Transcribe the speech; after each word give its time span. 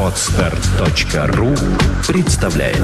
Отстар.ру 0.00 1.54
представляет 2.06 2.78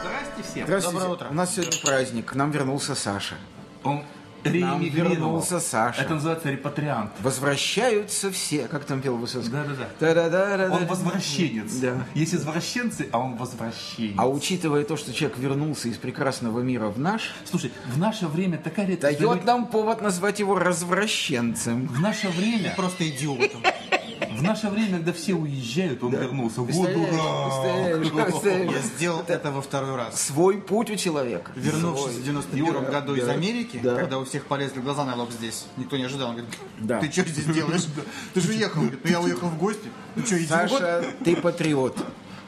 Здрасте 0.00 0.42
всем. 0.42 0.66
Здравствуйте. 0.66 0.98
Доброе 0.98 1.12
утро. 1.12 1.28
У 1.30 1.34
нас 1.34 1.54
сегодня 1.54 1.72
праздник. 1.84 2.26
К 2.26 2.34
нам 2.34 2.50
вернулся 2.50 2.94
Саша. 2.94 3.34
Он 3.82 4.02
Нам 4.44 4.80
реэмигрировал. 4.80 5.10
вернулся 5.12 5.60
Саша. 5.60 6.02
Это 6.02 6.14
называется 6.14 6.50
репатриант. 6.50 7.12
Возвращаются 7.20 8.30
все. 8.30 8.66
Как 8.68 8.84
там 8.84 9.00
пел 9.00 9.16
Высоцкий? 9.16 9.52
Да-да-да. 10.00 10.68
Он 10.72 10.86
возвращенец. 10.86 11.72
Да. 11.76 12.04
Есть 12.14 12.34
извращенцы, 12.34 13.08
а 13.12 13.18
он 13.18 13.36
возвращенец. 13.36 14.14
А 14.18 14.28
учитывая 14.28 14.84
то, 14.84 14.96
что 14.96 15.12
человек 15.12 15.38
вернулся 15.38 15.88
из 15.88 15.96
прекрасного 15.96 16.60
мира 16.60 16.88
в 16.88 16.98
наш, 16.98 17.32
Слушай, 17.44 17.72
в 17.86 17.98
наше 17.98 18.26
время 18.26 18.58
такая 18.58 18.86
редкость. 18.86 19.18
дает 19.18 19.44
нам 19.44 19.66
повод 19.66 20.00
назвать 20.02 20.38
его 20.40 20.58
развращенцем. 20.58 21.86
В 21.88 22.00
наше 22.00 22.28
время, 22.28 22.72
Просто 22.76 23.08
идиотом. 23.08 23.62
В 24.38 24.42
наше 24.42 24.68
время, 24.68 24.98
когда 24.98 25.12
все 25.12 25.34
уезжают, 25.34 26.02
он 26.02 26.12
вернулся. 26.12 26.60
Вот? 26.60 26.66
Представляешь? 26.66 28.70
Я 28.72 28.80
сделал 28.80 29.24
это 29.26 29.50
во 29.50 29.62
второй 29.62 29.96
раз. 29.96 30.20
Свой 30.20 30.58
путь 30.58 30.90
у 30.90 30.96
человека. 30.96 31.52
Вернувшись 31.54 32.16
в 32.16 32.24
91 32.24 32.84
году 32.84 33.14
из 33.14 33.28
Америки, 33.28 33.80
да. 33.82 33.96
когда 33.96 34.18
у 34.18 34.24
всех 34.24 34.46
полезли 34.46 34.80
глаза 34.80 35.04
на 35.04 35.14
лоб 35.14 35.30
здесь, 35.30 35.66
никто 35.76 35.96
не 35.96 36.04
ожидал. 36.04 36.30
Он 36.30 36.36
говорит, 36.36 37.00
ты 37.00 37.12
что 37.12 37.30
здесь 37.30 37.46
делаешь? 37.46 37.86
Ты 38.34 38.40
же 38.40 38.50
уехал. 38.50 38.80
Он 38.80 38.86
говорит, 38.86 39.04
ну 39.04 39.10
я 39.10 39.20
уехал 39.20 39.48
в 39.48 39.58
гости. 39.58 39.88
Ну 40.16 40.24
что? 40.24 40.36
Саша, 40.46 41.04
ты 41.24 41.36
патриот. 41.36 41.96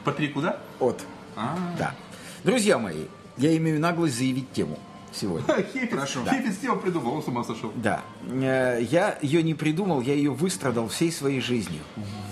По 0.03 0.11
три 0.11 0.29
куда? 0.29 0.59
От. 0.79 1.01
Да. 1.35 1.95
Друзья 2.43 2.77
мои, 2.77 3.05
я 3.37 3.55
имею 3.57 3.79
наглость 3.79 4.17
заявить 4.17 4.51
тему 4.51 4.79
сегодня. 5.17 5.45
Хиппис. 5.73 5.99
Хиппис 6.29 6.57
тему 6.57 6.79
придумал, 6.79 7.15
он 7.15 7.23
с 7.23 7.27
ума 7.27 7.43
сошел. 7.43 7.71
Да. 7.75 8.01
Э, 8.29 8.79
Я 8.81 9.17
ее 9.21 9.43
не 9.43 9.53
придумал, 9.53 10.01
я 10.01 10.13
ее 10.13 10.31
выстрадал 10.31 10.87
всей 10.87 11.11
своей 11.11 11.41
жизнью. 11.41 11.81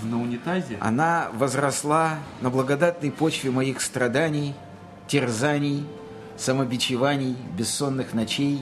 В- 0.02 0.06
На 0.06 0.20
унитазе? 0.22 0.78
Она 0.80 1.28
возросла 1.34 2.18
на 2.40 2.50
благодатной 2.50 3.10
почве 3.10 3.50
моих 3.50 3.80
страданий, 3.80 4.54
терзаний, 5.08 5.84
самобичеваний, 6.38 7.36
бессонных 7.58 8.12
ночей 8.14 8.60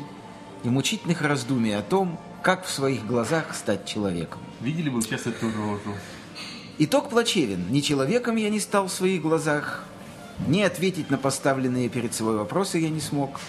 и 0.63 0.69
мучительных 0.69 1.21
раздумий 1.23 1.77
о 1.77 1.83
том, 1.83 2.19
как 2.43 2.65
в 2.65 2.71
своих 2.71 3.07
глазах 3.07 3.55
стать 3.55 3.85
человеком. 3.87 4.41
Видели 4.61 4.89
вы 4.89 5.03
сейчас 5.03 5.27
эту 5.27 5.47
рожу? 5.47 5.95
Итог 6.79 7.09
плачевен. 7.11 7.67
Ни 7.71 7.81
человеком 7.81 8.37
я 8.37 8.51
не 8.51 8.61
стал 8.61 8.87
в 8.89 8.93
своих 8.93 9.23
глазах, 9.23 9.85
ни 10.49 10.61
ответить 10.63 11.11
на 11.11 11.19
поставленные 11.19 11.89
перед 11.89 12.13
собой 12.15 12.37
вопросы 12.37 12.79
я 12.79 12.91
не 12.91 13.01
смог. 13.01 13.41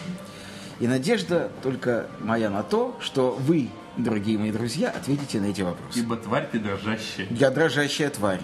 И 0.80 0.88
надежда 0.88 1.52
только 1.64 2.08
моя 2.20 2.50
на 2.50 2.64
то, 2.64 2.98
что 3.00 3.32
вы, 3.32 3.70
дорогие 3.98 4.38
мои 4.38 4.52
друзья, 4.52 4.90
ответите 4.90 5.40
на 5.40 5.46
эти 5.46 5.62
вопросы. 5.62 6.00
Ибо 6.00 6.18
тварь 6.18 6.50
ты 6.52 6.60
дрожащая. 6.60 7.28
Я 7.32 7.50
дрожащая 7.50 8.10
тварь. 8.10 8.42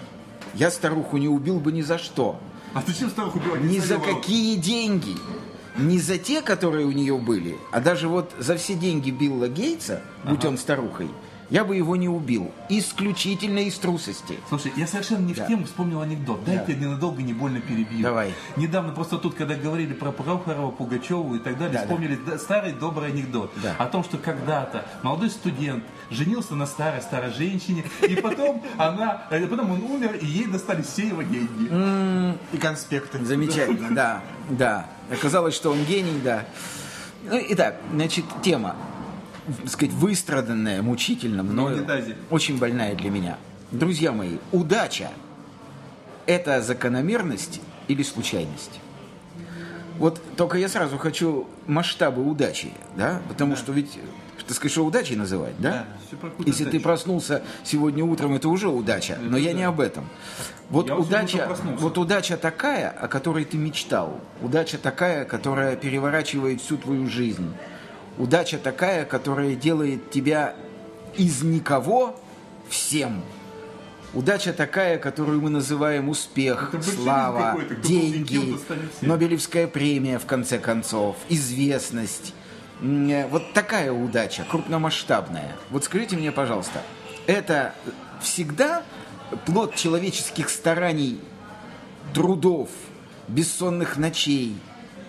Я 0.54 0.70
старуху 0.70 1.18
не 1.18 1.28
убил 1.28 1.60
бы 1.60 1.72
ни 1.72 1.82
за 1.82 1.98
что. 1.98 2.40
А 2.74 2.82
зачем 2.86 3.10
старуху 3.10 3.38
убивать? 3.38 3.62
Ни 3.62 3.78
за 3.78 3.98
стрелял. 3.98 4.16
какие 4.16 4.56
деньги. 4.56 5.14
Не 5.76 5.98
за 5.98 6.18
те, 6.18 6.42
которые 6.42 6.86
у 6.86 6.92
нее 6.92 7.16
были, 7.16 7.56
а 7.70 7.80
даже 7.80 8.06
вот 8.06 8.32
за 8.38 8.56
все 8.56 8.74
деньги 8.74 9.10
Билла 9.10 9.48
Гейтса, 9.48 10.02
будь 10.24 10.44
он 10.44 10.58
старухой, 10.58 11.08
я 11.50 11.64
бы 11.64 11.76
его 11.76 11.96
не 11.96 12.08
убил. 12.08 12.50
Исключительно 12.68 13.58
из 13.58 13.74
трусости. 13.78 14.38
Слушай, 14.48 14.72
я 14.76 14.86
совершенно 14.86 15.26
не 15.26 15.34
Да. 15.34 15.44
в 15.44 15.48
тему 15.48 15.64
вспомнил 15.64 16.00
анекдот. 16.00 16.44
Дайте 16.44 16.72
я 16.72 16.78
ненадолго 16.78 17.22
не 17.22 17.32
больно 17.32 17.60
перебью. 17.60 18.02
Давай. 18.02 18.32
Недавно 18.56 18.92
просто 18.92 19.18
тут, 19.18 19.34
когда 19.34 19.54
говорили 19.54 19.92
про 19.92 20.12
Прохорова, 20.12 20.70
Пугачеву 20.70 21.34
и 21.34 21.38
так 21.38 21.58
далее, 21.58 21.74
Да, 21.74 21.82
вспомнили 21.82 22.18
да, 22.26 22.38
старый 22.38 22.72
добрый 22.72 23.10
анекдот. 23.10 23.52
Да. 23.62 23.74
О 23.78 23.86
том, 23.86 24.02
что 24.02 24.18
когда-то 24.18 24.86
молодой 25.02 25.30
студент 25.30 25.84
женился 26.10 26.54
на 26.54 26.66
старой-старой 26.66 27.32
женщине, 27.32 27.84
и 28.08 28.14
потом 28.16 28.62
она, 28.78 29.24
э, 29.30 29.46
потом 29.46 29.70
он 29.72 29.82
умер, 29.82 30.14
и 30.20 30.26
ей 30.26 30.46
достались 30.46 30.86
все 30.86 31.08
его 31.08 31.22
деньги. 31.22 32.32
И 32.52 32.56
конспекты. 32.58 33.24
Замечательно, 33.24 33.94
да, 33.94 34.22
да. 34.48 34.86
Оказалось, 35.10 35.54
что 35.54 35.70
он 35.70 35.84
гений, 35.84 36.20
да. 36.22 36.44
Ну, 37.24 37.38
итак, 37.50 37.76
значит, 37.92 38.24
тема, 38.42 38.74
так 39.46 39.68
сказать, 39.68 39.94
выстраданная 39.94 40.82
мучительно 40.82 41.42
мною, 41.42 41.86
очень 42.30 42.58
больная 42.58 42.94
для 42.94 43.10
меня. 43.10 43.38
Друзья 43.70 44.12
мои, 44.12 44.36
удача– 44.52 45.10
это 46.26 46.62
закономерность 46.62 47.60
или 47.88 48.02
случайность? 48.02 48.80
Вот 49.98 50.20
только 50.36 50.58
я 50.58 50.68
сразу 50.68 50.98
хочу 50.98 51.46
масштабы 51.66 52.26
удачи, 52.28 52.72
да, 52.96 53.20
потому 53.28 53.56
что 53.56 53.72
ведь, 53.72 53.98
ты 54.46 54.54
скажешь, 54.54 54.72
что 54.72 54.84
удачей 54.84 55.16
называть, 55.16 55.54
да? 55.58 55.86
какую-то 56.10 56.44
Если 56.44 56.64
ты 56.64 56.80
проснулся 56.80 57.42
сегодня 57.62 58.04
утром, 58.04 58.34
это 58.34 58.48
уже 58.48 58.68
удача, 58.68 59.18
но 59.20 59.36
я 59.36 59.52
не 59.52 59.62
об 59.62 59.80
этом. 59.80 60.08
Вот 60.70 60.88
Я 60.88 60.96
удача, 60.96 61.56
вот 61.78 61.98
удача 61.98 62.36
такая, 62.36 62.88
о 62.88 63.06
которой 63.06 63.44
ты 63.44 63.58
мечтал, 63.58 64.20
удача 64.40 64.78
такая, 64.78 65.24
которая 65.24 65.76
переворачивает 65.76 66.62
всю 66.62 66.78
твою 66.78 67.08
жизнь, 67.08 67.52
удача 68.18 68.58
такая, 68.58 69.04
которая 69.04 69.54
делает 69.54 70.10
тебя 70.10 70.54
из 71.16 71.42
никого 71.42 72.18
всем. 72.68 73.22
Удача 74.14 74.52
такая, 74.52 74.98
которую 74.98 75.40
мы 75.40 75.48
называем 75.48 76.10
успех, 76.10 76.70
Это 76.74 76.82
слава, 76.82 77.58
деньги. 77.82 78.58
Нобелевская 79.00 79.66
премия, 79.66 80.18
в 80.18 80.26
конце 80.26 80.58
концов, 80.58 81.16
известность. 81.30 82.34
Э, 82.82 83.26
Вот 83.28 83.54
такая 83.54 83.90
удача, 83.90 84.44
крупномасштабная. 84.50 85.56
Вот 85.70 85.84
скажите 85.84 86.16
мне, 86.16 86.30
пожалуйста, 86.30 86.82
это 87.26 87.74
всегда 88.20 88.82
плод 89.46 89.76
человеческих 89.76 90.50
стараний, 90.50 91.18
трудов, 92.12 92.68
бессонных 93.28 93.96
ночей 93.96 94.58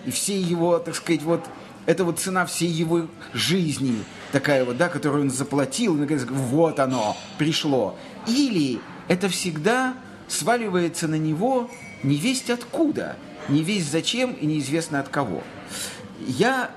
и 0.06 0.10
всей 0.10 0.42
его, 0.42 0.78
так 0.78 0.94
сказать, 0.94 1.22
вот 1.22 1.44
это 1.86 2.04
вот 2.04 2.18
цена 2.18 2.46
всей 2.46 2.68
его 2.68 3.06
жизни, 3.32 3.96
такая 4.32 4.64
вот, 4.64 4.76
да, 4.76 4.88
которую 4.88 5.24
он 5.24 5.30
заплатил, 5.30 5.96
и 5.96 6.00
наконец, 6.00 6.24
вот 6.28 6.80
оно, 6.80 7.16
пришло. 7.38 7.96
Или 8.26 8.80
это 9.08 9.28
всегда 9.28 9.94
сваливается 10.28 11.08
на 11.08 11.16
него 11.16 11.70
не 12.02 12.16
весть 12.16 12.50
откуда, 12.50 13.16
не 13.48 13.62
весть 13.62 13.90
зачем 13.90 14.32
и 14.32 14.46
неизвестно 14.46 15.00
от 15.00 15.08
кого. 15.08 15.42
Я 16.20 16.70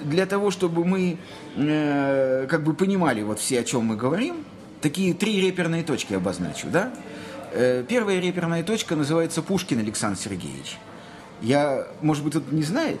для 0.00 0.26
того, 0.26 0.50
чтобы 0.50 0.84
мы 0.84 1.18
э, 1.56 2.46
как 2.48 2.64
бы 2.64 2.74
понимали 2.74 3.22
вот 3.22 3.38
все, 3.38 3.60
о 3.60 3.64
чем 3.64 3.86
мы 3.86 3.96
говорим, 3.96 4.44
такие 4.80 5.14
три 5.14 5.40
реперные 5.40 5.84
точки 5.84 6.14
обозначу, 6.14 6.68
да? 6.68 6.92
Э, 7.52 7.84
первая 7.88 8.18
реперная 8.18 8.62
точка 8.62 8.96
называется 8.96 9.42
Пушкин 9.42 9.78
Александр 9.78 10.18
Сергеевич. 10.18 10.78
Я, 11.40 11.86
может 12.00 12.24
быть, 12.24 12.32
кто-то 12.32 12.54
не 12.54 12.62
знает, 12.62 13.00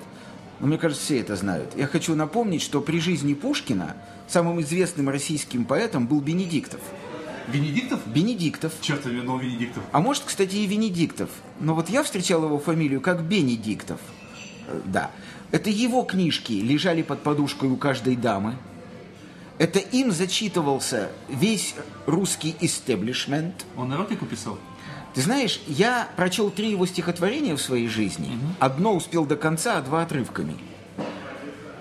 но 0.62 0.68
мне 0.68 0.78
кажется, 0.78 1.04
все 1.04 1.18
это 1.18 1.34
знают. 1.34 1.72
Я 1.76 1.88
хочу 1.88 2.14
напомнить, 2.14 2.62
что 2.62 2.80
при 2.80 3.00
жизни 3.00 3.34
Пушкина 3.34 3.96
самым 4.28 4.60
известным 4.60 5.08
российским 5.08 5.64
поэтом 5.64 6.06
был 6.06 6.20
Бенедиктов. 6.20 6.80
Венедиктов? 7.48 8.06
Бенедиктов. 8.06 8.72
Черт, 8.80 9.04
я 9.04 9.22
думал 9.22 9.40
Венедиктов. 9.40 9.82
А 9.90 9.98
может, 9.98 10.22
кстати, 10.24 10.54
и 10.54 10.66
Венедиктов. 10.68 11.30
Но 11.58 11.74
вот 11.74 11.90
я 11.90 12.04
встречал 12.04 12.44
его 12.44 12.60
фамилию 12.60 13.00
как 13.00 13.24
Бенедиктов. 13.24 13.98
Э, 14.68 14.80
Да. 14.84 15.10
Это 15.50 15.68
его 15.68 16.04
книжки 16.04 16.52
лежали 16.52 17.02
под 17.02 17.24
подушкой 17.24 17.68
у 17.68 17.76
каждой 17.76 18.14
дамы. 18.14 18.56
Это 19.58 19.80
им 19.80 20.12
зачитывался 20.12 21.10
весь 21.28 21.74
русский 22.06 22.54
истеблишмент. 22.60 23.66
Он 23.76 23.92
эротику 23.92 24.26
писал? 24.26 24.58
Ты 25.14 25.20
знаешь, 25.20 25.60
я 25.66 26.08
прочел 26.16 26.50
три 26.50 26.70
его 26.70 26.86
стихотворения 26.86 27.54
в 27.54 27.60
своей 27.60 27.88
жизни. 27.88 28.38
Одно 28.58 28.94
успел 28.94 29.26
до 29.26 29.36
конца, 29.36 29.78
а 29.78 29.82
два 29.82 30.02
отрывками. 30.02 30.56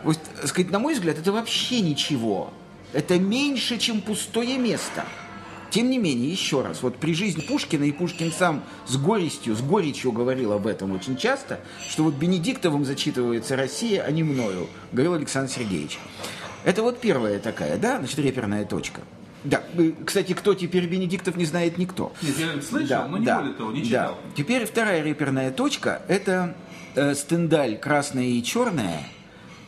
Вот, 0.04 0.18
сказать, 0.44 0.72
на 0.72 0.80
мой 0.80 0.96
взгляд, 0.96 1.18
это 1.18 1.32
вообще 1.32 1.82
ничего. 1.82 2.52
Это 2.92 3.20
меньше, 3.20 3.78
чем 3.78 4.02
пустое 4.02 4.58
место. 4.58 5.06
Тем 5.70 5.90
не 5.90 5.98
менее, 5.98 6.30
еще 6.30 6.62
раз, 6.62 6.82
вот 6.82 6.98
при 6.98 7.14
жизни 7.14 7.40
Пушкина, 7.40 7.86
и 7.86 7.94
Пушкин 7.94 8.34
сам 8.34 8.62
с 8.86 8.98
горестью, 8.98 9.56
с 9.56 9.62
горечью 9.62 10.12
говорил 10.12 10.52
об 10.52 10.68
этом 10.68 10.92
очень 10.92 11.16
часто, 11.16 11.62
что 11.88 12.04
вот 12.04 12.16
Бенедиктовым 12.16 12.84
зачитывается 12.84 13.56
Россия, 13.56 14.04
а 14.04 14.12
не 14.12 14.22
мною, 14.22 14.68
говорил 14.92 15.14
Александр 15.14 15.50
Сергеевич. 15.50 15.98
Это 16.66 16.84
вот 16.84 17.00
первая 17.00 17.40
такая, 17.40 17.78
да, 17.78 18.00
значит, 18.00 18.20
реперная 18.20 18.66
точка. 18.66 19.02
Да, 19.44 19.62
э, 19.78 19.92
кстати, 20.06 20.34
кто 20.34 20.54
теперь 20.54 20.88
Бенедиктов 20.88 21.36
не 21.36 21.46
знает 21.46 21.78
никто. 21.78 22.14
Нет, 22.22 22.36
я 22.38 22.62
слышал, 22.62 23.08
но 23.08 23.18
не 23.18 23.26
более 23.26 23.54
того, 23.54 23.72
не 23.72 23.84
читал. 23.84 24.18
Да. 24.24 24.32
Теперь 24.36 24.66
вторая 24.66 25.04
реперная 25.04 25.52
точка– 25.52 26.02
это 26.08 26.56
э, 26.96 27.16
Стендаль 27.16 27.78
«Красное 27.78 28.26
и 28.26 28.44
черное», 28.44 29.04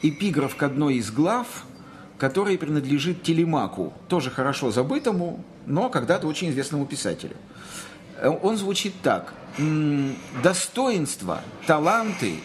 эпиграф 0.02 0.56
к 0.56 0.64
одной 0.64 0.96
из 0.96 1.12
глав, 1.12 1.66
который 2.20 2.58
принадлежит 2.58 3.24
Телемаку, 3.24 3.94
тоже 4.10 4.30
хорошо 4.30 4.70
забытому, 4.72 5.44
но 5.66 5.90
когда-то 5.90 6.28
очень 6.28 6.52
известному 6.52 6.86
писателю. 6.86 7.36
Э, 8.18 8.30
Он 8.30 8.58
звучит 8.58 8.94
так. 9.02 9.34
Достоинство, 10.42 11.42
таланты, 11.68 12.36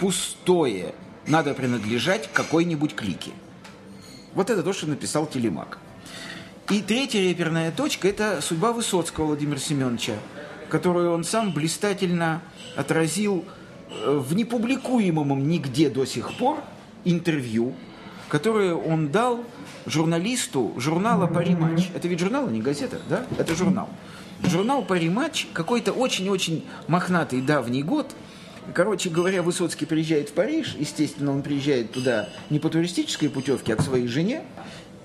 пустое 0.00 0.94
надо 1.26 1.54
принадлежать 1.54 2.28
какой-нибудь 2.32 2.94
клике. 2.94 3.32
Вот 4.34 4.50
это 4.50 4.62
то, 4.62 4.72
что 4.72 4.86
написал 4.86 5.26
Телемак. 5.26 5.78
И 6.68 6.82
третья 6.82 7.20
реперная 7.20 7.70
точка– 7.70 8.08
это 8.10 8.40
судьба 8.42 8.72
Высоцкого 8.72 9.26
Владимира 9.26 9.58
Семеновича, 9.58 10.14
которую 10.68 11.12
он 11.12 11.22
сам 11.22 11.52
блистательно 11.52 12.42
отразил 12.74 13.44
э, 13.88 14.18
в 14.18 14.34
непубликуемом 14.34 15.46
нигде 15.46 15.88
до 15.90 16.04
сих 16.04 16.32
пор 16.32 16.58
интервью, 17.04 17.72
которое 18.28 18.74
он 18.74 19.10
дал 19.12 19.44
журналисту 19.86 20.74
журнала 20.76 21.28
«Пари-матч». 21.28 21.90
Это 21.94 22.08
ведь 22.08 22.18
журнал, 22.18 22.48
а 22.48 22.50
не 22.50 22.60
газета, 22.60 23.00
да? 23.08 23.24
Это 23.38 23.54
журнал. 23.54 23.88
Журнал 24.42 24.82
«Пари-матч» 24.82 25.46
какой-то 25.52 25.92
очень-очень 25.92 26.64
мохнатый 26.88 27.42
давний 27.42 27.84
год– 27.84 28.10
Короче 28.74 29.10
говоря, 29.10 29.42
Высоцкий 29.42 29.86
приезжает 29.86 30.30
в 30.30 30.32
Париж. 30.32 30.76
Естественно, 30.78 31.32
он 31.32 31.42
приезжает 31.42 31.92
туда 31.92 32.28
не 32.50 32.58
по 32.58 32.68
туристической 32.68 33.28
путевке, 33.28 33.74
а 33.74 33.76
к 33.76 33.82
своей 33.82 34.08
жене. 34.08 34.42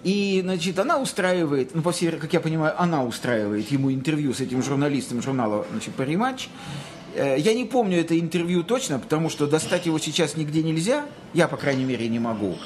И, 0.04 0.42
значит, 0.44 0.80
она 0.80 0.98
устраивает, 0.98 1.76
ну, 1.76 1.82
по 1.82 1.92
всей, 1.92 2.12
как 2.12 2.34
я 2.34 2.40
понимаю, 2.40 2.74
она 2.82 3.04
устраивает 3.04 3.72
ему 3.72 3.92
интервью 3.92 4.34
с 4.34 4.40
этим 4.40 4.64
журналистом 4.64 5.22
журнала, 5.22 5.66
значит, 5.72 5.94
«Париматч». 5.94 6.50
Э, 7.14 7.36
Я 7.38 7.54
не 7.54 7.66
помню 7.66 8.00
это 8.00 8.20
интервью 8.20 8.64
точно, 8.64 8.98
потому 8.98 9.30
что 9.30 9.46
достать 9.46 9.86
его 9.86 10.00
сейчас 10.00 10.36
нигде 10.36 10.64
нельзя. 10.64 11.06
Я, 11.34 11.48
по 11.48 11.58
крайней 11.58 11.84
мере, 11.84 12.08
не 12.08 12.20
могу. 12.20 12.58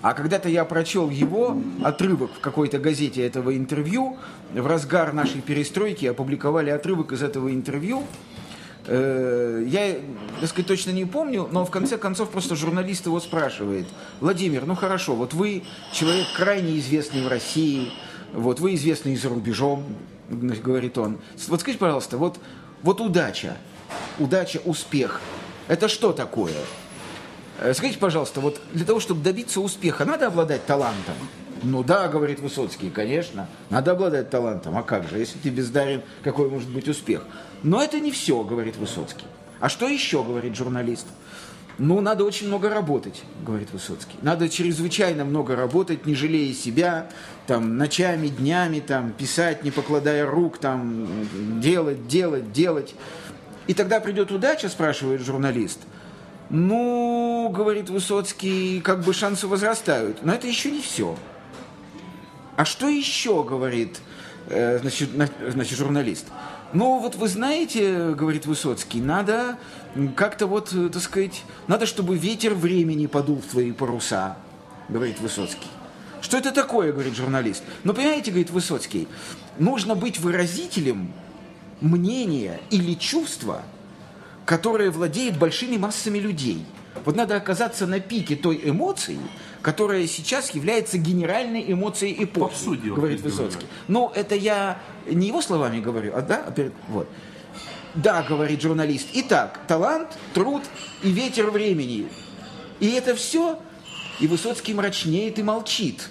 А 0.00 0.14
когда-то 0.14 0.48
я 0.48 0.64
прочел 0.64 1.10
его, 1.10 1.60
отрывок 1.82 2.30
в 2.32 2.40
какой-то 2.40 2.78
газете 2.78 3.26
этого 3.26 3.56
интервью. 3.56 4.16
В 4.54 4.66
разгар 4.66 5.12
нашей 5.12 5.40
перестройки 5.40 6.06
опубликовали 6.06 6.70
отрывок 6.70 7.12
из 7.12 7.22
этого 7.22 7.52
интервью. 7.52 8.04
Э, 8.88 9.64
Я, 9.66 9.96
так 10.40 10.48
сказать, 10.48 10.66
точно 10.66 10.90
не 10.92 11.04
помню, 11.04 11.46
но 11.52 11.64
в 11.66 11.70
конце 11.70 11.98
концов 11.98 12.30
просто 12.30 12.56
журналист 12.56 13.04
его 13.06 13.20
спрашивает. 13.20 13.86
Владимир, 14.20 14.64
ну 14.64 14.74
хорошо, 14.74 15.14
вот 15.14 15.34
вы 15.34 15.62
человек 15.92 16.26
крайне 16.34 16.78
известный 16.78 17.22
в 17.22 17.28
России, 17.28 17.92
вот 18.32 18.60
вы 18.60 18.74
известный 18.74 19.14
за 19.16 19.28
рубежом, 19.28 19.84
говорит 20.30 20.96
он. 20.96 21.18
Вот 21.48 21.60
скажите, 21.60 21.80
пожалуйста, 21.80 22.16
вот, 22.16 22.38
вот 22.82 23.00
удача, 23.02 23.58
удача, 24.18 24.60
успех, 24.64 25.20
это 25.68 25.88
что 25.88 26.12
такое? 26.14 26.54
Э, 27.60 27.74
Скажите, 27.74 27.98
пожалуйста, 27.98 28.40
вот 28.40 28.58
для 28.72 28.86
того, 28.86 29.00
чтобы 29.00 29.22
добиться 29.22 29.60
успеха, 29.60 30.06
надо 30.06 30.28
обладать 30.28 30.64
талантом? 30.64 31.14
Ну 31.62 31.82
да, 31.82 32.08
говорит 32.08 32.40
Высоцкий, 32.40 32.88
конечно, 32.88 33.48
надо 33.68 33.90
обладать 33.92 34.30
талантом. 34.30 34.78
А 34.78 34.82
как 34.82 35.08
же, 35.08 35.18
если 35.18 35.38
ты 35.38 35.50
бездарен, 35.50 36.02
какой 36.22 36.48
может 36.48 36.70
быть 36.70 36.88
успех? 36.88 37.26
Но 37.62 37.82
это 37.82 38.00
не 38.00 38.10
все, 38.10 38.42
говорит 38.42 38.76
Высоцкий. 38.76 39.26
А 39.60 39.68
что 39.68 39.88
еще, 39.88 40.22
говорит 40.22 40.56
журналист? 40.56 41.06
Ну, 41.78 42.00
надо 42.00 42.24
очень 42.24 42.48
много 42.48 42.68
работать, 42.70 43.22
говорит 43.44 43.72
Высоцкий. 43.72 44.16
Надо 44.22 44.48
чрезвычайно 44.48 45.24
много 45.24 45.54
работать, 45.54 46.06
не 46.06 46.14
жалея 46.16 46.52
себя, 46.52 47.08
там, 47.46 47.76
ночами, 47.76 48.28
днями, 48.28 48.80
там, 48.80 49.12
писать, 49.12 49.62
не 49.62 49.70
покладая 49.70 50.26
рук, 50.26 50.58
там, 50.58 51.06
делать, 51.60 52.08
делать, 52.08 52.52
делать. 52.52 52.94
И 53.68 53.74
тогда 53.74 54.00
придет 54.00 54.32
удача, 54.32 54.68
спрашивает 54.68 55.20
журналист. 55.20 55.80
Ну, 56.50 57.52
говорит 57.54 57.90
Высоцкий, 57.90 58.80
как 58.80 59.02
бы 59.02 59.12
шансы 59.12 59.46
возрастают. 59.46 60.24
Но 60.24 60.32
это 60.32 60.46
еще 60.48 60.70
не 60.70 60.80
все. 60.80 61.16
А 62.56 62.64
что 62.64 62.88
еще, 62.88 63.44
говорит 63.44 64.00
э, 64.48 64.78
значит, 64.80 65.16
на- 65.16 65.28
значит, 65.50 65.78
журналист? 65.78 66.26
Ну, 66.74 66.98
вот 66.98 67.14
вы 67.14 67.28
знаете, 67.28 68.14
говорит 68.14 68.44
Высоцкий, 68.44 69.00
надо 69.00 69.56
как-то 70.16 70.46
вот, 70.46 70.70
э, 70.74 70.90
так 70.90 71.02
сказать, 71.02 71.42
надо, 71.66 71.86
чтобы 71.86 72.18
ветер 72.18 72.52
времени 72.54 73.06
подул 73.06 73.36
в 73.36 73.46
твои 73.46 73.72
паруса, 73.72 74.36
говорит 74.90 75.18
Высоцкий. 75.18 75.68
Что 76.20 76.36
это 76.36 76.52
такое, 76.52 76.92
говорит 76.92 77.16
журналист? 77.16 77.62
Ну, 77.84 77.94
понимаете, 77.94 78.30
говорит 78.30 78.50
Высоцкий, 78.50 79.08
нужно 79.58 79.94
быть 79.94 80.20
выразителем 80.20 81.10
мнения 81.80 82.60
или 82.68 82.92
чувства, 82.94 83.62
которое 84.44 84.90
владеет 84.90 85.38
большими 85.38 85.78
массами 85.78 86.18
людей. 86.18 86.66
Вот 87.06 87.16
надо 87.16 87.36
оказаться 87.36 87.86
на 87.86 87.98
пике 87.98 88.36
той 88.36 88.60
эмоции, 88.62 89.18
которая 89.62 90.06
сейчас 90.06 90.50
является 90.50 90.98
генеральной 90.98 91.72
эмоцией 91.72 92.24
эпохи, 92.24 92.52
Попсу 92.52 92.76
делать, 92.76 92.98
говорит. 92.98 93.20
Высоцкий. 93.20 93.66
Ну, 93.88 94.10
это 94.14 94.34
я 94.34 94.80
не 95.06 95.28
его 95.28 95.42
словами 95.42 95.80
говорю, 95.80 96.14
а 96.14 96.22
да, 96.22 96.44
а 96.46 96.70
вот. 96.88 97.08
Да, 97.94 98.22
говорит 98.22 98.62
журналист. 98.62 99.08
Итак, 99.14 99.60
талант, 99.66 100.16
труд 100.34 100.62
и 101.02 101.10
ветер 101.10 101.50
времени. 101.50 102.08
И 102.80 102.90
это 102.90 103.14
все, 103.14 103.58
и 104.20 104.26
Высоцкий 104.26 104.74
мрачнеет 104.74 105.38
и 105.38 105.42
молчит. 105.42 106.08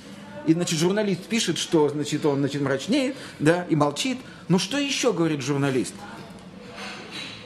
И, 0.47 0.53
значит, 0.53 0.79
журналист 0.79 1.25
пишет, 1.25 1.57
что, 1.57 1.89
значит, 1.89 2.25
он, 2.25 2.39
значит, 2.39 2.61
мрачнеет, 2.61 3.15
да, 3.39 3.65
и 3.69 3.75
молчит. 3.75 4.17
Ну, 4.47 4.59
что 4.59 4.77
еще, 4.77 5.13
говорит 5.13 5.41
журналист? 5.41 5.94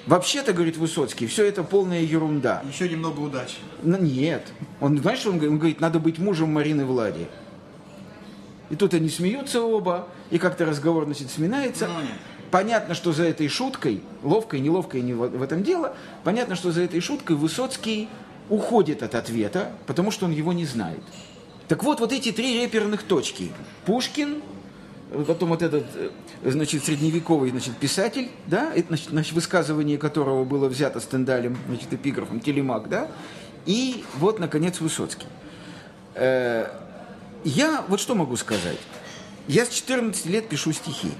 Вообще-то, 0.07 0.53
говорит 0.53 0.77
Высоцкий, 0.77 1.27
все 1.27 1.45
это 1.45 1.63
полная 1.63 2.01
ерунда. 2.01 2.63
Еще 2.67 2.89
немного 2.89 3.19
удачи. 3.19 3.57
Ну, 3.83 3.97
нет. 3.97 4.47
Он, 4.79 4.97
знаешь, 4.97 5.19
что 5.19 5.29
он 5.29 5.35
говорит? 5.35 5.51
Он 5.51 5.59
говорит, 5.59 5.79
надо 5.79 5.99
быть 5.99 6.17
мужем 6.17 6.51
Марины 6.53 6.85
Влади. 6.85 7.27
И 8.69 8.75
тут 8.75 8.93
они 8.93 9.09
смеются 9.09 9.61
оба, 9.61 10.07
и 10.31 10.37
как-то 10.37 10.65
разговор, 10.65 11.05
значит, 11.05 11.29
сминается. 11.29 11.87
Ну, 11.87 12.01
нет. 12.01 12.17
Понятно, 12.49 12.95
что 12.95 13.13
за 13.13 13.23
этой 13.23 13.47
шуткой, 13.47 14.01
ловкой, 14.23 14.59
неловкой 14.59 15.01
не 15.01 15.13
в 15.13 15.27
в 15.27 15.41
этом 15.41 15.63
дело, 15.63 15.95
понятно, 16.23 16.55
что 16.55 16.71
за 16.71 16.81
этой 16.81 16.99
шуткой 16.99 17.35
Высоцкий 17.35 18.09
уходит 18.49 19.03
от 19.03 19.15
ответа, 19.15 19.71
потому 19.87 20.11
что 20.11 20.25
он 20.25 20.31
его 20.31 20.51
не 20.51 20.65
знает. 20.65 21.01
Так 21.67 21.83
вот, 21.83 22.01
вот 22.01 22.11
эти 22.11 22.33
три 22.33 22.61
реперных 22.61 23.03
точки. 23.03 23.51
Пушкин, 23.85 24.41
потом 25.11 25.49
вот 25.49 25.61
этот, 25.61 25.85
э, 25.95 26.09
значит, 26.43 26.83
средневековый, 26.83 27.51
значит, 27.51 27.75
писатель, 27.77 28.29
да, 28.47 28.73
значит, 29.09 29.33
высказывание 29.33 29.97
которого 29.97 30.45
было 30.45 30.67
взято 30.67 30.99
Стендалем, 30.99 31.57
значит, 31.67 31.93
эпиграфом, 31.93 32.39
телемак, 32.39 32.89
да, 32.89 33.11
и 33.65 34.03
вот, 34.17 34.39
наконец, 34.39 34.79
Высоцкий. 34.79 35.27
Э, 36.15 36.67
Я 37.43 37.83
вот 37.87 37.99
что 37.99 38.15
могу 38.15 38.35
сказать. 38.37 38.77
Я 39.47 39.65
с 39.65 39.69
14 39.69 40.25
лет 40.27 40.47
пишу 40.47 40.71
стихи 40.71 41.11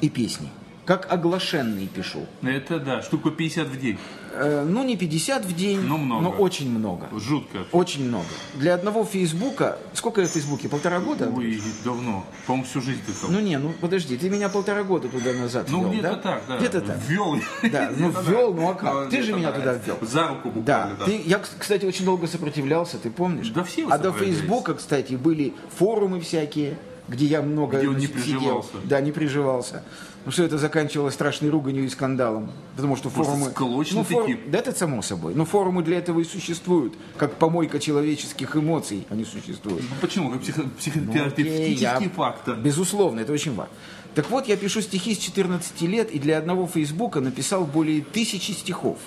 и 0.00 0.08
песни. 0.08 0.50
Как 0.86 1.12
оглашенный 1.12 1.86
пишу. 1.86 2.26
Это 2.42 2.80
да, 2.80 3.02
штуку 3.02 3.30
50 3.30 3.68
в 3.68 3.80
день. 3.80 3.98
Э, 4.32 4.64
Ну, 4.66 4.82
не 4.84 4.96
50 4.96 5.44
в 5.44 5.54
день, 5.54 5.80
Ну, 5.80 5.98
много. 5.98 6.22
но 6.22 6.30
очень 6.30 6.70
много. 6.70 7.08
Жутко. 7.18 7.58
Очень 7.72 8.08
много. 8.08 8.26
Для 8.54 8.74
одного 8.74 9.04
Фейсбука... 9.04 9.78
Сколько 9.92 10.20
я 10.22 10.26
в 10.26 10.30
Фейсбуке? 10.30 10.68
Полтора 10.68 11.00
года? 11.00 11.30
Ой, 11.36 11.60
давно. 11.84 12.24
По-моему, 12.46 12.66
всю 12.66 12.80
жизнь 12.80 13.00
ты 13.06 13.12
там. 13.12 13.32
Ну 13.32 13.40
не, 13.40 13.58
ну 13.58 13.72
подожди, 13.80 14.16
ты 14.16 14.30
меня 14.30 14.48
полтора 14.48 14.82
года 14.84 15.08
туда 15.08 15.32
назад 15.32 15.66
Ну, 15.68 15.82
ввел, 15.82 15.90
где-то 15.92 16.08
да? 16.08 16.16
так, 16.16 16.42
да. 16.48 16.58
Где-то 16.58 16.80
так. 16.80 16.98
Ввел. 17.06 17.36
Да, 17.70 17.90
ну 17.96 18.10
ввел, 18.10 18.54
ну 18.54 18.70
а 18.70 18.74
как? 18.74 19.10
Ты 19.10 19.22
же 19.22 19.32
меня 19.32 19.50
да. 19.52 19.58
туда 19.58 19.72
ввел. 19.74 19.98
За 20.02 20.28
руку 20.28 20.50
буквально, 20.50 20.96
да. 20.96 21.04
ты, 21.04 21.22
я, 21.24 21.38
кстати, 21.38 21.84
очень 21.84 22.04
долго 22.04 22.26
сопротивлялся, 22.26 22.98
ты 22.98 23.10
помнишь? 23.10 23.48
Да 23.50 23.64
все 23.64 23.86
А 23.88 23.98
до. 23.98 24.12
Фейсбука, 24.12 24.74
кстати, 24.74 25.14
были 25.14 25.54
форумы 25.76 26.20
всякие, 26.20 26.76
где 27.10 27.26
я 27.26 27.42
много 27.42 27.76
Где 27.78 27.88
он 27.88 27.96
не 27.96 28.06
сидел. 28.06 28.22
приживался. 28.22 28.68
Да, 28.84 29.00
не 29.00 29.12
приживался. 29.12 29.82
Ну 30.24 30.32
что 30.32 30.42
это 30.44 30.58
заканчивалось 30.58 31.14
страшной 31.14 31.50
руганью 31.50 31.84
и 31.84 31.88
скандалом. 31.88 32.50
Потому 32.76 32.94
что 32.96 33.08
Просто 33.10 33.32
форумы... 33.32 33.84
ну, 33.92 34.04
фор-. 34.04 34.28
Да 34.48 34.58
это 34.58 34.72
само 34.72 35.02
собой. 35.02 35.34
Но 35.34 35.44
форумы 35.44 35.82
для 35.82 35.98
этого 35.98 36.20
и 36.20 36.24
существуют. 36.24 36.94
Как 37.16 37.34
помойка 37.34 37.78
человеческих 37.80 38.54
эмоций 38.56 39.06
они 39.10 39.24
существуют. 39.24 39.82
Ну, 39.82 39.96
Почему? 40.00 40.30
Как 40.30 40.40
психо- 40.42 40.62
Ну, 40.62 40.70
психотерапевтический 40.78 41.74
я- 41.76 42.00
фактор. 42.14 42.56
Безусловно, 42.56 43.20
это 43.20 43.32
очень 43.32 43.54
важно. 43.54 43.72
Так 44.14 44.28
вот, 44.30 44.46
я 44.48 44.56
пишу 44.56 44.80
стихи 44.82 45.14
с 45.14 45.18
14 45.18 45.86
лет 45.86 46.10
и 46.10 46.18
для 46.18 46.38
одного 46.38 46.66
Фейсбука 46.66 47.20
написал 47.20 47.64
более 47.64 48.02
тысячи 48.02 48.50
стихов. 48.52 48.98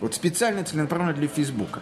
Вот 0.00 0.14
специально 0.14 0.64
целенаправленно 0.64 1.12
для 1.12 1.28
Фейсбука. 1.28 1.80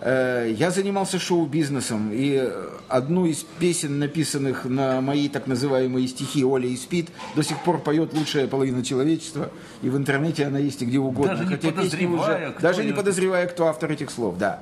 Э, 0.00 0.52
Я 0.56 0.70
занимался 0.70 1.18
шоу-бизнесом, 1.18 2.10
и 2.12 2.50
одну 2.88 3.26
из 3.26 3.44
песен, 3.58 3.98
написанных 3.98 4.64
на 4.64 5.00
мои 5.00 5.28
так 5.28 5.46
называемые 5.46 6.06
стихи 6.06 6.44
«Оля 6.44 6.68
и 6.68 6.76
спит», 6.76 7.08
до 7.34 7.42
сих 7.42 7.62
пор 7.64 7.78
поет 7.80 8.14
лучшая 8.14 8.46
половина 8.46 8.84
человечества, 8.84 9.50
и 9.82 9.88
в 9.88 9.96
интернете 9.96 10.46
она 10.46 10.58
есть 10.58 10.82
и 10.82 10.86
где 10.86 10.98
угодно. 10.98 11.34
Даже 11.36 11.44
не 11.44 11.56
Хотя 11.56 11.70
подозревая, 11.72 12.50
кто 12.52 12.62
даже 12.62 12.84
не 12.84 12.92
подозревая, 12.92 13.46
кто 13.48 13.66
автор 13.66 13.90
этих 13.90 14.10
слов, 14.10 14.38
да. 14.38 14.60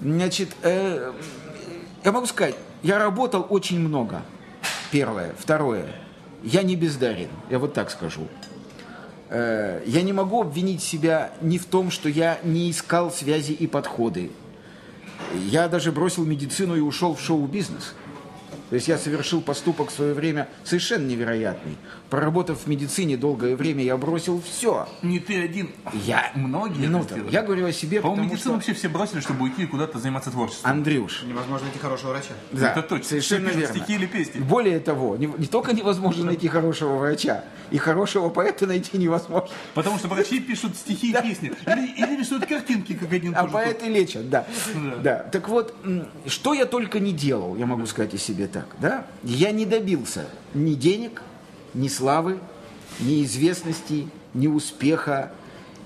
Значит, 0.00 0.48
э, 0.62 1.12
я 2.04 2.12
могу 2.12 2.26
сказать, 2.26 2.56
я 2.82 2.98
работал 2.98 3.46
очень 3.48 3.78
много. 3.78 4.22
Первое. 4.90 5.34
Второе. 5.38 5.86
Я 6.42 6.62
не 6.62 6.76
бездарен. 6.76 7.30
Я 7.48 7.58
вот 7.58 7.74
так 7.74 7.90
скажу. 7.90 8.28
Э, 9.30 9.82
Я 9.86 10.02
не 10.02 10.12
могу 10.12 10.42
обвинить 10.42 10.82
себя 10.82 11.32
ни 11.40 11.58
в 11.58 11.64
том, 11.64 11.90
что 11.90 12.08
я 12.08 12.38
не 12.44 12.70
искал 12.70 13.10
связи 13.10 13.52
и 13.52 13.66
подходы. 13.66 14.30
Я 15.34 15.68
даже 15.68 15.92
бросил 15.92 16.24
медицину 16.24 16.76
и 16.76 16.80
ушел 16.80 17.14
в 17.14 17.20
шоу-бизнес. 17.20 17.94
То 18.74 18.76
есть 18.76 18.88
я 18.88 18.98
совершил 18.98 19.40
поступок 19.40 19.90
в 19.90 19.92
свое 19.92 20.14
время 20.14 20.48
совершенно 20.64 21.06
невероятный. 21.06 21.76
Проработав 22.10 22.62
в 22.62 22.66
медицине 22.66 23.16
долгое 23.16 23.54
время, 23.54 23.84
я 23.84 23.96
бросил 23.96 24.42
все. 24.42 24.88
Не 25.00 25.20
ты 25.20 25.44
один. 25.44 25.70
Я... 25.92 26.32
Многие 26.34 26.86
сделали. 26.86 27.30
Я 27.30 27.42
говорю 27.42 27.66
о 27.66 27.72
себе, 27.72 28.00
По-моему, 28.00 28.22
потому 28.24 28.34
медицину 28.34 28.40
что... 28.40 28.52
вообще 28.54 28.74
все 28.74 28.88
бросили, 28.88 29.20
чтобы 29.20 29.44
уйти 29.44 29.66
куда-то 29.66 30.00
заниматься 30.00 30.32
творчеством. 30.32 30.72
Андрюш, 30.72 31.22
Невозможно 31.22 31.66
найти 31.66 31.78
хорошего 31.78 32.10
врача. 32.10 32.32
да, 32.50 32.72
Это 32.72 32.82
точно. 32.82 33.04
совершенно 33.10 33.50
Все 33.50 33.58
верно. 33.60 33.76
стихи 33.76 33.94
или 33.94 34.06
песни. 34.06 34.40
Более 34.40 34.80
того, 34.80 35.16
не, 35.16 35.26
не 35.26 35.46
только 35.46 35.72
невозможно 35.72 36.24
найти 36.24 36.48
хорошего 36.48 36.96
врача, 36.96 37.44
и 37.70 37.78
хорошего 37.78 38.28
поэта 38.28 38.66
найти 38.66 38.98
невозможно. 38.98 39.48
Потому 39.74 39.98
что 39.98 40.08
врачи 40.08 40.40
пишут 40.40 40.76
стихи 40.76 41.10
и 41.10 41.22
песни. 41.22 41.52
Или, 41.66 42.18
рисуют 42.18 42.46
картинки, 42.46 42.94
как 42.94 43.12
один 43.12 43.34
А 43.36 43.46
поэты 43.46 43.86
лечат, 43.86 44.28
да. 44.28 44.46
Да. 45.02 45.18
Так 45.30 45.48
вот, 45.48 45.74
что 46.26 46.54
я 46.54 46.66
только 46.66 46.98
не 47.00 47.12
делал, 47.12 47.56
я 47.56 47.66
могу 47.66 47.86
сказать 47.86 48.14
о 48.14 48.18
себе 48.18 48.46
так, 48.46 48.63
да? 48.80 49.06
Я 49.22 49.50
не 49.52 49.66
добился 49.66 50.26
ни 50.54 50.74
денег, 50.74 51.22
ни 51.74 51.88
славы, 51.88 52.38
ни 53.00 53.22
известности, 53.24 54.08
ни 54.34 54.46
успеха, 54.46 55.32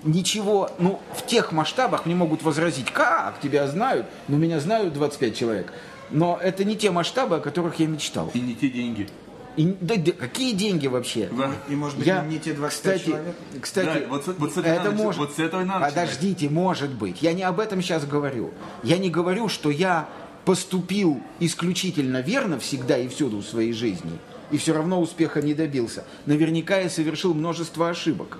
ничего. 0.04 0.70
Ну, 0.78 1.00
в 1.16 1.26
тех 1.26 1.52
масштабах 1.52 2.06
мне 2.06 2.14
могут 2.14 2.42
возразить, 2.42 2.90
как 2.90 3.40
тебя 3.40 3.66
знают? 3.66 4.06
Ну, 4.28 4.36
меня 4.36 4.60
знают 4.60 4.92
25 4.94 5.36
человек. 5.36 5.72
Но 6.10 6.38
это 6.42 6.64
не 6.64 6.76
те 6.76 6.90
масштабы, 6.90 7.36
о 7.36 7.40
которых 7.40 7.78
я 7.80 7.86
мечтал. 7.86 8.30
И 8.34 8.40
не 8.40 8.54
те 8.54 8.68
деньги. 8.70 9.08
И, 9.56 9.76
да, 9.80 9.96
да, 9.96 10.12
какие 10.12 10.52
деньги 10.52 10.86
вообще? 10.86 11.28
Да. 11.32 11.50
И, 11.68 11.74
может 11.74 11.98
быть, 11.98 12.06
Я, 12.06 12.22
не 12.22 12.38
те 12.38 12.52
25 12.52 12.70
кстати, 12.94 13.10
человек. 13.10 13.34
кстати, 13.60 13.86
Да, 14.02 14.06
вот 14.08 14.24
с- 14.24 14.26
вот 14.38 14.52
с 14.54 14.56
этого 14.56 14.72
это 14.72 14.84
надо 14.84 14.96
может, 14.96 15.18
вот 15.20 15.32
с 15.34 15.38
этого 15.40 15.62
и 15.62 15.64
надо 15.64 15.80
начинать. 15.80 15.94
подождите, 16.10 16.48
может 16.48 16.90
быть. 16.90 17.22
Я 17.22 17.32
не 17.32 17.42
об 17.42 17.58
этом 17.58 17.82
сейчас 17.82 18.06
говорю. 18.06 18.52
Я 18.84 18.98
не 18.98 19.10
говорю, 19.10 19.48
что 19.48 19.70
я 19.70 20.08
поступил 20.48 21.20
исключительно 21.40 22.22
верно 22.22 22.58
всегда 22.58 22.96
и 22.96 23.08
всюду 23.08 23.40
в 23.40 23.44
своей 23.44 23.74
жизни, 23.74 24.18
и 24.50 24.56
все 24.56 24.72
равно 24.72 24.98
успеха 24.98 25.42
не 25.42 25.52
добился. 25.52 26.04
Наверняка 26.24 26.78
я 26.78 26.88
совершил 26.88 27.34
множество 27.34 27.90
ошибок. 27.90 28.38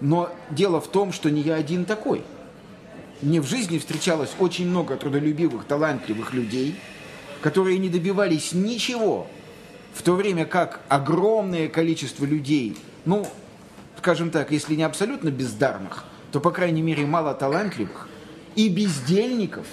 Но 0.00 0.34
дело 0.48 0.80
в 0.80 0.90
том, 0.90 1.12
что 1.12 1.30
не 1.30 1.42
я 1.42 1.56
один 1.56 1.84
такой. 1.84 2.22
Мне 3.20 3.42
в 3.42 3.46
жизни 3.46 3.78
встречалось 3.78 4.30
очень 4.38 4.66
много 4.66 4.96
трудолюбивых, 4.96 5.66
талантливых 5.66 6.32
людей, 6.32 6.74
которые 7.42 7.76
не 7.76 7.90
добивались 7.90 8.54
ничего, 8.54 9.26
в 9.92 10.00
то 10.00 10.14
время 10.14 10.46
как 10.46 10.80
огромное 10.88 11.68
количество 11.68 12.24
людей, 12.24 12.78
ну, 13.04 13.26
скажем 13.98 14.30
так, 14.30 14.52
если 14.52 14.74
не 14.74 14.84
абсолютно 14.84 15.28
бездарных, 15.28 16.06
то, 16.30 16.40
по 16.40 16.50
крайней 16.50 16.80
мере, 16.80 17.04
мало 17.04 17.34
талантливых 17.34 18.08
и 18.56 18.70
бездельников 18.70 19.66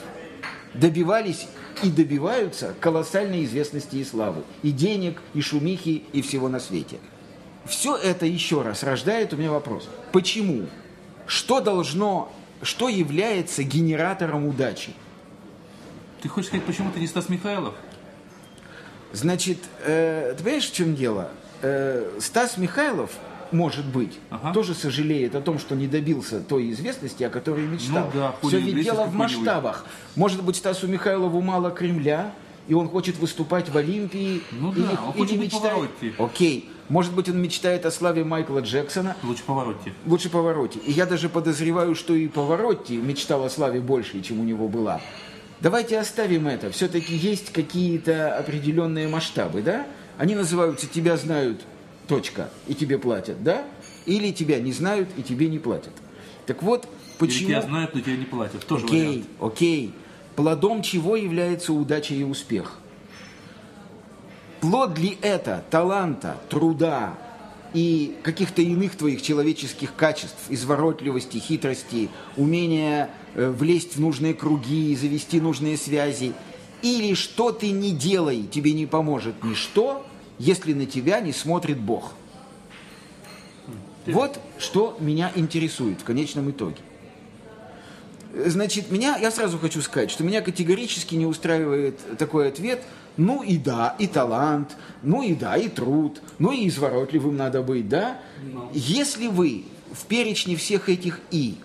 добивались 0.74 1.48
и 1.83 1.89
добиваются 1.89 2.75
колоссальной 2.79 3.43
известности 3.45 3.98
и 3.98 4.03
славы, 4.03 4.43
и 4.63 4.71
денег, 4.71 5.21
и 5.33 5.41
шумихи, 5.41 6.03
и 6.13 6.21
всего 6.21 6.50
на 6.50 6.59
свете. 6.59 6.98
Все 7.65 7.95
это 7.95 8.25
еще 8.25 8.62
раз 8.62 8.83
рождает 8.83 9.33
у 9.33 9.38
меня 9.38 9.51
вопрос. 9.51 9.88
Почему? 10.12 10.67
Что 11.27 11.62
должно, 11.62 12.31
что 12.62 12.89
является 12.89 13.63
генератором 13.63 14.48
удачи? 14.48 14.93
Ты 16.21 16.29
хочешь 16.29 16.48
сказать, 16.48 16.65
почему 16.65 16.91
ты 16.91 17.00
не 17.00 17.07
Стас 17.07 17.29
Михайлов? 17.29 17.75
Значит, 19.12 19.59
э, 19.86 20.33
ты 20.38 20.43
понимаешь, 20.43 20.69
в 20.69 20.74
чем 20.74 20.95
дело? 20.95 21.31
Э, 21.62 22.19
Стас 22.19 22.57
Михайлов, 22.57 23.12
может 23.51 23.86
быть, 23.86 24.18
Ага. 24.29 24.53
тоже 24.53 24.74
сожалеет 24.74 25.36
о 25.36 25.41
том, 25.41 25.60
что 25.60 25.75
не 25.75 25.88
добился 25.88 26.39
той 26.41 26.72
известности, 26.72 27.24
о 27.24 27.29
которой 27.29 27.65
мечтал. 27.65 28.10
Ну 28.13 28.20
да, 28.20 28.36
Все 28.48 28.60
ведь 28.60 28.84
дело 28.84 29.06
в 29.06 29.13
масштабах. 29.13 29.86
Может 30.15 30.44
быть, 30.44 30.56
Стасу 30.56 30.88
Михайлову 30.88 31.41
мало 31.41 31.72
Кремля, 31.72 32.34
и 32.68 32.74
он 32.74 32.88
хочет 32.89 33.18
выступать 33.18 33.70
в 33.70 33.77
Олимпии. 33.77 34.41
Ну 34.51 34.72
или, 34.74 34.82
да, 34.82 35.00
он 35.06 35.13
или 35.13 35.20
хочет 35.20 35.39
мечтает... 35.39 35.89
Окей. 36.18 36.70
Может 36.88 37.13
быть, 37.13 37.29
он 37.29 37.39
мечтает 37.39 37.86
о 37.86 37.91
славе 37.91 38.24
Майкла 38.24 38.60
Джексона, 38.62 39.15
Лучше 39.22 39.44
повороте. 39.44 39.94
лучше 40.08 40.29
Поворотти. 40.32 40.79
И 40.79 40.91
я 40.91 41.06
даже 41.06 41.29
подозреваю, 41.29 41.94
что 41.94 42.15
и 42.15 42.27
Поворотти 42.27 42.94
мечтал 42.94 43.44
о 43.44 43.50
славе 43.51 43.79
больше, 43.79 44.22
чем 44.22 44.39
у 44.39 44.44
него 44.44 44.68
была. 44.68 45.00
Давайте 45.62 46.00
оставим 46.00 46.48
это. 46.48 46.72
Все-таки 46.72 47.15
есть 47.15 47.51
какие-то 47.51 48.36
определенные 48.38 49.08
масштабы, 49.08 49.62
да? 49.62 49.86
Они 50.18 50.34
называются 50.34 50.88
«тебя 50.88 51.15
знают, 51.15 51.62
точка, 52.10 52.50
и 52.68 52.74
тебе 52.74 52.98
платят», 52.98 53.42
да? 53.44 53.63
Или 54.06 54.32
«тебя 54.32 54.60
не 54.60 54.74
знают, 54.74 55.08
и 55.16 55.24
тебе 55.24 55.48
не 55.48 55.60
платят». 55.60 55.94
Так 56.46 56.63
вот, 56.63 56.86
Или 56.86 57.18
почему... 57.20 57.50
тебя 57.50 57.62
знают, 57.62 57.94
но 57.94 58.01
тебя 58.01 58.18
не 58.18 58.25
платят. 58.25 58.66
Тоже 58.66 58.86
Окей, 58.86 59.08
вариант. 59.08 59.25
окей. 59.39 59.94
Плодом 60.36 60.82
чего 60.82 61.16
является 61.16 61.74
удача 61.74 62.16
и 62.16 62.24
успех? 62.24 62.80
Плод 64.62 64.98
ли 64.98 65.18
это 65.22 65.63
таланта, 65.70 66.38
труда 66.50 67.18
и 67.74 68.18
каких-то 68.24 68.62
иных 68.62 68.96
твоих 68.96 69.22
человеческих 69.22 69.94
качеств, 69.96 70.39
изворотливости, 70.50 71.38
хитрости, 71.38 72.10
умения 72.36 73.12
э, 73.36 73.50
влезть 73.51 73.96
в 73.96 74.01
нужные 74.01 74.34
круги, 74.34 74.96
завести 74.96 75.39
нужные 75.39 75.78
связи? 75.78 76.34
Или 76.82 77.13
что 77.13 77.51
ты 77.51 77.70
не 77.70 77.92
делай, 77.92 78.48
тебе 78.51 78.74
не 78.74 78.86
поможет 78.86 79.44
ничто, 79.44 80.06
если 80.39 80.74
на 80.74 80.86
тебя 80.86 81.19
не 81.19 81.34
смотрит 81.34 81.77
Бог? 81.77 82.13
Вот 84.08 84.39
что 84.58 84.98
меня 85.00 85.31
интересует 85.36 86.01
в 86.01 86.03
конечном 86.03 86.50
итоге. 86.50 86.77
Значит, 88.46 88.91
меня, 88.91 89.17
я 89.17 89.31
сразу 89.31 89.58
хочу 89.58 89.81
сказать, 89.81 90.12
что 90.12 90.24
меня 90.24 90.41
категорически 90.41 91.15
не 91.15 91.25
устраивает 91.25 92.00
такой 92.17 92.48
ответ. 92.48 92.81
Ну 93.17 93.43
и 93.43 93.58
да, 93.58 93.96
и 94.00 94.08
талант, 94.08 94.77
ну 95.03 95.24
и 95.24 95.36
да, 95.36 95.58
и 95.58 95.67
труд, 95.67 96.22
ну 96.38 96.51
и 96.51 96.67
изворотливым 96.69 97.36
надо 97.36 97.62
быть, 97.62 97.89
да? 97.89 98.17
Если 98.72 99.27
вы 99.27 99.65
в 99.91 100.05
перечне 100.05 100.55
всех 100.55 100.88
этих 100.88 101.19
«и» 101.31 101.58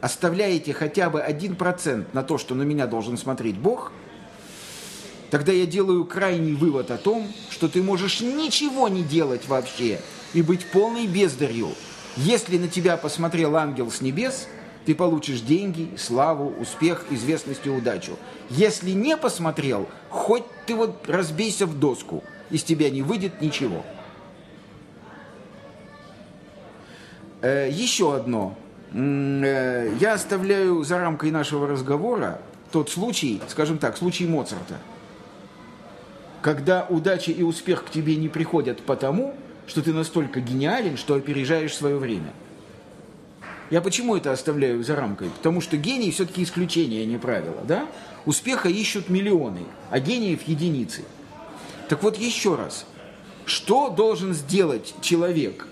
оставляете 0.00 0.72
хотя 0.72 1.10
бы 1.10 1.20
один 1.20 1.56
процент 1.56 2.14
на 2.14 2.22
то, 2.22 2.38
что 2.38 2.54
на 2.54 2.62
меня 2.62 2.86
должен 2.86 3.18
смотреть 3.18 3.58
Бог, 3.58 3.92
тогда 5.30 5.52
я 5.52 5.66
делаю 5.66 6.04
крайний 6.04 6.54
вывод 6.54 6.90
о 6.90 6.98
том, 6.98 7.26
что 7.50 7.68
ты 7.68 7.82
можешь 7.82 8.20
ничего 8.20 8.88
не 8.88 9.02
делать 9.02 9.48
вообще 9.48 10.00
и 10.32 10.42
быть 10.42 10.66
полной 10.66 11.06
бездарью. 11.06 11.70
Если 12.16 12.58
на 12.58 12.68
тебя 12.68 12.96
посмотрел 12.96 13.56
ангел 13.56 13.90
с 13.90 14.00
небес, 14.00 14.48
ты 14.84 14.94
получишь 14.94 15.40
деньги, 15.40 15.90
славу, 15.96 16.54
успех, 16.60 17.06
известность 17.10 17.66
и 17.66 17.70
удачу. 17.70 18.16
Если 18.48 18.92
не 18.92 19.16
посмотрел, 19.16 19.88
хоть 20.08 20.44
ты 20.66 20.74
вот 20.74 21.08
разбейся 21.08 21.66
в 21.66 21.78
доску, 21.78 22.22
из 22.50 22.62
тебя 22.62 22.88
не 22.90 23.02
выйдет 23.02 23.40
ничего. 23.40 23.84
Э, 27.42 27.68
еще 27.70 28.14
одно. 28.14 28.56
Э, 28.92 29.92
Я 30.00 30.14
оставляю 30.14 30.84
за 30.84 30.98
рамкой 30.98 31.30
нашего 31.32 31.66
разговора 31.66 32.40
тот 32.70 32.88
случай, 32.88 33.42
скажем 33.48 33.78
так, 33.78 33.96
случай 33.96 34.26
Моцарта 34.26 34.78
когда 36.46 36.86
удача 36.88 37.32
и 37.32 37.42
успех 37.42 37.84
к 37.84 37.90
тебе 37.90 38.14
не 38.14 38.28
приходят 38.28 38.80
потому, 38.80 39.34
что 39.66 39.82
ты 39.82 39.92
настолько 39.92 40.38
гениален, 40.38 40.96
что 40.96 41.16
опережаешь 41.16 41.74
свое 41.74 41.96
время. 41.96 42.32
Я 43.70 43.80
почему 43.80 44.14
это 44.14 44.30
оставляю 44.30 44.84
за 44.84 44.94
рамкой? 44.94 45.28
Потому 45.30 45.60
что 45.60 45.76
гений 45.76 46.12
все-таки 46.12 46.44
исключение, 46.44 47.02
а 47.02 47.04
не 47.04 47.18
правило, 47.18 47.62
да? 47.66 47.88
Успеха 48.26 48.68
ищут 48.68 49.08
миллионы, 49.08 49.62
а 49.90 49.98
гениев 49.98 50.46
единицы. 50.46 51.02
Так 51.88 52.04
вот 52.04 52.16
еще 52.16 52.54
раз, 52.54 52.86
что 53.44 53.90
должен 53.90 54.32
сделать 54.32 54.94
человек, 55.00 55.66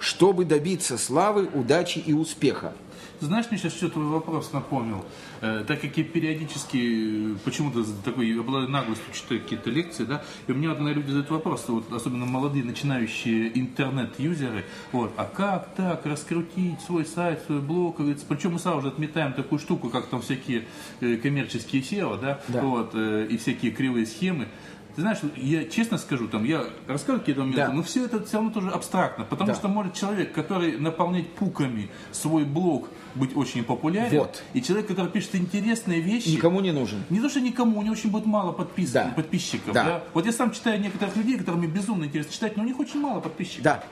чтобы 0.00 0.44
добиться 0.44 0.98
славы, 0.98 1.48
удачи 1.54 2.00
и 2.00 2.12
успеха? 2.12 2.72
Знаешь, 3.20 3.46
мне 3.50 3.58
сейчас 3.58 3.74
что 3.74 3.90
твой 3.90 4.06
вопрос 4.06 4.52
напомнил. 4.54 5.04
Э, 5.42 5.62
так 5.66 5.82
как 5.82 5.94
я 5.98 6.04
периодически 6.04 7.32
э, 7.34 7.36
почему-то 7.44 7.84
такой 8.02 8.38
обладаю 8.40 8.70
наглостью 8.70 9.12
читаю 9.12 9.42
какие-то 9.42 9.68
лекции, 9.68 10.04
да, 10.04 10.22
и 10.46 10.52
у 10.52 10.54
меня 10.54 10.70
вот 10.70 10.80
люди 10.80 11.08
задают 11.08 11.28
вопрос, 11.30 11.66
вот, 11.68 11.92
особенно 11.92 12.24
молодые 12.24 12.64
начинающие 12.64 13.58
интернет-юзеры, 13.58 14.64
вот, 14.92 15.12
а 15.18 15.24
как 15.26 15.74
так 15.74 16.06
раскрутить 16.06 16.80
свой 16.80 17.04
сайт, 17.04 17.42
свой 17.44 17.60
блог, 17.60 17.98
причем 18.28 18.54
мы 18.54 18.58
сразу 18.58 18.78
уже 18.78 18.88
отметаем 18.88 19.34
такую 19.34 19.58
штуку, 19.58 19.90
как 19.90 20.06
там 20.06 20.22
всякие 20.22 20.64
э, 21.00 21.16
коммерческие 21.16 21.82
SEO, 21.82 22.18
да, 22.18 22.40
Да. 22.48 22.62
вот, 22.62 22.92
э, 22.94 23.26
и 23.28 23.36
всякие 23.36 23.70
кривые 23.72 24.06
схемы. 24.06 24.48
Ты 24.96 25.02
знаешь, 25.02 25.18
я 25.36 25.64
честно 25.66 25.98
скажу, 25.98 26.26
там, 26.26 26.44
я 26.44 26.64
рассказываю 26.88 27.20
какие-то 27.20 27.42
моменты, 27.42 27.66
Да. 27.66 27.72
но 27.72 27.82
все 27.84 28.06
это 28.06 28.24
все 28.24 28.38
равно 28.38 28.50
тоже 28.50 28.70
абстрактно, 28.70 29.24
потому 29.24 29.48
Да. 29.50 29.54
что 29.54 29.68
может 29.68 29.94
человек, 29.94 30.32
который 30.32 30.78
наполняет 30.78 31.32
пуками 31.34 31.90
свой 32.10 32.44
блог, 32.44 32.88
быть 33.14 33.36
очень 33.36 33.64
популярен, 33.64 34.18
Вот. 34.18 34.42
и 34.54 34.62
человек, 34.62 34.86
который 34.88 35.10
пишет 35.10 35.34
интересные 35.34 36.00
вещи, 36.00 36.28
Никому 36.28 36.60
не 36.60 36.72
нужен. 36.72 37.02
не 37.10 37.20
то, 37.20 37.28
что 37.28 37.40
никому, 37.40 37.78
у 37.78 37.82
него 37.82 37.92
очень 37.92 38.10
будет 38.10 38.26
мало 38.26 38.52
подпис... 38.52 38.90
Да. 38.90 39.12
подписчиков. 39.16 39.72
Да. 39.74 39.84
Да. 39.84 40.04
Вот 40.14 40.26
я 40.26 40.32
сам 40.32 40.52
читаю 40.52 40.80
некоторых 40.80 41.16
людей, 41.16 41.36
которым 41.38 41.60
мне 41.60 41.68
безумно 41.68 42.04
интересно 42.04 42.32
читать, 42.32 42.56
но 42.56 42.62
у 42.62 42.66
них 42.66 42.78
очень 42.78 43.00
мало 43.00 43.20
подписчиков. 43.20 43.64
Да. 43.64 43.84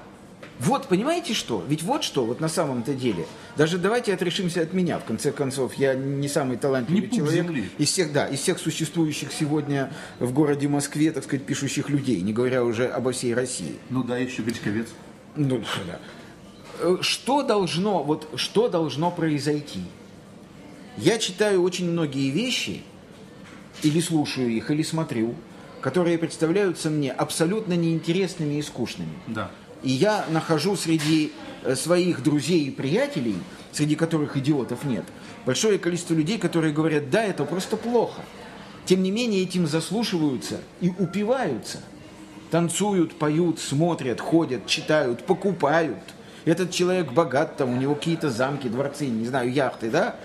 Вот, 0.60 0.88
понимаете 0.88 1.34
что? 1.34 1.64
Ведь 1.68 1.84
вот 1.84 2.02
что, 2.02 2.24
вот 2.24 2.40
на 2.40 2.48
самом-то 2.48 2.92
деле. 2.92 3.26
Даже 3.56 3.78
давайте 3.78 4.12
отрешимся 4.12 4.62
от 4.62 4.72
меня, 4.72 4.98
в 4.98 5.04
конце 5.04 5.30
концов. 5.30 5.74
Я 5.74 5.94
не 5.94 6.26
самый 6.28 6.56
талантливый 6.56 7.02
Не 7.08 7.16
человек. 7.16 7.44
земли. 7.46 7.70
Из 7.78 7.88
всех, 7.88 8.12
да, 8.12 8.26
из 8.26 8.40
всех 8.40 8.58
существующих 8.58 9.32
сегодня 9.32 9.92
в 10.18 10.32
городе 10.32 10.66
Москве, 10.66 11.12
так 11.12 11.22
сказать, 11.22 11.46
пишущих 11.46 11.90
людей, 11.90 12.20
не 12.22 12.32
говоря 12.32 12.64
уже 12.64 12.86
обо 12.88 13.12
всей 13.12 13.34
России. 13.34 13.76
Ну 13.90 14.02
да, 14.02 14.18
еще 14.18 14.42
Гречковец. 14.42 14.88
Ну, 15.36 15.62
да. 15.86 16.00
Э, 16.80 16.98
Что 17.00 17.42
должно, 17.42 18.02
вот, 18.02 18.28
что 18.36 18.68
должно 18.68 19.10
произойти? 19.10 19.80
Я 20.96 21.18
читаю 21.18 21.62
очень 21.62 21.90
многие 21.90 22.30
вещи, 22.30 22.82
или 23.82 24.00
слушаю 24.00 24.50
их, 24.50 24.70
или 24.70 24.82
смотрю, 24.82 25.34
которые 25.80 26.18
представляются 26.18 26.90
мне 26.90 27.12
абсолютно 27.12 27.74
неинтересными 27.74 28.54
и 28.54 28.62
скучными. 28.62 29.12
Да. 29.28 29.50
И 29.82 29.90
я 29.90 30.24
нахожу 30.30 30.76
среди 30.76 31.32
э, 31.62 31.76
своих 31.76 32.22
друзей 32.22 32.64
и 32.64 32.70
приятелей, 32.70 33.36
среди 33.70 33.94
которых 33.94 34.36
идиотов 34.36 34.84
нет, 34.84 35.04
большое 35.46 35.78
количество 35.78 36.14
людей, 36.14 36.38
которые 36.38 36.72
говорят, 36.72 37.10
да, 37.10 37.22
это 37.22 37.44
просто 37.44 37.76
плохо. 37.76 38.22
Тем 38.86 39.02
не 39.02 39.10
менее, 39.10 39.42
этим 39.42 39.66
заслушиваются 39.66 40.60
и 40.80 40.88
упиваются. 40.88 41.80
Танцуют, 42.50 43.14
поют, 43.16 43.60
смотрят, 43.60 44.20
ходят, 44.20 44.66
читают, 44.66 45.24
покупают. 45.26 45.98
Этот 46.48 46.70
человек 46.70 47.12
богат, 47.12 47.58
там 47.58 47.74
у 47.74 47.76
него 47.76 47.94
какие-то 47.94 48.30
замки, 48.30 48.68
дворцы, 48.68 49.04
не 49.06 49.26
знаю, 49.26 49.52
яхты, 49.52 49.90
да? 49.90 50.16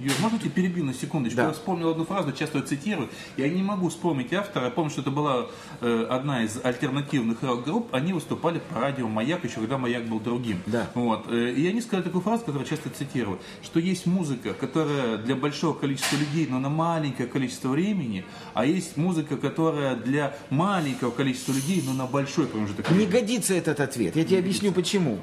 Юр, 0.00 0.14
можно 0.20 0.38
тебя 0.38 0.50
перебью 0.50 0.84
на 0.84 0.94
секундочку? 0.94 1.36
Да. 1.36 1.46
Я 1.48 1.52
вспомнил 1.52 1.90
одну 1.90 2.04
фразу, 2.04 2.32
часто 2.32 2.58
ее 2.58 2.64
цитирую. 2.64 3.08
Я 3.36 3.48
не 3.48 3.62
могу 3.62 3.88
вспомнить 3.90 4.32
автора. 4.32 4.64
Я 4.66 4.70
помню, 4.70 4.90
что 4.90 5.02
это 5.02 5.10
была 5.10 5.46
э, 5.80 6.06
одна 6.08 6.42
из 6.42 6.58
альтернативных 6.62 7.42
рок-групп. 7.42 7.94
Они 7.94 8.12
выступали 8.12 8.60
по 8.60 8.80
радио 8.80 9.08
«Маяк», 9.08 9.44
еще 9.44 9.56
когда 9.56 9.76
«Маяк» 9.78 10.06
был 10.06 10.18
другим. 10.20 10.62
Да. 10.66 10.90
Вот. 10.94 11.26
э, 11.30 11.52
И 11.52 11.66
они 11.68 11.80
сказали 11.80 12.04
такую 12.04 12.22
фразу, 12.22 12.40
которую 12.40 12.62
я 12.62 12.68
часто 12.68 12.88
цитирую, 12.90 13.38
что 13.62 13.78
есть 13.78 14.06
музыка, 14.06 14.54
которая 14.54 15.18
для 15.18 15.36
большого 15.36 15.74
количества 15.74 16.16
людей, 16.16 16.46
но 16.48 16.58
на 16.58 16.70
маленькое 16.70 17.28
количество 17.28 17.68
времени, 17.68 18.24
а 18.54 18.64
есть 18.64 18.96
музыка, 18.96 19.36
которая 19.36 19.96
для 19.96 20.34
маленького 20.48 21.10
количества 21.10 21.52
людей, 21.52 21.82
но 21.86 21.92
на 21.92 22.06
большой 22.06 22.46
промежуток 22.46 22.90
Не 22.90 22.96
времени. 22.96 23.12
годится 23.12 23.54
этот 23.54 23.80
ответ. 23.80 24.16
Я 24.16 24.24
тебе 24.24 24.38
объясню 24.38 24.72
почему. 24.72 25.18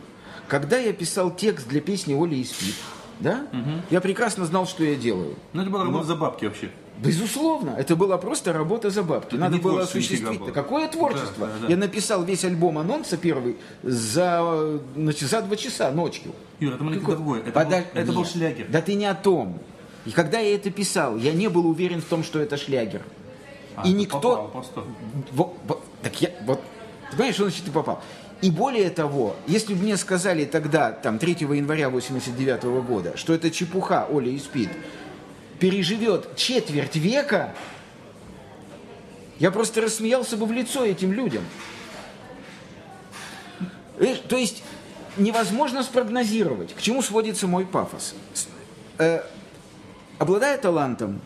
Когда 0.47 0.77
я 0.77 0.93
писал 0.93 1.35
текст 1.35 1.67
для 1.67 1.81
песни 1.81 2.13
Оли 2.13 2.35
и 2.35 2.43
Спит, 2.45 2.75
да, 3.19 3.47
я 3.89 4.01
прекрасно 4.01 4.45
знал, 4.45 4.67
что 4.67 4.83
я 4.83 4.95
делаю. 4.95 5.35
Ну, 5.53 5.61
это 5.61 5.69
была 5.71 5.83
работа 5.83 6.05
за 6.05 6.15
бабки 6.15 6.45
вообще. 6.45 6.69
Безусловно, 6.99 7.75
это 7.77 7.95
была 7.95 8.17
просто 8.17 8.53
работа 8.53 8.89
за 8.89 9.03
бабки. 9.03 9.35
Это 9.35 9.37
Надо 9.37 9.57
было 9.57 9.83
осуществить. 9.83 10.39
была. 10.39 10.51
Какое 10.51 10.87
творчество? 10.87 11.45
Да, 11.47 11.53
да, 11.53 11.59
да. 11.61 11.67
Я 11.67 11.77
написал 11.77 12.23
весь 12.23 12.43
альбом 12.43 12.79
анонса 12.79 13.17
первый 13.17 13.57
за, 13.83 14.79
значит, 14.95 15.29
за 15.29 15.41
два 15.43 15.55
часа 15.55 15.91
ночью. 15.91 16.31
Юра, 16.59 16.73
это 16.75 16.83
маленько 16.83 17.11
другое. 17.11 17.41
Это, 17.41 17.51
Подо- 17.51 17.83
был, 17.93 18.01
это 18.01 18.11
был 18.13 18.25
шлягер. 18.25 18.65
Да 18.69 18.81
ты 18.81 18.95
не 18.95 19.05
о 19.05 19.13
том. 19.13 19.59
И 20.05 20.11
когда 20.11 20.39
я 20.39 20.55
это 20.55 20.71
писал, 20.71 21.17
я 21.17 21.33
не 21.33 21.49
был 21.49 21.67
уверен 21.67 22.01
в 22.01 22.05
том, 22.05 22.23
что 22.23 22.39
это 22.39 22.57
шлягер. 22.57 23.03
А, 23.75 23.87
и 23.87 23.91
никто... 23.91 24.19
попал 24.19 24.47
просто. 24.47 24.83
Во- 25.33 25.53
во- 25.67 25.79
так 26.01 26.19
я, 26.19 26.31
вот, 26.45 26.61
ты 27.11 27.17
понимаешь, 27.17 27.35
что 27.35 27.43
значит 27.43 27.65
ты 27.65 27.71
попал? 27.71 28.01
И 28.41 28.51
более 28.51 28.89
того, 28.91 29.35
если 29.47 29.73
бы 29.73 29.81
мне 29.81 29.97
сказали 29.97 30.45
тогда, 30.45 30.91
там, 30.91 31.17
3 31.17 31.37
января 31.39 31.89
89 31.89 32.63
года, 32.85 33.17
что 33.17 33.33
это 33.33 33.49
чепуха, 33.49 34.05
Оля 34.09 34.29
и 34.29 34.37
спит, 34.37 34.69
переживет 35.59 36.35
четверть 36.35 36.95
века, 36.95 37.55
я 39.39 39.49
просто 39.49 39.81
рассмеялся 39.81 40.37
бы 40.37 40.45
в 40.45 40.51
лицо 40.51 40.85
этим 40.85 41.13
людям. 41.13 41.43
То 44.27 44.37
есть 44.37 44.63
невозможно 45.17 45.81
спрогнозировать, 45.81 46.75
к 46.75 46.81
чему 46.81 47.01
сводится 47.01 47.47
мой 47.47 47.65
пафос. 47.65 48.13
Э, 48.99 49.21
обладая 50.19 50.57
талантом, 50.59 51.21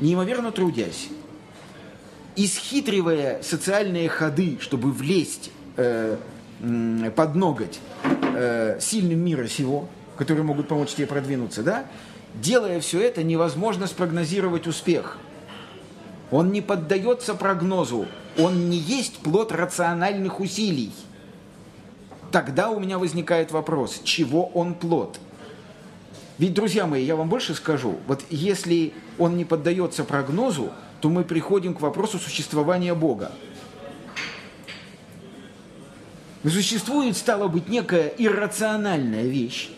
неимоверно 0.00 0.50
трудясь, 0.50 1.08
исхитривая 2.34 3.42
социальные 3.42 4.08
ходы, 4.08 4.58
чтобы 4.60 4.90
влезть 4.90 5.50
э, 5.76 6.16
под 7.16 7.34
ноготь 7.34 7.80
э, 8.34 8.78
сильным 8.80 9.24
мира 9.24 9.46
сего, 9.46 9.88
которые 10.16 10.44
могут 10.44 10.68
помочь 10.68 10.94
тебе 10.94 11.06
продвинуться, 11.06 11.62
да? 11.62 11.86
Делая 12.34 12.80
все 12.80 13.00
это, 13.00 13.22
невозможно 13.22 13.86
спрогнозировать 13.86 14.66
успех. 14.66 15.18
Он 16.30 16.52
не 16.52 16.60
поддается 16.60 17.34
прогнозу, 17.34 18.06
он 18.38 18.70
не 18.70 18.76
есть 18.76 19.18
плод 19.18 19.52
рациональных 19.52 20.38
усилий. 20.38 20.92
Тогда 22.30 22.70
у 22.70 22.78
меня 22.78 22.98
возникает 22.98 23.50
вопрос, 23.50 24.00
чего 24.04 24.46
он 24.46 24.74
плод? 24.74 25.18
Ведь, 26.38 26.54
друзья 26.54 26.86
мои, 26.86 27.04
я 27.04 27.16
вам 27.16 27.28
больше 27.28 27.54
скажу, 27.54 27.96
вот 28.06 28.22
если 28.30 28.94
он 29.18 29.36
не 29.36 29.44
поддается 29.44 30.04
прогнозу, 30.04 30.70
то 31.00 31.08
мы 31.08 31.24
приходим 31.24 31.74
к 31.74 31.80
вопросу 31.80 32.18
существования 32.18 32.94
Бога. 32.94 33.32
Существует, 36.42 37.16
стало 37.16 37.48
быть, 37.48 37.68
некая 37.68 38.08
иррациональная 38.16 39.24
вещь, 39.24 39.68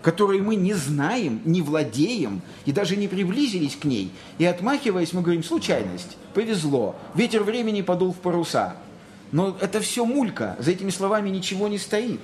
которой 0.00 0.40
мы 0.40 0.56
не 0.56 0.72
знаем, 0.72 1.42
не 1.44 1.60
владеем 1.60 2.40
и 2.64 2.72
даже 2.72 2.96
не 2.96 3.06
приблизились 3.06 3.76
к 3.76 3.84
ней. 3.84 4.10
И 4.38 4.46
отмахиваясь, 4.46 5.12
мы 5.12 5.20
говорим, 5.20 5.44
случайность, 5.44 6.16
повезло, 6.32 6.96
ветер 7.14 7.42
времени 7.42 7.82
подул 7.82 8.12
в 8.12 8.16
паруса. 8.16 8.76
Но 9.30 9.56
это 9.60 9.80
все 9.80 10.06
мулька, 10.06 10.56
за 10.58 10.70
этими 10.70 10.90
словами 10.90 11.28
ничего 11.28 11.68
не 11.68 11.78
стоит. 11.78 12.20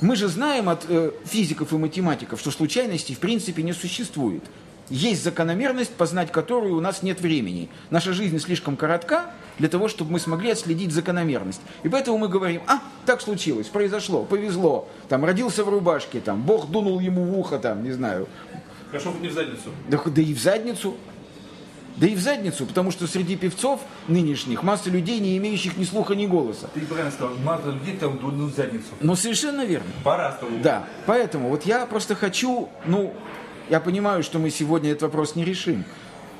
Мы 0.00 0.16
же 0.16 0.28
знаем 0.28 0.68
от 0.68 0.86
э, 0.88 1.12
физиков 1.26 1.72
и 1.72 1.76
математиков, 1.76 2.40
что 2.40 2.50
случайностей 2.50 3.14
в 3.14 3.18
принципе 3.18 3.62
не 3.62 3.74
существует. 3.74 4.42
Есть 4.88 5.22
закономерность, 5.22 5.92
познать 5.92 6.32
которую 6.32 6.76
у 6.76 6.80
нас 6.80 7.02
нет 7.02 7.20
времени. 7.20 7.68
Наша 7.90 8.12
жизнь 8.12 8.38
слишком 8.40 8.76
коротка 8.76 9.30
для 9.60 9.68
того, 9.68 9.88
чтобы 9.88 10.12
мы 10.12 10.18
смогли 10.18 10.50
отследить 10.50 10.90
закономерность. 10.90 11.60
И 11.82 11.88
поэтому 11.90 12.16
мы 12.16 12.28
говорим, 12.28 12.62
а, 12.66 12.80
так 13.04 13.20
случилось, 13.20 13.66
произошло, 13.66 14.24
повезло, 14.24 14.88
там, 15.08 15.24
родился 15.24 15.64
в 15.64 15.68
рубашке, 15.68 16.20
там, 16.20 16.42
Бог 16.42 16.70
дунул 16.70 16.98
ему 16.98 17.24
в 17.24 17.38
ухо, 17.38 17.58
там, 17.58 17.84
не 17.84 17.92
знаю, 17.92 18.26
Хорошо, 18.90 19.12
хоть 19.12 19.20
не 19.20 19.28
в 19.28 19.32
задницу. 19.32 19.70
да, 19.88 20.00
да 20.04 20.22
и 20.22 20.34
в 20.34 20.40
задницу. 20.40 20.96
Да 21.96 22.06
и 22.06 22.14
в 22.14 22.20
задницу, 22.20 22.64
потому 22.64 22.90
что 22.90 23.06
среди 23.06 23.36
певцов 23.36 23.80
нынешних 24.08 24.62
масса 24.62 24.88
людей, 24.88 25.20
не 25.20 25.36
имеющих 25.36 25.76
ни 25.76 25.84
слуха, 25.84 26.14
ни 26.14 26.26
голоса. 26.26 26.70
Ты 26.72 26.80
правильно 26.80 27.10
сказал, 27.10 27.36
мало 27.44 27.72
людей 27.72 27.98
там 27.98 28.18
ну, 28.22 28.46
в 28.46 28.54
задницу. 28.54 28.86
Но 29.00 29.14
совершенно 29.14 29.66
верно. 29.66 29.90
По-разному. 30.02 30.62
Да, 30.62 30.86
поэтому 31.04 31.50
вот 31.50 31.66
я 31.66 31.84
просто 31.84 32.14
хочу, 32.14 32.70
ну, 32.86 33.12
я 33.68 33.80
понимаю, 33.80 34.22
что 34.22 34.38
мы 34.38 34.48
сегодня 34.48 34.92
этот 34.92 35.02
вопрос 35.02 35.34
не 35.36 35.44
решим, 35.44 35.84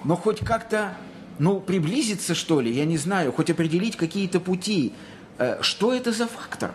но 0.05 0.17
хоть 0.17 0.39
как-то, 0.39 0.95
ну, 1.41 1.59
приблизиться, 1.59 2.35
что 2.35 2.61
ли, 2.61 2.71
я 2.71 2.85
не 2.85 2.99
знаю, 2.99 3.33
хоть 3.33 3.49
определить 3.49 3.97
какие-то 3.97 4.41
пути. 4.41 4.93
Э, 5.39 5.57
Что 5.63 5.95
это 5.95 6.13
за 6.13 6.27
фактор? 6.27 6.73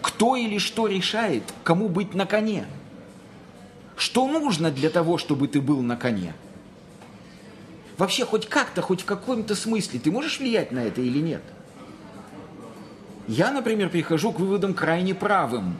Кто 0.00 0.36
или 0.36 0.58
что 0.58 0.86
решает, 0.86 1.42
кому 1.64 1.88
быть 1.88 2.14
на 2.14 2.24
коне? 2.24 2.66
Что 3.96 4.28
нужно 4.28 4.70
для 4.70 4.90
того, 4.90 5.18
чтобы 5.18 5.48
ты 5.48 5.60
был 5.60 5.82
на 5.82 5.96
коне? 5.96 6.34
Вообще, 7.98 8.24
хоть 8.24 8.48
как-то, 8.48 8.80
хоть 8.80 9.02
в 9.02 9.06
каком-то 9.06 9.56
смысле, 9.56 9.98
ты 9.98 10.12
можешь 10.12 10.38
влиять 10.38 10.70
на 10.70 10.84
это 10.84 11.00
или 11.00 11.18
нет? 11.18 11.42
Я, 13.26 13.50
например, 13.50 13.90
прихожу 13.90 14.30
к 14.30 14.38
выводам 14.38 14.72
крайне 14.72 15.16
правым. 15.16 15.78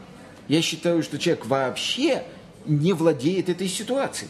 Я 0.49 0.61
считаю, 0.61 1.01
что 1.01 1.17
человек 1.17 1.45
вообще 1.45 2.25
не 2.65 2.91
владеет 2.91 3.47
этой 3.47 3.69
ситуацией. 3.69 4.29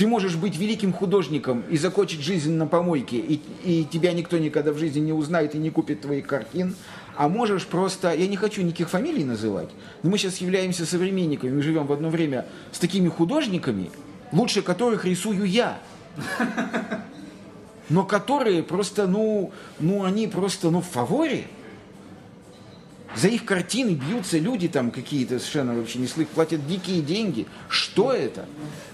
Ты 0.00 0.06
можешь 0.06 0.36
быть 0.36 0.56
великим 0.56 0.94
художником 0.94 1.62
и 1.68 1.76
закончить 1.76 2.22
жизнь 2.22 2.54
на 2.54 2.66
помойке, 2.66 3.18
и, 3.18 3.38
и 3.64 3.84
тебя 3.84 4.14
никто 4.14 4.38
никогда 4.38 4.72
в 4.72 4.78
жизни 4.78 5.00
не 5.00 5.12
узнает 5.12 5.54
и 5.54 5.58
не 5.58 5.68
купит 5.68 6.00
твоих 6.00 6.26
картин. 6.26 6.74
А 7.18 7.28
можешь 7.28 7.66
просто, 7.66 8.14
я 8.14 8.26
не 8.26 8.36
хочу 8.38 8.62
никаких 8.62 8.88
фамилий 8.88 9.24
называть, 9.24 9.68
но 10.02 10.08
мы 10.08 10.16
сейчас 10.16 10.38
являемся 10.38 10.86
современниками, 10.86 11.50
мы 11.50 11.60
живем 11.60 11.86
в 11.86 11.92
одно 11.92 12.08
время 12.08 12.46
с 12.72 12.78
такими 12.78 13.08
художниками, 13.08 13.90
лучше 14.32 14.62
которых 14.62 15.04
рисую 15.04 15.44
я. 15.44 15.78
Но 17.90 18.04
которые 18.04 18.62
просто, 18.62 19.06
ну, 19.06 19.52
ну 19.80 20.04
они 20.04 20.28
просто, 20.28 20.70
ну, 20.70 20.80
в 20.80 20.86
фаворе. 20.86 21.44
За 23.16 23.26
их 23.28 23.44
картины 23.44 23.90
бьются 23.90 24.38
люди 24.38 24.68
там 24.68 24.90
какие-то 24.90 25.38
совершенно 25.40 25.74
вообще 25.74 25.98
не 25.98 26.06
слых, 26.06 26.28
платят 26.28 26.66
дикие 26.66 27.02
деньги. 27.02 27.46
Что 27.68 28.12
это? 28.12 28.46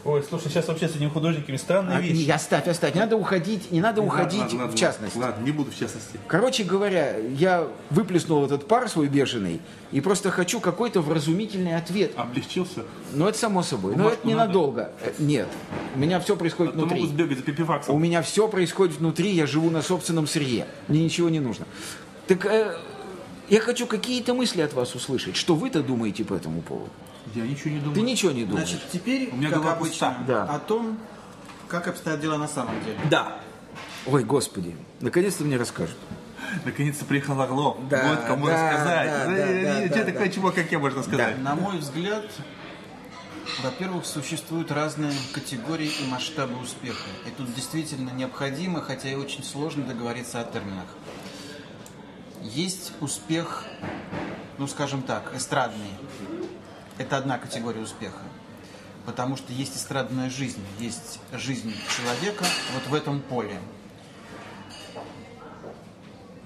Ой, 0.05 0.25
слушай, 0.29 0.49
сейчас 0.49 0.69
вообще 0.69 0.89
с 0.89 0.97
этими 0.97 1.09
художниками 1.09 1.57
странные 1.59 1.99
А, 1.99 2.01
вещи. 2.01 2.25
не, 2.25 2.31
оставь, 2.31 2.67
оставь. 2.67 2.95
Не 2.95 3.01
надо 3.01 3.17
уходить, 3.17 3.71
не 3.71 3.81
надо 3.81 4.01
Не 4.01 4.07
уходить 4.07 4.39
надо, 4.41 4.51
ладно, 4.53 4.59
в 4.59 4.61
ладно, 4.63 4.79
частности. 4.79 5.19
Ладно, 5.19 5.45
не 5.45 5.51
буду 5.53 5.71
в 5.71 5.77
частности. 5.79 6.19
Короче 6.29 6.65
говоря, 6.65 7.17
я 7.19 7.69
выплеснул 7.91 8.45
этот 8.45 8.67
пар 8.67 8.89
свой 8.89 9.09
бешеный 9.09 9.61
и 9.93 10.01
просто 10.01 10.31
хочу 10.31 10.61
какой-то 10.61 11.03
вразумительный 11.03 11.77
ответ. 11.77 12.13
Облегчился? 12.17 12.85
Но 13.13 13.29
это 13.29 13.37
само 13.39 13.63
собой. 13.63 13.97
Но 13.97 14.09
это 14.09 14.17
надо? 14.19 14.29
ненадолго. 14.29 14.91
Э, 15.03 15.13
Нет. 15.19 15.49
У 15.95 15.99
меня 15.99 16.21
все 16.21 16.37
происходит 16.37 16.75
могут 16.75 16.93
внутри. 16.93 17.07
сбегать 17.09 17.37
за 17.39 17.43
У 17.43 17.47
пипиваксом. 17.47 18.03
меня 18.03 18.23
все 18.23 18.49
происходит 18.49 18.97
внутри, 18.99 19.31
я 19.33 19.47
живу 19.47 19.69
на 19.71 19.83
собственном 19.83 20.27
сырье. 20.27 20.67
Мне 20.89 21.05
ничего 21.05 21.29
не 21.29 21.41
нужно. 21.41 21.67
Так 22.27 22.45
э, 22.47 22.77
я 23.49 23.61
хочу 23.61 23.87
какие-то 23.87 24.35
мысли 24.35 24.61
от 24.61 24.73
вас 24.73 24.95
услышать. 24.95 25.37
Что 25.37 25.55
вы-то 25.55 25.83
думаете 25.83 26.25
по 26.25 26.35
этому 26.35 26.63
поводу? 26.63 26.91
Я 27.35 27.47
ничего 27.47 27.71
не 27.71 27.79
думаю. 27.79 27.95
Ты 27.95 28.01
ничего 28.03 28.33
не 28.33 28.45
думаешь? 28.45 28.69
Значит, 28.69 28.91
теперь, 28.93 29.31
У 29.33 29.37
меня 29.37 29.51
как 29.51 29.59
голова 29.59 29.77
обычно, 29.77 30.11
пуста. 30.11 30.25
Да. 30.27 30.45
о 30.45 30.59
том, 30.59 30.99
как 31.69 31.89
обстоят 31.89 32.21
дела 32.21 32.39
на 32.39 32.49
самом 32.49 32.83
деле. 32.85 32.99
Да. 33.11 33.41
Ой, 34.07 34.25
господи, 34.25 34.77
наконец-то 35.01 35.45
мне 35.45 35.57
расскажут. 35.57 35.97
Наконец-то 36.65 37.05
приехал 37.05 37.41
Орлов. 37.41 37.77
Да, 37.89 38.09
вот 38.09 38.21
кому 38.21 38.47
да, 38.47 38.53
рассказать. 38.53 39.11
да, 39.11 39.25
да, 39.27 39.33
э, 39.33 39.63
да, 39.63 39.81
э, 39.83 39.89
да, 39.89 39.95
да. 39.97 40.05
такой 40.05 40.31
чувак, 40.31 40.55
как 40.55 40.71
я, 40.71 40.79
можно 40.79 41.03
сказать. 41.03 41.39
На 41.43 41.57
мой 41.57 41.79
взгляд, 41.79 42.25
во-первых, 43.63 44.07
существуют 44.07 44.71
разные 44.71 45.13
категории 45.33 45.91
и 46.01 46.09
масштабы 46.09 46.57
успеха. 46.61 47.09
И 47.27 47.31
тут 47.31 47.53
действительно 47.55 48.11
необходимо, 48.11 48.81
хотя 48.81 49.11
и 49.11 49.15
очень 49.15 49.43
сложно 49.43 49.85
договориться 49.85 50.41
о 50.41 50.45
терминах. 50.45 50.87
Есть 52.55 52.93
успех, 53.01 53.65
ну 54.59 54.67
скажем 54.67 55.03
так, 55.03 55.35
эстрадный. 55.35 55.91
Это 56.97 57.17
одна 57.17 57.39
категория 57.39 57.81
успеха. 57.81 58.23
Потому 59.05 59.37
что 59.37 59.53
есть 59.53 59.77
эстрадная 59.77 60.31
жизнь, 60.31 60.63
есть 60.79 61.21
жизнь 61.33 61.75
человека 61.97 62.45
вот 62.75 62.87
в 62.89 62.95
этом 62.95 63.21
поле. 63.21 63.59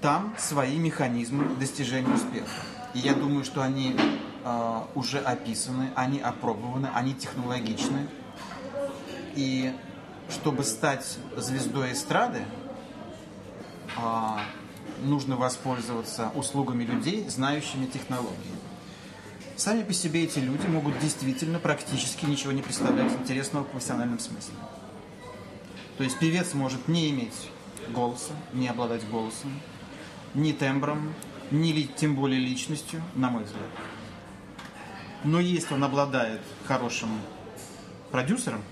Там 0.01 0.35
свои 0.37 0.77
механизмы 0.77 1.55
достижения 1.55 2.13
успеха. 2.13 2.49
И 2.93 2.99
я 2.99 3.13
думаю, 3.13 3.43
что 3.45 3.61
они 3.61 3.95
э, 4.43 4.81
уже 4.95 5.19
описаны, 5.19 5.91
они 5.95 6.19
опробованы, 6.19 6.89
они 6.93 7.13
технологичны. 7.13 8.07
И 9.35 9.73
чтобы 10.29 10.63
стать 10.63 11.17
звездой 11.37 11.93
эстрады, 11.93 12.43
а, 13.97 14.41
нужно 15.01 15.35
воспользоваться 15.35 16.31
услугами 16.35 16.83
людей, 16.83 17.27
знающими 17.27 17.85
технологии. 17.85 18.35
Сами 19.55 19.83
по 19.83 19.93
себе 19.93 20.23
эти 20.23 20.39
люди 20.39 20.65
могут 20.67 20.97
действительно 20.99 21.59
практически 21.59 22.25
ничего 22.25 22.51
не 22.51 22.61
представлять 22.61 23.11
интересного 23.13 23.63
в 23.63 23.67
профессиональном 23.67 24.19
смысле. 24.19 24.55
То 25.97 26.03
есть 26.03 26.17
певец 26.19 26.53
может 26.53 26.87
не 26.87 27.09
иметь 27.11 27.49
голоса, 27.89 28.33
не 28.53 28.67
обладать 28.67 29.07
голосом, 29.09 29.59
ни 30.33 30.51
тембром, 30.51 31.13
ни 31.51 31.83
тем 31.83 32.15
более 32.15 32.39
личностью, 32.39 33.03
на 33.15 33.29
мой 33.29 33.43
взгляд. 33.43 33.69
Но 35.23 35.39
если 35.39 35.75
он 35.75 35.83
обладает 35.83 36.41
хорошим 36.65 37.09
продюсером, 38.09 38.63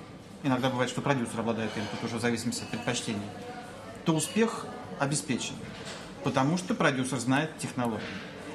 иногда 0.44 0.70
бывает, 0.70 0.90
что 0.90 1.02
продюсер 1.02 1.40
обладает 1.40 1.76
им, 1.78 1.84
тут 1.92 2.06
уже 2.06 2.18
в 2.18 2.22
зависимости 2.22 2.64
от 2.64 2.70
предпочтений, 2.70 3.22
то 4.06 4.14
успех 4.16 4.66
обеспечен, 5.00 5.54
потому 6.24 6.58
что 6.58 6.74
продюсер 6.74 7.18
знает 7.20 7.58
технологии. 7.58 8.02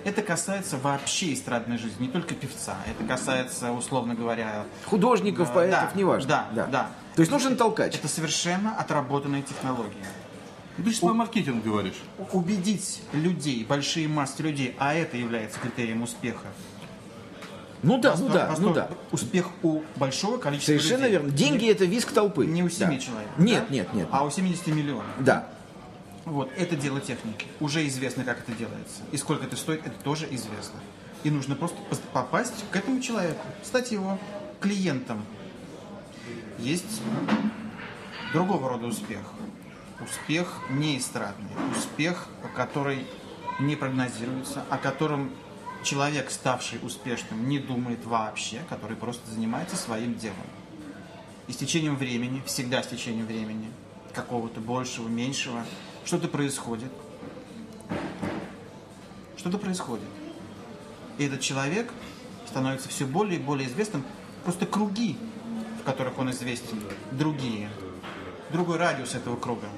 Это 0.05 0.20
касается 0.20 0.77
вообще 0.77 1.33
эстрадной 1.33 1.79
жизни, 1.79 2.05
не 2.07 2.09
только 2.09 2.35
певца. 2.35 2.77
Это 2.87 3.05
касается, 3.09 3.72
условно 3.72 4.14
говоря, 4.14 4.64
Художников, 4.85 5.50
Э, 5.50 5.55
поэтов, 5.55 5.81
да, 5.94 5.98
неважно. 5.98 6.29
да, 6.55 6.66
да. 6.66 6.90
То 7.16 7.20
есть 7.20 7.33
нужен 7.33 7.57
толкач. 7.57 7.94
это 7.94 8.07
совершенно 8.09 8.77
отработанная 8.77 9.40
технология. 9.42 10.05
Ты 10.77 10.90
же 10.90 11.00
про 11.00 11.14
маркетинг 11.14 11.64
говоришь. 11.64 11.94
Убедить 12.33 13.00
людей, 13.12 13.64
большие 13.64 14.09
массы 14.09 14.42
людей, 14.42 14.74
а 14.79 14.92
это 14.92 15.16
является 15.16 15.59
критерием 15.61 16.03
успеха. 16.03 16.48
Ну 17.83 17.98
да, 17.98 18.14
ну 18.18 18.29
Восторг- 18.29 18.33
да, 18.33 18.55
ну 18.59 18.72
да. 18.74 18.88
Успех 19.12 19.46
у 19.62 19.83
большого 19.96 20.38
количества 20.38 20.72
Совершенно 20.72 21.03
людей. 21.03 21.12
верно. 21.12 21.31
Деньги 21.31 21.70
это 21.70 21.85
виск 21.85 22.12
толпы. 22.12 22.46
Не 22.46 22.62
у 22.62 22.68
7 22.70 22.88
Да. 22.90 22.98
человек. 22.98 23.29
Нет, 23.38 23.64
да? 23.68 23.74
нет, 23.74 23.94
нет. 23.94 24.09
А 24.11 24.24
у 24.24 24.31
70 24.31 24.66
миллионов. 24.68 25.05
Да. 25.20 25.46
Вот, 26.24 26.50
это 26.56 26.74
дело 26.74 27.00
техники. 27.00 27.46
Уже 27.60 27.87
известно, 27.87 28.24
как 28.24 28.40
это 28.40 28.52
делается. 28.52 29.02
И 29.12 29.16
сколько 29.16 29.44
это 29.44 29.56
стоит, 29.56 29.87
это 29.87 29.98
тоже 30.02 30.26
известно. 30.30 30.80
И 31.22 31.30
нужно 31.30 31.54
просто 31.54 31.76
попасть 32.12 32.64
к 32.70 32.76
этому 32.76 33.00
человеку, 33.00 33.44
стать 33.62 33.92
его 33.92 34.18
клиентом. 34.60 35.24
Есть 36.58 37.02
другого 38.32 38.70
рода 38.70 38.87
успех. 38.87 39.20
Успех 40.00 40.60
не 40.70 40.98
эстрадный. 40.98 41.50
Успех, 41.76 42.28
который 42.54 43.06
не 43.60 43.76
прогнозируется, 43.76 44.64
о 44.70 44.78
котором 44.78 45.30
человек, 45.82 46.30
ставший 46.30 46.78
успешным, 46.82 47.48
не 47.48 47.58
думает 47.58 48.04
вообще, 48.04 48.60
который 48.68 48.96
просто 48.96 49.30
занимается 49.30 49.76
своим 49.76 50.14
делом. 50.14 50.37
И 51.46 51.52
с 51.52 51.56
течением 51.56 51.96
времени, 51.96 52.42
всегда 52.46 52.82
с 52.82 52.87
течением 52.87 53.26
времени, 53.26 53.70
какого-то 54.14 54.60
большего, 54.60 55.08
меньшего, 55.08 55.64
что-то 56.05 56.29
происходит. 56.29 56.90
Что-то 59.37 59.59
происходит. 59.59 60.05
И 61.19 61.25
этот 61.25 61.40
человек 61.40 61.93
становится 62.47 62.88
все 62.88 63.05
более 63.05 63.38
и 63.38 63.43
более 63.43 63.69
известным. 63.69 64.05
Просто 64.45 64.67
круги, 64.67 65.17
в 65.81 65.85
которых 65.85 66.19
он 66.19 66.31
известен, 66.31 66.81
другие. 67.12 67.69
Другой 68.51 68.79
радиус 68.79 69.14
этого 69.14 69.37
круга. 69.37 69.69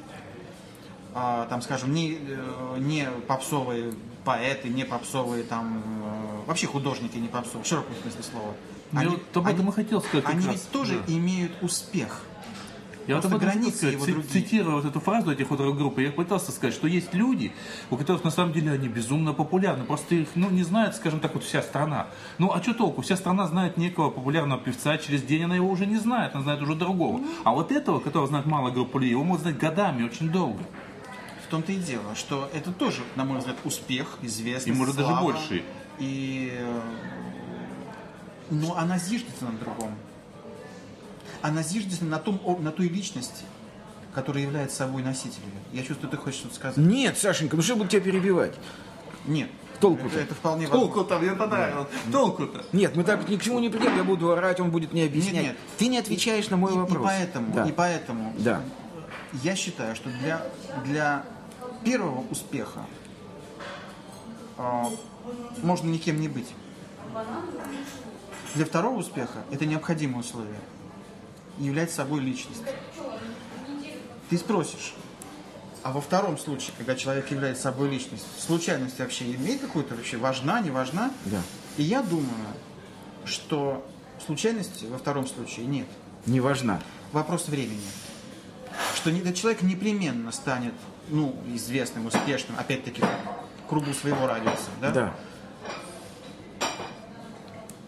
А, 1.14 1.46
там, 1.46 1.62
скажем, 1.62 1.94
не, 1.94 2.18
э, 2.20 2.76
не 2.78 3.08
попсовые 3.26 3.94
поэты, 4.24 4.68
не 4.68 4.84
попсовые 4.84 5.44
там 5.44 5.82
э, 6.04 6.26
вообще 6.46 6.66
художники 6.66 7.16
не 7.16 7.28
попсовые, 7.28 7.64
в 7.64 7.66
широком 7.66 7.94
смысле 8.02 8.22
слова. 8.22 8.54
Я 8.92 9.08
вот 9.08 9.36
об 9.36 9.46
этом 9.46 9.68
и 9.68 9.72
хотел 9.72 10.02
сказать 10.02 10.26
они 10.26 10.46
раз, 10.46 10.56
ведь 10.56 10.70
тоже 10.70 11.02
да. 11.06 11.12
имеют 11.12 11.52
успех. 11.62 12.20
Я 13.06 13.16
вот 13.16 13.22
Просто 13.22 13.38
границы 13.38 13.86
его 13.86 14.04
другие. 14.04 14.24
цитируя 14.24 14.74
вот 14.76 14.84
эту 14.84 14.98
фразу 15.00 15.30
этих 15.30 15.48
вот 15.50 15.60
рок-групп, 15.60 15.98
я 16.00 16.10
пытался 16.10 16.50
сказать, 16.50 16.74
что 16.74 16.88
есть 16.88 17.14
люди, 17.14 17.52
у 17.90 17.96
которых 17.96 18.24
на 18.24 18.30
самом 18.30 18.52
деле 18.52 18.72
они 18.72 18.88
безумно 18.88 19.32
популярны, 19.32 19.84
просто 19.84 20.16
их 20.16 20.28
ну, 20.34 20.50
не 20.50 20.64
знает, 20.64 20.96
скажем 20.96 21.20
так, 21.20 21.34
вот 21.34 21.44
вся 21.44 21.62
страна. 21.62 22.08
Ну 22.38 22.52
а 22.52 22.60
что 22.62 22.74
толку? 22.74 23.02
Вся 23.02 23.16
страна 23.16 23.46
знает 23.46 23.76
некого 23.76 24.10
популярного 24.10 24.60
певца, 24.60 24.92
а 24.92 24.98
через 24.98 25.22
день 25.22 25.44
она 25.44 25.54
его 25.54 25.68
уже 25.70 25.86
не 25.86 25.96
знает, 25.98 26.34
она 26.34 26.42
знает 26.42 26.60
уже 26.62 26.74
другого. 26.74 27.20
А 27.44 27.52
вот 27.52 27.70
этого, 27.70 28.00
которого 28.00 28.26
знает 28.26 28.46
мало 28.46 28.70
группа 28.70 28.98
людей, 28.98 29.12
его 29.12 29.22
могут 29.22 29.42
знать 29.42 29.56
годами, 29.56 30.02
очень 30.02 30.30
долго. 30.30 30.58
В 31.46 31.48
том-то 31.48 31.70
и 31.70 31.76
дело, 31.76 32.16
что 32.16 32.50
это 32.52 32.72
тоже, 32.72 33.02
на 33.14 33.24
мой 33.24 33.38
взгляд, 33.38 33.56
успех, 33.62 34.18
известность, 34.22 34.66
И, 34.66 34.72
может, 34.72 34.96
даже 34.96 35.08
слава. 35.10 35.22
больше. 35.22 35.62
И... 36.00 36.52
э, 36.58 36.80
Но 38.50 38.76
она 38.76 38.98
зиждется 38.98 39.44
на 39.44 39.52
другом. 39.52 39.92
Она 41.42 41.62
зиждется 41.62 42.04
на, 42.04 42.18
том, 42.18 42.40
на 42.60 42.70
той 42.72 42.88
личности, 42.88 43.44
которая 44.14 44.42
является 44.44 44.76
собой 44.76 45.02
носителем. 45.02 45.50
Я 45.72 45.82
чувствую, 45.82 46.10
ты 46.10 46.16
хочешь 46.16 46.40
что-то 46.40 46.54
сказать. 46.54 46.76
Нет, 46.78 47.18
Сашенька, 47.18 47.56
ну 47.56 47.62
что 47.62 47.72
я 47.74 47.76
буду 47.78 47.90
тебя 47.90 48.00
перебивать? 48.02 48.54
Нет. 49.26 49.50
Толку-то? 49.80 50.08
Это, 50.14 50.20
это 50.20 50.34
вполне. 50.34 50.66
Толку-то, 50.68 51.18
мне 51.18 51.32
понравилось. 51.32 51.88
Толку-то. 52.10 52.64
Нет, 52.72 52.96
мы 52.96 53.04
так 53.04 53.28
ни 53.28 53.36
к 53.36 53.42
чему 53.42 53.58
не 53.58 53.68
придем, 53.68 53.94
я 53.96 54.04
буду 54.04 54.30
орать, 54.32 54.58
он 54.58 54.70
будет 54.70 54.92
мне 54.94 55.04
объяснять. 55.04 55.42
нет. 55.44 55.56
Ты 55.76 55.88
не 55.88 55.98
отвечаешь 55.98 56.48
на 56.48 56.56
мой 56.56 56.72
И- 56.72 56.76
вопрос. 56.76 57.02
И 57.02 57.04
поэтому, 57.04 57.52
Да. 57.52 57.66
и 57.66 57.72
поэтому 57.72 58.34
Да. 58.38 58.62
я 59.42 59.54
считаю, 59.54 59.94
что 59.94 60.08
для, 60.08 60.40
для 60.86 61.24
первого 61.84 62.24
успеха 62.30 62.86
а, 64.56 64.88
можно 65.62 65.88
никем 65.90 66.20
не 66.22 66.28
быть. 66.28 66.48
Для 68.54 68.64
второго 68.64 68.96
успеха 68.98 69.44
это 69.50 69.66
необходимое 69.66 70.20
условие. 70.20 70.58
Являть 71.58 71.90
собой 71.90 72.20
личность. 72.20 72.62
Ты 74.28 74.38
спросишь, 74.38 74.94
а 75.82 75.92
во 75.92 76.00
втором 76.00 76.36
случае, 76.36 76.72
когда 76.76 76.96
человек 76.96 77.30
является 77.30 77.64
собой 77.64 77.88
личность, 77.88 78.24
случайность 78.44 78.98
вообще 78.98 79.32
имеет 79.34 79.60
какую-то 79.60 79.94
вообще, 79.94 80.16
важна, 80.16 80.60
не 80.60 80.70
важна? 80.70 81.12
Да. 81.26 81.40
И 81.76 81.84
я 81.84 82.02
думаю, 82.02 82.28
что 83.24 83.86
случайности 84.24 84.86
во 84.86 84.98
втором 84.98 85.26
случае 85.26 85.66
нет 85.66 85.86
Не 86.26 86.40
важна. 86.40 86.80
вопрос 87.12 87.48
времени. 87.48 87.80
Что 88.96 89.10
этот 89.10 89.36
человек 89.36 89.62
непременно 89.62 90.32
станет 90.32 90.74
ну, 91.08 91.36
известным, 91.54 92.06
успешным, 92.06 92.58
опять-таки, 92.58 93.02
в 93.02 93.68
кругу 93.68 93.92
своего 93.92 94.26
радиуса. 94.26 94.70
Да? 94.80 94.90
Да. 94.90 95.16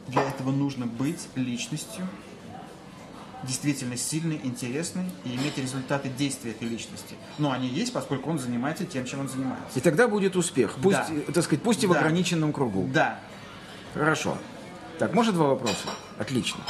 Для 0.07 0.23
этого 0.23 0.51
нужно 0.51 0.87
быть 0.87 1.21
личностью, 1.35 2.07
действительно 3.45 3.97
сильный, 3.97 4.41
интересный 4.43 5.05
и 5.25 5.35
иметь 5.37 5.57
результаты 5.59 6.09
действия 6.09 6.51
этой 6.53 6.69
личности. 6.69 7.15
Но 7.39 7.53
они 7.53 7.69
есть, 7.69 7.93
поскольку 7.93 8.31
он 8.31 8.39
занимается 8.39 8.85
тем, 8.85 9.05
чем 9.05 9.21
он 9.21 9.29
занимается. 9.29 9.79
И 9.79 9.81
тогда 9.81 10.09
будет 10.09 10.37
успех. 10.37 10.75
Пусть, 10.83 10.97
Да. 10.99 11.07
э, 11.11 11.33
так 11.33 11.45
сказать, 11.45 11.63
пусть 11.63 11.85
и 11.85 11.87
в 11.87 11.93
Да. 11.93 12.01
ограниченном 12.01 12.53
кругу. 12.53 12.89
Да, 12.93 13.19
Хорошо. 13.95 14.37
Так, 14.99 15.15
может 15.15 15.35
два 15.35 15.49
вопроса? 15.49 15.89
Отлично. 16.19 16.61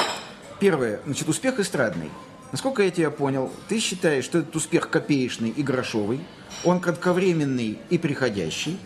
Первое, 0.61 1.01
значит, 1.05 1.29
успех 1.29 1.59
эстрадный. 1.59 2.11
Насколько 2.53 2.83
я 2.83 2.91
тебя 2.91 3.11
понял, 3.11 3.53
ты 3.69 3.81
считаешь, 3.81 4.25
что 4.25 4.39
этот 4.39 4.55
успех 4.57 4.89
копеечный 4.89 5.51
и 5.51 5.63
грошовый, 5.63 6.21
он 6.65 6.81
кратковременный 6.81 7.79
и 7.91 7.99
приходящий. 7.99 8.79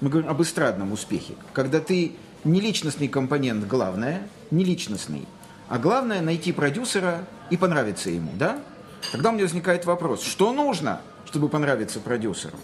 Мы 0.00 0.08
говорим 0.10 0.30
об 0.30 0.40
эстрадном 0.42 0.92
успехе, 0.92 1.34
когда 1.52 1.80
ты 1.80 2.12
не 2.44 2.60
личностный 2.60 3.08
компонент 3.08 3.66
главное, 3.66 4.26
не 4.50 4.64
личностный, 4.64 5.26
а 5.70 5.78
главное 5.78 6.20
найти 6.20 6.52
продюсера 6.52 7.24
и 7.48 7.56
понравиться 7.56 8.10
ему, 8.10 8.32
да? 8.34 8.58
Тогда 9.12 9.30
у 9.30 9.32
меня 9.32 9.44
возникает 9.44 9.86
вопрос, 9.86 10.22
что 10.22 10.52
нужно, 10.52 11.00
чтобы 11.26 11.48
понравиться 11.48 12.00
продюсеру? 12.00 12.58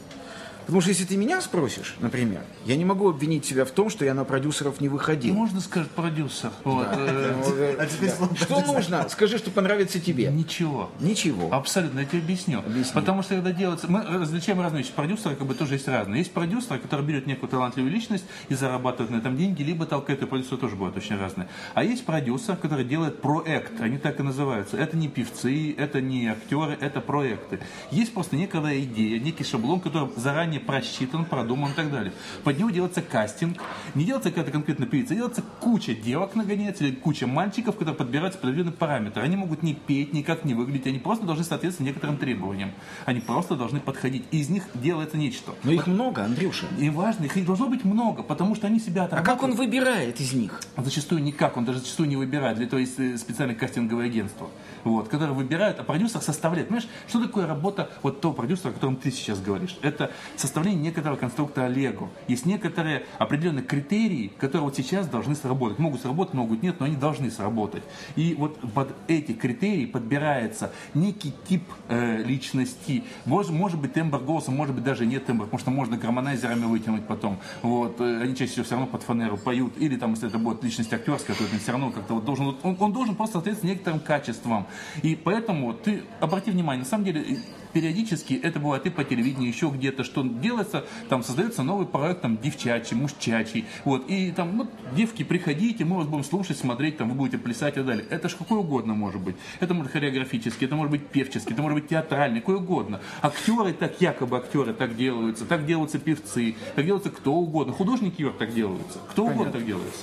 Потому 0.66 0.80
что 0.80 0.90
если 0.90 1.04
ты 1.04 1.16
меня 1.16 1.40
спросишь, 1.40 1.94
например, 2.00 2.42
я 2.64 2.76
не 2.76 2.84
могу 2.84 3.08
обвинить 3.08 3.44
себя 3.44 3.64
в 3.64 3.70
том, 3.70 3.88
что 3.88 4.04
я 4.04 4.14
на 4.14 4.24
продюсеров 4.24 4.80
не 4.80 4.88
выходил. 4.88 5.32
Можно 5.32 5.60
сказать 5.60 5.88
продюсер. 5.90 6.50
Э, 6.64 7.76
а 7.78 8.34
Что 8.34 8.60
нужно? 8.60 9.08
Скажи, 9.08 9.38
что 9.38 9.52
понравится 9.52 10.00
тебе. 10.00 10.26
Ничего. 10.26 10.90
Ничего. 10.98 11.52
Абсолютно, 11.54 12.00
я 12.00 12.06
тебе 12.06 12.18
объясню. 12.18 12.64
Потому 12.94 13.22
что 13.22 13.34
когда 13.34 13.52
делается... 13.52 13.86
Мы 13.88 14.02
различаем 14.02 14.60
разные 14.60 14.82
вещи. 14.82 14.92
Продюсеры 14.92 15.36
как 15.36 15.46
бы 15.46 15.54
тоже 15.54 15.74
есть 15.74 15.86
разные. 15.86 16.18
Есть 16.18 16.32
продюсеры, 16.32 16.80
которые 16.80 17.06
берут 17.06 17.26
некую 17.26 17.48
талантливую 17.48 17.92
личность 17.92 18.24
и 18.48 18.54
зарабатывают 18.54 19.12
на 19.12 19.18
этом 19.18 19.36
деньги, 19.36 19.62
либо 19.62 19.86
толкают, 19.86 20.22
и 20.22 20.26
продюсеры 20.26 20.56
тоже 20.56 20.74
бывают 20.74 20.96
очень 20.96 21.16
разные. 21.16 21.48
А 21.74 21.84
есть 21.84 22.04
продюсер, 22.04 22.56
который 22.56 22.84
делает 22.84 23.22
проект, 23.22 23.80
они 23.80 23.98
так 23.98 24.18
и 24.18 24.22
называются. 24.24 24.76
Это 24.76 24.96
не 24.96 25.08
певцы, 25.08 25.72
это 25.76 26.00
не 26.00 26.26
актеры, 26.26 26.76
это 26.80 27.00
проекты. 27.00 27.60
Есть 27.92 28.12
просто 28.12 28.34
некая 28.34 28.80
идея, 28.80 29.20
некий 29.20 29.44
шаблон, 29.44 29.80
который 29.80 30.10
заранее 30.16 30.55
просчитан, 30.60 31.24
продуман 31.24 31.70
и 31.72 31.74
так 31.74 31.90
далее. 31.90 32.12
Под 32.44 32.58
него 32.58 32.70
делается 32.70 33.02
кастинг. 33.02 33.58
Не 33.94 34.04
делается 34.04 34.30
какая-то 34.30 34.50
конкретная 34.50 34.86
певица, 34.86 35.14
делается 35.14 35.42
куча 35.60 35.94
девок 35.94 36.34
нагоняется 36.34 36.84
или 36.84 36.94
куча 36.94 37.26
мальчиков, 37.26 37.76
которые 37.76 37.96
подбираются 37.96 38.38
под 38.38 38.50
определенные 38.50 38.74
параметры. 38.74 39.22
Они 39.22 39.36
могут 39.36 39.62
не 39.62 39.74
петь, 39.74 40.12
никак 40.12 40.44
не 40.44 40.54
выглядеть, 40.54 40.86
они 40.86 40.98
просто 40.98 41.24
должны 41.26 41.44
соответствовать 41.44 41.88
некоторым 41.90 42.18
требованиям. 42.18 42.72
Они 43.04 43.20
просто 43.20 43.56
должны 43.56 43.80
подходить. 43.80 44.24
И 44.30 44.38
из 44.38 44.48
них 44.48 44.64
делается 44.74 45.16
нечто. 45.16 45.54
Но 45.64 45.72
их 45.72 45.86
много, 45.86 46.24
Андрюша. 46.24 46.66
И 46.78 46.90
важно, 46.90 47.24
их 47.24 47.46
должно 47.46 47.68
быть 47.68 47.84
много, 47.84 48.22
потому 48.22 48.54
что 48.54 48.66
они 48.66 48.80
себя 48.80 49.04
А 49.10 49.22
как 49.22 49.42
он 49.42 49.54
выбирает 49.54 50.20
из 50.20 50.32
них? 50.32 50.60
Зачастую 50.76 51.22
никак, 51.22 51.56
он 51.56 51.64
даже 51.64 51.80
зачастую 51.80 52.08
не 52.08 52.16
выбирает. 52.16 52.56
Для 52.56 52.66
этого 52.66 52.80
есть 52.80 52.98
э, 52.98 53.16
специальное 53.16 53.54
кастинговое 53.56 54.06
агентство, 54.06 54.50
вот, 54.84 55.08
которое 55.08 55.32
выбирает, 55.32 55.78
а 55.80 55.84
продюсер 55.84 56.20
составляет. 56.20 56.68
Понимаешь, 56.68 56.88
что 57.08 57.22
такое 57.22 57.46
работа 57.46 57.90
вот 58.02 58.20
того 58.20 58.34
продюсера, 58.34 58.70
о 58.70 58.72
котором 58.72 58.96
ты 58.96 59.10
сейчас 59.10 59.40
говоришь? 59.40 59.76
Это 59.82 60.10
составление 60.46 60.82
некоторого 60.82 61.16
конструктора 61.16 61.68
Лего. 61.68 62.08
Есть 62.28 62.46
некоторые 62.46 63.04
определенные 63.18 63.64
критерии, 63.64 64.32
которые 64.38 64.64
вот 64.64 64.76
сейчас 64.76 65.06
должны 65.06 65.34
сработать. 65.34 65.78
Могут 65.78 66.00
сработать, 66.00 66.34
могут 66.34 66.62
нет, 66.62 66.80
но 66.80 66.86
они 66.86 66.96
должны 66.96 67.30
сработать. 67.30 67.82
И 68.14 68.34
вот 68.38 68.58
под 68.72 68.94
эти 69.08 69.32
критерии 69.32 69.86
подбирается 69.86 70.72
некий 70.94 71.32
тип 71.48 71.62
э, 71.88 72.22
личности. 72.22 73.04
Может, 73.24 73.52
может 73.52 73.80
быть 73.80 73.92
тембр 73.92 74.18
голоса, 74.18 74.50
может 74.50 74.74
быть 74.74 74.84
даже 74.84 75.06
нет 75.06 75.26
тембра, 75.26 75.44
потому 75.44 75.60
что 75.60 75.70
можно 75.70 75.96
гармонайзерами 75.96 76.64
вытянуть 76.64 77.06
потом. 77.06 77.38
Вот, 77.62 78.00
э, 78.00 78.22
они 78.22 78.34
чаще 78.36 78.52
всего 78.52 78.64
все 78.64 78.74
равно 78.74 78.86
под 78.86 79.02
фанеру 79.02 79.36
поют. 79.36 79.74
Или 79.78 79.96
там, 79.96 80.12
если 80.12 80.28
это 80.28 80.38
будет 80.38 80.62
личность 80.62 80.92
актерская, 80.92 81.36
то 81.36 81.44
это 81.44 81.58
все 81.58 81.72
равно 81.72 81.90
как-то 81.90 82.14
вот 82.14 82.24
должен, 82.24 82.56
он, 82.62 82.76
он 82.78 82.92
должен 82.92 83.14
просто 83.14 83.34
соответствовать 83.34 83.76
некоторым 83.76 84.00
качествам. 84.00 84.66
И 85.02 85.16
поэтому 85.16 85.72
ты 85.74 86.02
обрати 86.20 86.50
внимание, 86.50 86.84
на 86.84 86.88
самом 86.88 87.04
деле 87.04 87.38
периодически 87.72 88.34
это 88.34 88.58
бывает 88.60 88.86
и 88.86 88.90
по 88.90 89.04
телевидению, 89.04 89.48
еще 89.48 89.68
где-то, 89.68 90.04
что 90.04 90.22
делается, 90.22 90.84
там 91.08 91.22
создается 91.22 91.62
новый 91.62 91.86
проект, 91.86 92.22
там, 92.22 92.38
девчачий, 92.38 92.96
мужчачий, 92.96 93.66
вот, 93.84 94.08
и 94.08 94.30
там, 94.32 94.58
вот, 94.58 94.70
девки, 94.94 95.22
приходите, 95.22 95.84
мы 95.84 95.96
вас 95.96 96.06
будем 96.06 96.24
слушать, 96.24 96.58
смотреть, 96.58 96.98
там, 96.98 97.10
вы 97.10 97.14
будете 97.14 97.38
плясать 97.38 97.74
и 97.74 97.76
так 97.76 97.86
далее. 97.86 98.06
Это 98.10 98.28
же 98.28 98.36
какой 98.36 98.58
угодно 98.58 98.94
может 98.94 99.20
быть. 99.20 99.36
Это 99.60 99.74
может 99.74 99.92
хореографический, 99.92 100.66
это 100.66 100.76
может 100.76 100.90
быть 100.90 101.06
певческий, 101.06 101.52
это 101.52 101.62
может 101.62 101.80
быть 101.80 101.88
театральный, 101.88 102.40
какой 102.40 102.56
угодно. 102.56 103.00
Актеры 103.22 103.72
так, 103.72 104.00
якобы 104.00 104.36
актеры 104.36 104.72
так 104.72 104.96
делаются, 104.96 105.44
так 105.44 105.66
делаются 105.66 105.98
певцы, 105.98 106.56
так 106.74 106.84
делаются 106.84 107.10
кто 107.10 107.34
угодно. 107.34 107.72
Художники, 107.72 108.26
так 108.38 108.54
делаются. 108.54 108.98
Кто 109.10 109.26
угодно 109.26 109.52
так 109.52 109.66
делается. 109.66 110.00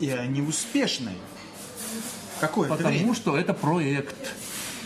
и 0.00 0.10
они 0.10 0.42
успешные. 0.42 1.16
Какое-то 2.40 2.76
Потому 2.76 2.96
время. 2.96 3.14
что 3.14 3.36
это 3.36 3.54
проект. 3.54 4.16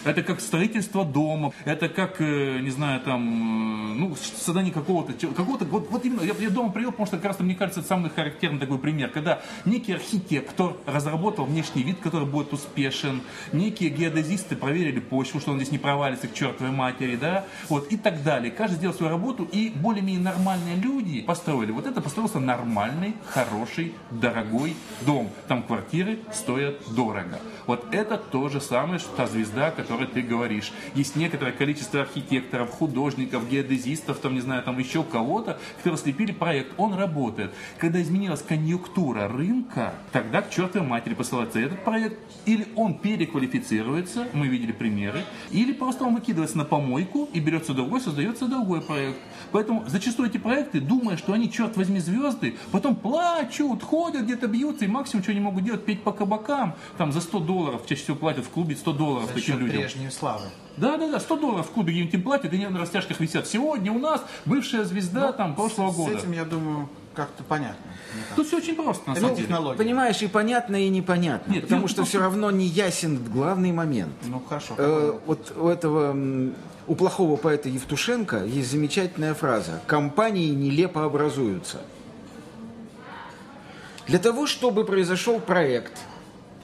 Это 0.08 0.22
как 0.22 0.40
строительство 0.40 1.04
дома, 1.04 1.52
это 1.66 1.90
как, 1.90 2.18
э, 2.20 2.60
не 2.60 2.70
знаю, 2.70 3.00
там, 3.00 3.92
э, 3.92 3.94
ну, 3.94 4.16
создание 4.16 4.72
какого-то, 4.72 5.12
какого-то, 5.12 5.66
вот, 5.66 5.90
вот 5.90 6.02
именно, 6.02 6.22
я, 6.22 6.32
я 6.38 6.48
дома 6.48 6.72
привел, 6.72 6.92
потому 6.92 7.06
что 7.06 7.18
как 7.18 7.26
раз, 7.26 7.40
мне 7.40 7.54
кажется, 7.54 7.80
это 7.80 7.88
самый 7.90 8.08
характерный 8.08 8.58
такой 8.58 8.78
пример, 8.78 9.10
когда 9.10 9.42
некий 9.66 9.92
архитектор 9.92 10.72
разработал 10.86 11.44
внешний 11.44 11.82
вид, 11.82 11.98
который 12.00 12.26
будет 12.26 12.54
успешен, 12.54 13.20
некие 13.52 13.90
геодезисты 13.90 14.56
проверили 14.56 14.98
почву, 14.98 15.40
что 15.40 15.50
он 15.50 15.58
здесь 15.58 15.72
не 15.72 15.78
провалится 15.78 16.26
к 16.26 16.32
чертовой 16.32 16.72
матери, 16.72 17.16
да, 17.16 17.44
вот, 17.68 17.92
и 17.92 17.98
так 17.98 18.22
далее. 18.22 18.50
Каждый 18.50 18.76
сделал 18.76 18.94
свою 18.94 19.12
работу, 19.12 19.46
и 19.52 19.68
более-менее 19.74 20.22
нормальные 20.22 20.76
люди 20.76 21.20
построили. 21.20 21.70
Вот 21.70 21.86
это 21.86 22.00
построился 22.00 22.40
нормальный, 22.40 23.14
хороший, 23.26 23.92
дорогой 24.10 24.74
дом. 25.04 25.28
Там 25.48 25.62
квартиры 25.62 26.20
стоят 26.32 26.76
дорого. 26.94 27.38
Вот 27.66 27.94
это 27.94 28.16
то 28.16 28.48
же 28.48 28.62
самое, 28.62 28.98
что 28.98 29.14
та 29.14 29.26
звезда, 29.26 29.66
о 29.66 29.97
которой 29.98 30.06
ты 30.06 30.22
говоришь. 30.22 30.72
Есть 30.94 31.16
некоторое 31.16 31.52
количество 31.52 32.02
архитекторов, 32.02 32.70
художников, 32.70 33.48
геодезистов, 33.48 34.18
там, 34.18 34.34
не 34.34 34.40
знаю, 34.40 34.62
там 34.62 34.78
еще 34.78 35.02
кого-то, 35.02 35.58
которые 35.78 35.98
слепили 35.98 36.32
проект. 36.32 36.72
Он 36.76 36.94
работает. 36.94 37.52
Когда 37.78 38.00
изменилась 38.00 38.42
конъюнктура 38.42 39.28
рынка, 39.28 39.94
тогда 40.12 40.42
к 40.42 40.50
чертовой 40.50 40.86
матери 40.86 41.14
посылается 41.14 41.58
этот 41.58 41.84
проект. 41.84 42.18
Или 42.46 42.68
он 42.76 42.98
переквалифицируется, 42.98 44.28
мы 44.32 44.48
видели 44.48 44.72
примеры, 44.72 45.24
или 45.50 45.72
просто 45.72 46.04
он 46.04 46.14
выкидывается 46.14 46.58
на 46.58 46.64
помойку 46.64 47.28
и 47.32 47.40
берется 47.40 47.74
другой, 47.74 48.00
создается 48.00 48.46
другой 48.46 48.80
проект. 48.80 49.18
Поэтому 49.52 49.84
зачастую 49.86 50.28
эти 50.28 50.38
проекты, 50.38 50.80
думая, 50.80 51.16
что 51.16 51.32
они, 51.32 51.50
черт 51.50 51.76
возьми, 51.76 52.00
звезды, 52.00 52.56
потом 52.70 52.94
плачут, 52.94 53.82
ходят, 53.82 54.22
где-то 54.22 54.46
бьются, 54.46 54.84
и 54.84 54.88
максимум, 54.88 55.22
что 55.22 55.32
они 55.32 55.40
могут 55.40 55.64
делать, 55.64 55.84
петь 55.84 56.02
по 56.02 56.12
кабакам, 56.12 56.74
там 56.96 57.12
за 57.12 57.20
100 57.20 57.40
долларов, 57.40 57.82
чаще 57.86 58.02
всего 58.02 58.16
платят 58.16 58.44
в 58.44 58.50
клубе 58.50 58.76
100 58.76 58.92
долларов 58.92 59.28
За 59.28 59.34
таким 59.34 59.58
людям. 59.58 59.77
Прежней 59.80 60.10
славы. 60.10 60.44
Да, 60.76 60.96
да, 60.96 61.10
да, 61.10 61.18
100 61.18 61.36
долларов 61.36 61.66
в 61.66 61.70
клубе 61.70 61.92
где-нибудь 61.92 62.14
им 62.14 62.22
платят, 62.22 62.52
и 62.52 62.56
они 62.56 62.66
на 62.68 62.78
растяжках 62.78 63.18
висят. 63.20 63.46
Сегодня 63.48 63.90
у 63.92 63.98
нас 63.98 64.22
бывшая 64.44 64.84
звезда 64.84 65.32
там 65.32 65.54
прошлого 65.56 65.90
С 65.90 65.96
года. 65.96 66.16
этим, 66.18 66.32
я 66.32 66.44
думаю, 66.44 66.88
как-то 67.14 67.42
понятно. 67.42 67.84
Тут 68.36 68.46
все 68.46 68.58
очень 68.58 68.76
просто, 68.76 69.08
на 69.10 69.16
самом 69.16 69.34
деле. 69.34 69.46
технология. 69.48 69.76
Понимаешь, 69.78 70.22
и 70.22 70.28
понятно, 70.28 70.76
и 70.76 70.88
непонятно. 70.88 71.50
Нет, 71.52 71.62
потому 71.64 71.82
я 71.82 71.88
что 71.88 71.96
просто- 71.96 72.10
все 72.16 72.20
равно 72.20 72.50
не 72.52 72.66
ясен 72.66 73.18
главный 73.24 73.72
момент. 73.72 74.12
Ну, 74.26 74.40
хорошо. 74.48 74.74
Э, 74.78 75.18
вот 75.26 75.52
у 75.56 75.66
этого, 75.66 76.16
у 76.86 76.94
плохого 76.94 77.36
поэта 77.36 77.68
Евтушенко 77.68 78.44
есть 78.44 78.70
замечательная 78.70 79.34
фраза 79.34 79.80
«Компании 79.88 80.50
нелепо 80.50 81.04
образуются». 81.04 81.78
Для 84.06 84.18
того, 84.18 84.46
чтобы 84.46 84.84
произошел 84.84 85.38
проект, 85.40 85.92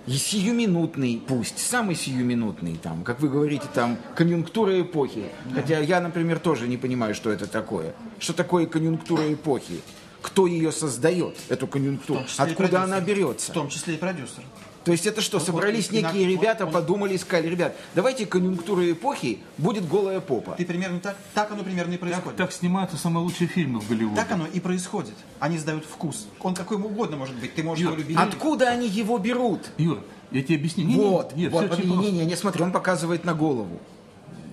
и 0.06 0.12
сиюминутный 0.12 1.22
пусть, 1.26 1.58
самый 1.58 1.94
сиюминутный, 1.94 2.76
там, 2.76 3.04
как 3.04 3.20
вы 3.20 3.28
говорите, 3.28 3.64
там, 3.72 3.96
конъюнктура 4.14 4.80
эпохи. 4.80 5.24
Хотя 5.54 5.80
я, 5.80 6.00
например, 6.00 6.38
тоже 6.38 6.68
не 6.68 6.76
понимаю, 6.76 7.14
что 7.14 7.30
это 7.30 7.46
такое. 7.46 7.94
Что 8.18 8.32
такое 8.32 8.66
конъюнктура 8.66 9.32
эпохи? 9.32 9.80
Кто 10.20 10.46
ее 10.46 10.72
создает, 10.72 11.36
эту 11.48 11.66
конъюнктуру? 11.66 12.20
Откуда 12.38 12.82
она 12.82 13.00
берется? 13.00 13.52
В 13.52 13.54
том 13.54 13.68
числе 13.68 13.94
и 13.94 13.96
продюсер. 13.98 14.42
То 14.84 14.92
есть 14.92 15.06
это 15.06 15.22
что, 15.22 15.38
Вот, 15.38 15.46
собрались 15.46 15.90
вот, 15.90 15.94
некие 15.94 16.26
на- 16.26 16.30
ребята, 16.30 16.66
вот 16.66 16.74
он- 16.74 16.80
подумали, 16.82 17.16
сказали, 17.16 17.48
ребят, 17.48 17.74
давайте 17.94 18.26
конъюнктура 18.26 18.90
эпохи 18.92 19.38
будет 19.56 19.88
голая 19.88 20.20
попа. 20.20 20.52
Ты 20.58 20.66
примерно 20.66 21.00
так, 21.00 21.16
так 21.32 21.50
оно 21.52 21.62
примерно 21.62 21.92
и 21.94 21.96
Так, 21.96 22.00
происходит. 22.00 22.36
так 22.36 22.52
снимаются 22.52 22.96
самые 22.98 23.22
лучшие 23.24 23.48
фильмы 23.48 23.80
в 23.80 23.88
Голливуде. 23.88 24.16
Так 24.20 24.30
оно 24.32 24.46
и 24.46 24.60
происходит. 24.60 25.14
Они 25.40 25.56
сдают 25.56 25.84
вкус. 25.86 26.26
Он 26.40 26.54
какой 26.54 26.76
угодно 26.76 27.16
может 27.16 27.34
быть. 27.36 27.54
Ты 27.54 27.62
можешь 27.62 27.82
Юр, 27.82 27.92
его 27.92 28.02
любить. 28.02 28.16
Откуда 28.18 28.68
они 28.68 28.86
его 28.88 29.16
берут? 29.18 29.60
Юр, 29.78 30.00
я 30.30 30.42
тебе 30.42 30.56
объясню. 30.56 30.84
Не, 30.84 30.94
не, 30.96 31.00
вот, 31.00 31.34
нет, 31.34 31.50
вот, 31.52 31.78
не, 31.78 31.86
не, 31.96 32.10
не, 32.12 32.24
не, 32.26 32.36
смотри, 32.36 32.62
он 32.62 32.70
показывает 32.70 33.24
на 33.24 33.32
голову. 33.34 33.80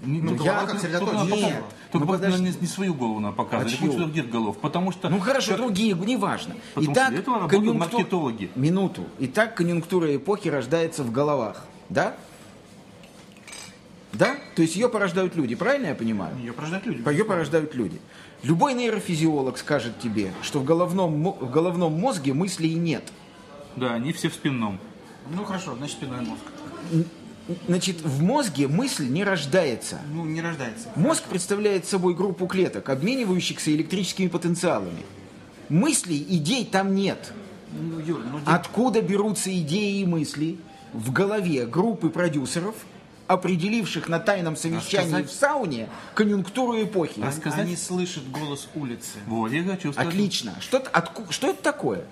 Не- 0.02 0.20
Ну, 0.22 0.32
ну, 0.32 0.38
голова 0.38 0.62
я- 0.62 0.68
как 0.68 0.80
средоточие. 0.80 1.64
тут 1.92 2.02
ну, 2.02 2.08
подожди. 2.08 2.42
не, 2.42 2.54
не 2.62 2.68
свою 2.68 2.94
голову 2.96 3.20
надо 3.20 3.36
показывать, 3.36 3.74
А 3.76 3.78
чью? 3.78 3.94
других 3.94 4.30
голов. 4.30 4.58
Потому 4.58 4.92
что... 4.92 5.10
Ну 5.10 5.20
хорошо, 5.20 5.50
как- 5.52 5.58
другие, 5.58 5.94
неважно. 5.94 6.56
Потому 6.74 6.96
что 6.96 7.10
для 7.10 7.20
этого 7.20 7.40
работают 7.42 7.78
маркетологи. 7.78 8.50
Минуту. 8.56 9.04
Итак, 9.20 9.56
конъюнктура 9.56 10.16
эпохи 10.16 10.50
рождается 10.50 11.04
в 11.04 11.12
головах. 11.12 11.66
Да? 11.90 12.16
Да? 14.14 14.36
То 14.56 14.62
есть 14.64 14.76
ее 14.76 14.90
порождают 14.90 15.36
люди, 15.36 15.56
правильно 15.56 15.88
я 15.88 15.96
понимаю? 15.96 16.36
Ее 16.38 16.52
порождают 16.54 16.86
люди. 16.86 17.10
Ее 17.10 17.26
порождают 17.26 17.76
люди. 17.76 18.02
Любой 18.44 18.74
нейрофизиолог 18.74 19.58
скажет 19.58 20.00
тебе, 20.00 20.34
что 20.42 20.60
в 20.60 20.66
головном, 20.66 21.24
в 21.40 21.52
головном 21.52 21.94
мозге 21.94 22.34
мыслей 22.34 22.74
нет. 22.74 23.04
Да, 23.76 23.94
они 23.94 24.12
все 24.14 24.30
в 24.30 24.34
спинном. 24.34 24.80
Ну 25.34 25.46
хорошо, 25.46 25.76
значит 25.76 25.98
спиной 25.98 26.22
мозг. 26.22 26.42
Значит, 27.68 28.02
в 28.02 28.22
мозге 28.22 28.68
мысль 28.68 29.08
не 29.08 29.24
рождается. 29.24 30.00
Ну, 30.14 30.26
не 30.26 30.42
рождается. 30.42 30.90
Мозг 30.96 31.24
представляет 31.24 31.86
собой 31.86 32.14
группу 32.16 32.48
клеток, 32.48 32.90
обменивающихся 32.90 33.72
электрическими 33.72 34.28
потенциалами. 34.28 35.04
Мыслей, 35.70 36.26
идей 36.30 36.66
там 36.66 36.96
нет. 36.96 37.32
Ну, 37.72 38.00
Юр, 38.00 38.20
ну, 38.30 38.40
Откуда 38.46 39.02
берутся 39.02 39.50
идеи 39.60 40.02
и 40.02 40.06
мысли 40.06 40.58
в 40.94 41.12
голове 41.14 41.66
группы 41.66 42.10
продюсеров, 42.10 42.76
определивших 43.28 44.10
на 44.10 44.20
тайном 44.20 44.58
совещании 44.58 45.14
Рассказать? 45.14 45.30
в 45.30 45.34
сауне 45.34 45.90
конъюнктуру 46.16 46.82
эпохи? 46.84 47.22
они, 47.22 47.32
сказать? 47.32 47.60
они 47.60 47.76
слышат 47.78 48.30
голос 48.30 48.68
улицы. 48.76 49.20
Вот, 49.28 49.52
я 49.54 49.64
хочу 49.64 49.94
сказать. 49.94 50.10
Отлично. 50.14 50.54
Что, 50.60 50.78
отку- 50.80 51.32
что 51.32 51.48
это 51.52 51.64
такое? 51.64 52.04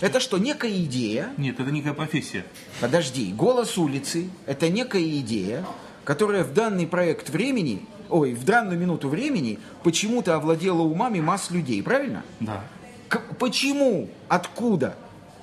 Это 0.00 0.20
что, 0.20 0.38
некая 0.38 0.70
идея? 0.84 1.30
Нет, 1.36 1.58
это 1.60 1.70
некая 1.70 1.92
профессия. 1.92 2.44
Подожди, 2.80 3.32
голос 3.32 3.76
улицы– 3.76 4.30
это 4.46 4.68
некая 4.68 5.02
идея, 5.18 5.64
которая 6.04 6.44
в 6.44 6.54
данный 6.54 6.86
проект 6.86 7.28
времени, 7.30 7.84
ой, 8.08 8.32
в 8.34 8.44
данную 8.44 8.78
минуту 8.78 9.08
времени 9.08 9.58
почему-то 9.82 10.36
овладела 10.36 10.80
умами 10.82 11.20
масс 11.20 11.50
людей, 11.50 11.82
правильно? 11.82 12.22
Да. 12.40 12.62
К- 13.08 13.34
почему? 13.38 14.08
Откуда? 14.28 14.96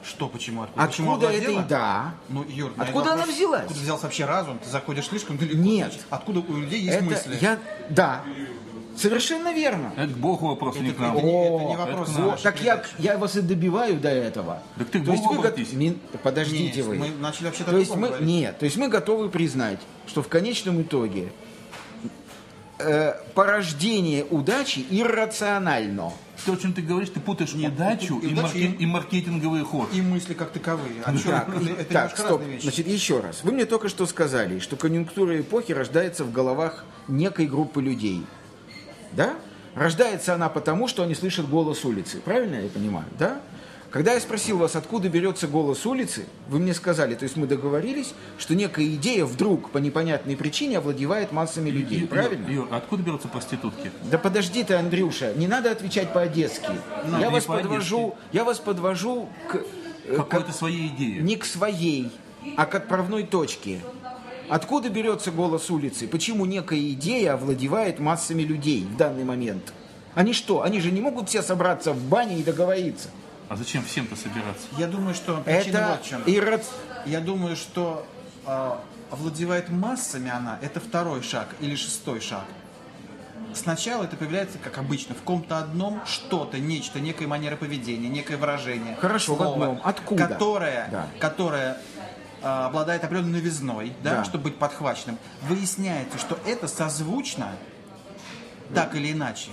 Что, 0.03 0.29
почему? 0.29 0.63
Откуда, 0.63 0.87
почему 0.87 1.11
Откуда 1.13 1.31
это 1.33 1.51
и 1.51 1.59
да? 1.67 2.13
Ну, 2.29 2.45
Юр, 2.47 2.71
Откуда 2.77 3.11
она 3.11 3.17
вопрос, 3.17 3.35
взялась? 3.35 3.61
Откуда 3.63 3.79
взялся 3.81 4.03
вообще 4.03 4.25
разум? 4.25 4.57
Ты 4.59 4.69
заходишь 4.69 5.07
слишком 5.07 5.37
далеко. 5.37 5.57
Нет. 5.57 5.89
Значит, 5.91 6.07
Откуда 6.09 6.39
у 6.39 6.55
людей 6.57 6.81
есть 6.81 6.95
это 6.95 7.03
мысли? 7.03 7.37
я, 7.41 7.59
да, 7.89 8.23
совершенно 8.97 9.53
верно. 9.53 9.93
Это 9.95 10.07
к 10.13 10.17
Богу 10.17 10.47
вопрос, 10.47 10.75
не 10.79 10.91
к 10.91 10.99
нам. 10.99 11.15
это 11.17 11.25
не- 11.25 11.45
это 11.55 11.63
не 11.65 11.75
вопрос 11.77 12.09
это 12.11 12.21
Вот, 12.21 12.41
так 12.41 12.61
я, 12.61 12.83
я 12.99 13.17
вас 13.17 13.35
и 13.35 13.41
добиваю 13.41 13.97
до 13.99 14.09
этого. 14.09 14.61
Так 14.77 14.89
ты 14.89 14.99
к 14.99 15.05
то 15.05 15.11
есть 15.11 15.23
Богу 15.23 15.41
вы 15.41 15.49
го-. 15.49 15.55
Мин- 15.73 15.99
Подождите 16.23 16.77
Нет, 16.77 16.85
вы. 16.85 16.95
мы 16.95 17.09
начали 17.19 17.45
вообще 17.45 17.63
то 17.63 17.77
есть 17.77 17.95
мы 17.95 18.07
говорить. 18.07 18.27
нет, 18.27 18.57
то 18.59 18.65
есть 18.65 18.77
мы 18.77 18.87
готовы 18.89 19.29
признать, 19.29 19.79
что 20.07 20.21
в 20.23 20.27
конечном 20.27 20.81
итоге 20.81 21.31
э, 22.79 23.13
порождение 23.33 24.23
удачи 24.25 24.85
иррационально. 24.89 26.11
То, 26.45 26.53
о 26.53 26.57
чем 26.57 26.71
ты 26.73 26.83
говоришь, 26.83 27.09
ты 27.09 27.19
путаешь 27.19 27.53
удачу 27.55 28.19
и 28.19 28.27
и, 28.29 28.33
марке- 28.35 28.59
и- 28.59 28.83
и 28.83 28.85
маркетинговый 28.85 29.63
ход. 29.63 29.89
И 29.91 30.01
мысли 30.01 30.33
как 30.35 30.51
таковые. 30.51 31.01
А 31.03 31.11
чё, 31.17 31.31
Так, 31.31 31.49
это, 31.49 31.59
и- 31.63 31.71
это 31.73 31.83
так, 31.93 32.17
стоп. 32.17 32.43
вещи. 32.43 32.61
Значит, 32.61 32.87
еще 32.87 33.19
раз. 33.19 33.43
Вы 33.43 33.51
мне 33.53 33.65
только 33.65 33.89
что 33.89 34.05
сказали, 34.05 34.59
что 34.59 34.75
конъюнктура 34.75 35.39
эпохи 35.39 35.71
рождается 35.71 36.23
в 36.23 36.31
головах 36.31 36.85
некой 37.07 37.47
группы 37.47 37.81
людей. 37.81 38.23
Да? 39.13 39.35
Рождается 39.75 40.33
она 40.33 40.49
потому, 40.49 40.87
что 40.87 41.03
они 41.03 41.13
слышат 41.15 41.47
голос 41.49 41.85
улицы. 41.85 42.19
Правильно 42.19 42.55
я 42.61 42.69
понимаю? 42.69 43.05
Да? 43.19 43.41
Когда 43.89 44.13
я 44.13 44.19
спросил 44.19 44.57
вас, 44.57 44.75
откуда 44.75 45.07
берется 45.07 45.47
голос 45.47 45.85
улицы, 45.85 46.25
вы 46.49 46.59
мне 46.59 46.73
сказали, 46.73 47.15
то 47.15 47.23
есть 47.23 47.37
мы 47.37 47.47
договорились, 47.47 48.13
что 48.37 48.53
некая 48.53 48.85
идея 48.95 49.23
вдруг 49.23 49.69
по 49.69 49.77
непонятной 49.77 50.35
причине 50.35 50.79
овладевает 50.79 51.31
массами 51.31 51.69
людей. 51.69 51.99
Ю- 52.01 52.07
Правильно? 52.07 52.47
Юр, 52.49 52.67
откуда 52.69 53.01
берутся 53.03 53.29
проститутки? 53.29 53.91
Да 54.11 54.17
подожди 54.17 54.63
ты, 54.65 54.73
Андрюша, 54.73 55.33
не 55.35 55.47
надо 55.47 55.71
отвечать 55.71 56.11
по-одесски. 56.11 56.69
я, 57.05 57.17
не 57.17 57.29
вас 57.29 57.45
по-одесски. 57.45 57.67
подвожу, 57.69 58.15
я 58.33 58.43
вас 58.43 58.59
подвожу 58.59 59.29
к, 59.49 59.55
э, 59.55 60.13
к 60.15 60.17
Какой-то 60.17 60.51
своей 60.51 60.87
идеи. 60.89 61.19
не 61.21 61.37
к 61.37 61.45
своей, 61.45 62.11
а 62.57 62.65
к 62.65 62.75
отправной 62.75 63.23
точке. 63.23 63.79
Откуда 64.49 64.89
берется 64.89 65.31
голос 65.31 65.69
улицы? 65.69 66.07
Почему 66.07 66.45
некая 66.45 66.79
идея 66.91 67.33
овладевает 67.33 67.99
массами 67.99 68.43
людей 68.43 68.83
в 68.83 68.95
данный 68.95 69.23
момент? 69.23 69.73
Они 70.15 70.33
что? 70.33 70.61
Они 70.63 70.79
же 70.79 70.91
не 70.91 71.01
могут 71.01 71.29
все 71.29 71.41
собраться 71.41 71.93
в 71.93 72.01
бане 72.03 72.39
и 72.39 72.43
договориться. 72.43 73.09
А 73.49 73.55
зачем 73.55 73.83
всем-то 73.83 74.15
собираться? 74.15 74.67
Я 74.77 74.87
думаю, 74.87 75.13
что 75.15 75.41
причина 75.41 75.77
Это 75.77 75.87
вот 75.91 76.05
в 76.05 76.09
чем. 76.09 76.21
иррац- 76.25 76.71
Я 77.05 77.19
думаю, 77.21 77.55
что 77.55 78.05
э, 78.45 78.71
овладевает 79.11 79.69
массами 79.69 80.29
она, 80.29 80.57
это 80.61 80.79
второй 80.79 81.21
шаг 81.21 81.49
или 81.59 81.75
шестой 81.75 82.19
шаг. 82.21 82.45
Сначала 83.53 84.03
это 84.03 84.15
появляется, 84.17 84.57
как 84.57 84.77
обычно, 84.77 85.15
в 85.15 85.21
ком-то 85.21 85.57
одном 85.59 86.01
что-то, 86.05 86.59
нечто, 86.59 86.99
некая 86.99 87.27
манера 87.27 87.55
поведения, 87.55 88.09
некое 88.09 88.35
выражение. 88.37 88.95
Хорошо, 88.99 89.35
в 89.35 89.37
слово, 89.37 89.53
одном. 89.53 89.81
Откуда? 89.83 90.27
Которое, 90.27 90.89
Да. 90.91 91.07
которое 91.19 91.77
обладает 92.41 93.03
определенной 93.03 93.33
новизной, 93.39 93.93
да, 94.03 94.17
Да. 94.17 94.23
чтобы 94.25 94.45
быть 94.45 94.57
подхваченным. 94.57 95.17
Выясняется, 95.47 96.17
что 96.17 96.37
это 96.45 96.67
созвучно, 96.67 97.51
так 98.73 98.95
или 98.95 99.11
иначе, 99.11 99.49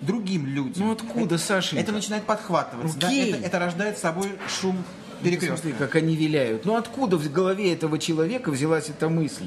другим 0.00 0.46
людям. 0.46 0.86
Ну 0.86 0.92
откуда, 0.92 1.38
Сашенька? 1.38 1.82
это 1.82 1.92
начинает 1.92 2.24
подхватываться. 2.24 2.98
да, 2.98 3.12
это, 3.12 3.36
это 3.38 3.58
рождает 3.58 3.98
собой 3.98 4.38
шум 4.48 4.84
перекрестка. 5.22 5.56
Смотри, 5.56 5.72
как 5.78 5.94
они 5.94 6.14
виляют. 6.14 6.64
Ну 6.66 6.76
откуда 6.76 7.16
в 7.16 7.32
голове 7.32 7.72
этого 7.72 7.98
человека 7.98 8.50
взялась 8.50 8.88
эта 8.90 9.08
мысль? 9.08 9.46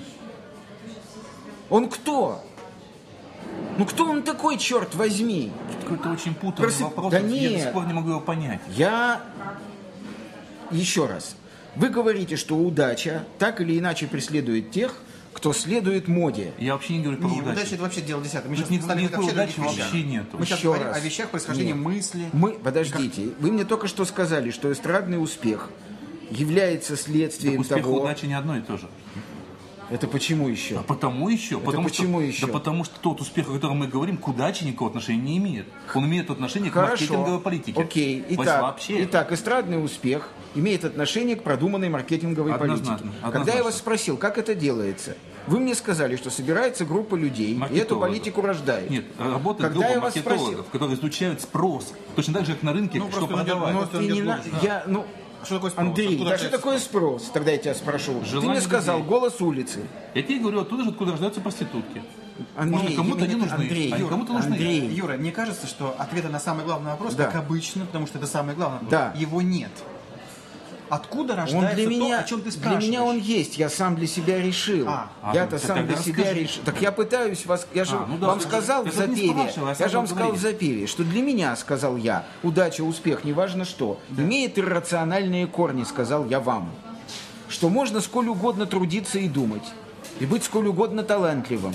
Он 1.70 1.90
кто? 1.90 2.44
Ну 3.78 3.86
кто 3.86 4.10
он 4.10 4.24
такой, 4.24 4.58
черт 4.58 4.96
возьми? 4.96 5.52
Какой-то 5.84 6.10
очень 6.10 6.34
путанный 6.34 6.70
Просып- 6.70 6.84
вопрос. 6.84 7.12
Да 7.12 7.20
я 7.20 7.24
до 7.24 7.30
нет. 7.30 7.62
сих 7.62 7.74
пор 7.74 7.86
не 7.86 7.94
могу 7.94 8.10
его 8.10 8.20
понять. 8.20 8.60
Я... 8.70 9.22
Еще 10.72 11.06
раз. 11.06 11.37
Вы 11.78 11.90
говорите, 11.90 12.36
что 12.38 12.58
удача 12.58 13.24
так 13.38 13.62
или 13.62 13.78
иначе 13.78 14.08
преследует 14.08 14.72
тех, 14.72 14.96
кто 15.32 15.54
следует 15.54 16.08
моде. 16.08 16.52
Я 16.58 16.74
вообще 16.74 16.98
не 16.98 17.04
говорю 17.04 17.20
про 17.20 17.28
Не, 17.28 17.42
удачу. 17.42 17.52
удача 17.60 17.76
это 17.76 17.84
вообще 17.84 18.02
дело 18.02 18.24
десятое. 18.24 18.50
Мы 18.50 18.56
Тут 18.56 18.66
сейчас 18.66 18.72
ни- 18.72 18.80
стали 18.84 19.04
никакой 19.04 19.32
удачи 19.32 19.60
вообще 19.60 20.02
нету. 20.02 20.38
Мы 20.40 20.46
сейчас 20.48 20.58
Еще 20.58 20.68
говорим 20.70 20.88
раз. 20.88 20.98
о 20.98 21.00
вещах 21.00 21.30
происхождения 21.30 21.74
Нет. 21.74 21.84
мысли. 21.86 22.30
Мы, 22.34 22.54
подождите, 22.54 23.30
вы 23.40 23.52
мне 23.52 23.64
только 23.64 23.88
что 23.88 24.04
сказали, 24.06 24.50
что 24.50 24.72
эстрадный 24.72 25.22
успех 25.22 25.70
является 26.32 26.98
следствием 26.98 27.62
Успех 27.62 27.78
и 27.78 27.82
того... 27.82 28.02
удача 28.02 28.26
не 28.26 28.34
одно 28.34 28.58
и 28.58 28.62
то 28.62 28.78
же. 28.78 28.88
Это 29.90 30.08
почему 30.08 30.50
еще? 30.50 30.80
А 30.80 30.84
потому 30.84 31.30
еще. 31.30 31.60
потому 31.60 31.88
почему 31.88 32.20
что, 32.20 32.28
еще? 32.28 32.46
Да 32.48 32.52
потому 32.54 32.84
что 32.84 33.00
тот 33.00 33.22
успех, 33.22 33.50
о 33.50 33.54
котором 33.54 33.78
мы 33.78 33.88
говорим, 33.88 34.18
к 34.18 34.28
удаче 34.28 34.66
никакого 34.66 34.90
отношения 34.90 35.22
не 35.22 35.38
имеет. 35.38 35.68
Он 35.94 36.06
имеет 36.06 36.30
отношение 36.30 36.72
к 36.72 36.76
маркетинговой 36.76 37.40
политике. 37.40 37.80
Окей. 37.80 38.26
Итак, 38.30 38.62
вообще. 38.64 39.04
итак, 39.04 39.32
эстрадный 39.32 39.82
успех 39.82 40.30
имеет 40.56 40.86
отношение 40.86 41.36
к 41.36 41.44
продуманной 41.44 41.90
маркетинговой 41.90 42.54
Однозначно, 42.54 42.86
политике. 42.98 43.08
однозначно. 43.10 43.32
Когда 43.32 43.54
я 43.54 43.64
вас 43.64 43.78
спросил, 43.78 44.18
как 44.18 44.38
это 44.38 44.56
делается, 44.56 45.16
вы 45.48 45.60
мне 45.60 45.76
сказали, 45.76 46.16
что 46.16 46.30
собирается 46.30 46.84
группа 46.86 47.16
людей, 47.16 47.60
и 47.72 47.78
эту 47.78 48.00
политику 48.00 48.42
рождает. 48.42 48.90
Нет, 48.90 49.06
работает 49.18 49.72
Когда 49.72 49.88
я 49.88 49.92
группа 49.94 50.06
вас 50.08 50.16
маркетологов, 50.16 50.48
спросил- 50.48 50.72
которые 50.72 50.98
изучают 50.98 51.42
спрос. 51.42 51.94
Точно 52.16 52.34
так 52.34 52.46
же, 52.46 52.54
как 52.54 52.64
на 52.64 52.74
рынке, 52.74 53.00
Ну, 53.00 53.12
что 53.12 53.28
продавать. 53.28 53.74
ну, 53.74 53.80
Но 53.82 53.86
Просто 53.86 53.98
ты 54.00 54.06
идет 54.06 54.16
не 54.16 54.22
на... 54.24 54.42
Я, 54.62 54.84
ну, 54.88 55.06
Что 55.44 55.56
такое 55.56 55.70
спрос? 55.72 55.88
Андрей, 55.88 56.10
Откуда 56.16 56.30
да 56.32 56.38
что 56.38 56.50
такое 56.50 56.80
спрос? 56.80 57.30
Тогда 57.32 57.52
я 57.52 57.58
тебя 57.58 57.76
спрошу. 57.76 58.20
Ты 58.20 58.26
Желание 58.26 58.52
мне 58.54 58.62
сказал, 58.62 58.98
людей. 58.98 59.10
голос 59.10 59.40
улицы. 59.40 59.80
Я 60.16 60.24
тебе 60.24 60.40
говорю, 60.40 60.62
оттуда 60.62 60.84
же, 60.84 60.90
откуда 60.90 61.12
рождаются 61.12 61.40
проститутки. 61.42 62.02
Андрей, 62.56 62.82
Может, 62.82 62.96
кому-то 62.98 63.28
не 63.28 63.36
нужны, 63.36 63.54
Андрей, 63.54 63.92
а 63.94 63.98
Юра, 63.98 64.10
кому-то 64.10 64.34
нужны. 64.34 64.48
Андрей, 64.54 64.88
Юра, 64.90 65.14
мне 65.14 65.32
кажется, 65.32 65.66
что 65.68 65.96
ответа 65.98 66.30
на 66.30 66.40
самый 66.40 66.66
главный 66.66 66.92
вопрос, 66.92 67.14
Да. 67.14 67.26
как 67.26 67.36
обычно, 67.36 67.86
потому 67.86 68.06
что 68.08 68.18
это 68.18 68.28
самый 68.28 68.56
главный 68.56 68.76
вопрос, 68.80 68.92
Да. 68.92 69.14
его 69.16 69.42
нет. 69.42 69.72
Откуда 70.90 71.34
он 71.34 71.40
рождается 71.40 71.76
для 71.76 71.86
то, 71.86 71.90
меня, 71.90 72.20
о 72.20 72.24
чем 72.24 72.40
ты 72.40 72.44
для 72.44 72.52
спрашиваешь? 72.52 72.88
меня 72.88 73.04
он 73.04 73.18
есть, 73.18 73.58
я 73.58 73.70
сам 73.70 73.96
для 73.96 74.08
себя 74.08 74.42
решил. 74.42 74.88
А, 74.88 75.10
а, 75.22 75.34
Я-то 75.34 75.56
ну, 75.56 75.68
сам 75.68 75.86
для 75.86 75.98
себя 75.98 76.24
расскажи. 76.24 76.40
решил. 76.40 76.64
Так 76.64 76.82
я 76.82 76.92
пытаюсь 76.92 77.46
вас, 77.46 77.68
я 77.74 77.84
же 77.86 77.96
А, 77.96 78.06
ну 78.08 78.18
да, 78.18 78.28
вам 78.28 78.40
я 78.40 78.46
сказал 78.46 78.84
в 78.84 78.94
запеве, 78.94 79.52
я 79.80 79.88
же 79.88 79.98
вам 79.98 80.08
сказал 80.08 80.32
в 80.32 80.38
запеве, 80.38 80.88
что 80.88 81.04
для 81.04 81.22
меня, 81.22 81.56
сказал 81.56 81.98
я, 81.98 82.26
удача, 82.44 82.82
успех, 82.84 83.24
неважно 83.24 83.66
что, 83.66 84.00
имеет 84.18 84.58
иррациональные 84.58 85.48
корни, 85.48 85.84
сказал 85.84 86.26
я 86.28 86.40
вам. 86.40 86.72
Что 87.50 87.70
можно 87.70 88.02
сколь 88.02 88.28
угодно 88.28 88.66
трудиться 88.66 89.20
и 89.20 89.28
думать, 89.28 89.64
и 90.20 90.26
быть 90.26 90.44
сколь 90.44 90.68
угодно 90.68 91.04
талантливым. 91.04 91.74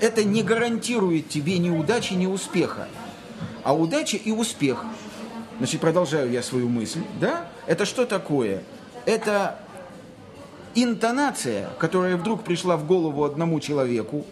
Это 0.00 0.24
не 0.24 0.42
гарантирует 0.42 1.28
тебе 1.28 1.58
ни 1.58 1.70
удачи, 1.70 2.14
ни 2.14 2.26
успеха. 2.26 2.88
А 3.64 3.74
удача 3.74 4.16
и 4.16 4.30
успех, 4.30 4.84
значит, 5.58 5.80
продолжаю 5.80 6.30
я 6.30 6.42
свою 6.42 6.68
мысль, 6.68 7.00
да, 7.20 7.46
это 7.66 7.84
что 7.84 8.06
такое? 8.06 8.62
Это 9.04 9.58
интонация, 10.74 11.68
которая 11.78 12.16
вдруг 12.16 12.44
пришла 12.44 12.76
в 12.76 12.86
голову 12.86 13.24
одному 13.24 13.60
человеку, 13.60 14.24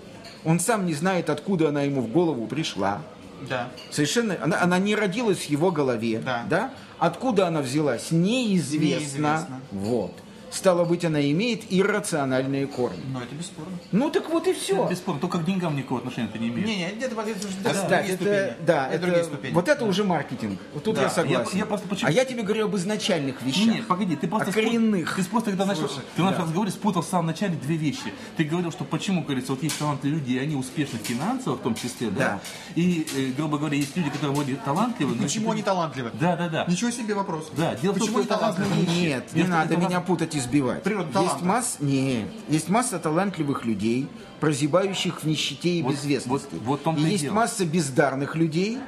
он 0.45 0.61
сам 0.61 0.87
не 0.87 0.95
знает, 0.95 1.31
откуда 1.31 1.69
она 1.71 1.83
ему 1.83 2.03
в 2.03 2.09
голову 2.09 2.47
пришла. 2.47 3.01
Да. 3.49 3.69
Совершенно, 3.91 4.37
она, 4.41 4.61
она 4.63 4.79
не 4.79 4.95
родилась 4.95 5.39
в 5.39 5.51
его 5.51 5.71
голове, 5.71 6.23
Да. 6.49 6.71
Откуда 6.99 7.49
она 7.49 7.61
взялась, 7.61 8.11
неизвестно. 8.11 8.99
Неизвестно. 9.01 9.61
Вот. 9.73 10.13
Стало 10.55 10.85
быть, 10.85 11.05
она 11.05 11.21
имеет 11.31 11.65
иррациональные 11.71 12.67
корни. 12.67 13.01
Но 13.13 13.21
это 13.23 13.35
бесспорно. 13.35 13.73
Ну 13.93 14.11
так 14.11 14.29
вот 14.31 14.47
и 14.47 14.53
все. 14.53 14.89
Бесспорно, 14.89 15.21
только 15.21 15.39
к 15.39 15.45
деньгам 15.45 15.77
никакого 15.77 15.99
отношения 16.01 16.29
это 16.29 16.39
не 16.39 16.49
имеет. 16.49 16.67
Не, 16.67 16.77
не, 16.77 16.89
это, 16.89 17.07
это, 17.07 17.21
это, 17.21 17.31
это 17.31 17.89
другие 17.89 18.15
это, 18.15 18.15
ступени. 18.15 18.67
да, 18.67 18.87
это, 18.87 18.95
это, 18.95 19.03
другие 19.07 19.25
ступени. 19.25 19.53
вот 19.53 19.69
это 19.69 19.85
уже 19.85 20.05
маркетинг. 20.05 20.61
Вот 20.73 20.85
тут 20.85 20.95
Да, 20.97 21.03
я 21.03 21.11
согласен. 21.11 21.51
я- 21.53 21.59
я 21.59 21.67
просто 21.67 21.89
почему- 21.89 22.09
А 22.09 22.13
я 22.13 22.25
тебе 22.25 22.43
говорю 22.43 22.67
об 22.67 22.77
изначальных 22.77 23.43
вещах. 23.43 23.67
Нет, 23.67 23.87
погоди, 23.87 24.17
ты 24.17 24.29
просто 24.29 24.49
о 24.51 24.53
спут- 24.53 24.65
коренных. 24.65 25.17
Ты 25.17 25.25
просто 25.25 25.51
когда 25.51 25.65
начал, 25.67 25.89
ты 25.89 26.23
в 26.23 26.25
нашем 26.25 26.43
разговоре 26.43 26.71
спутал 26.71 27.03
в 27.03 27.07
самом 27.07 27.27
начале 27.27 27.57
две 27.57 27.77
вещи. 27.77 28.13
Ты 28.37 28.45
говорил, 28.45 28.71
что 28.71 28.85
почему, 28.85 29.23
говорится, 29.23 29.53
вот 29.53 29.63
есть 29.63 29.79
талантливые 29.79 30.21
люди, 30.21 30.33
и 30.33 30.39
они 30.39 30.55
успешны 30.57 30.99
финансово 31.03 31.57
в 31.57 31.63
том 31.63 31.75
числе, 31.75 32.11
да? 32.11 32.19
Да. 32.25 32.41
И, 32.77 33.07
э, 33.17 33.33
грубо 33.37 33.59
говоря, 33.59 33.77
есть 33.77 33.97
люди, 33.97 34.11
которые 34.11 34.35
вроде 34.37 34.55
талантливые, 34.57 35.17
но... 35.17 35.23
Почему 35.25 35.51
они 35.51 35.63
талантливы? 35.63 36.11
Да, 36.21 36.37
да, 36.37 36.49
да. 36.49 36.65
Да. 36.65 36.71
Ничего 36.71 36.91
себе 36.93 37.15
вопрос. 37.15 37.51
Да, 37.57 37.75
дело 37.75 37.93
в 37.93 37.99
том, 37.99 38.07
Почему 38.07 38.07
что 38.07 38.17
они 38.19 38.27
это 38.27 38.39
талантливы? 38.39 39.01
Нет, 39.01 39.25
не 39.35 39.43
надо 39.45 39.75
это 39.75 39.83
меня 39.85 40.01
путать, 40.01 40.29
это 40.29 40.44
избивать. 40.45 40.83
Природа 40.83 41.21
есть 41.21 41.43
масса, 41.43 41.77
не, 41.81 42.27
есть 42.49 42.69
масса 42.69 42.99
талантливых 42.99 43.65
людей, 43.65 44.07
прозябающих 44.41 45.23
в 45.23 45.27
нищете 45.27 45.69
и 45.71 45.83
Вот- 45.83 45.93
безвестности. 45.93 46.49
вот- 46.65 46.83
вот 46.85 46.99
и 46.99 47.01
есть 47.03 47.23
дело. 47.25 47.35
масса 47.35 47.65
бездарных 47.65 48.37
людей, 48.37 48.79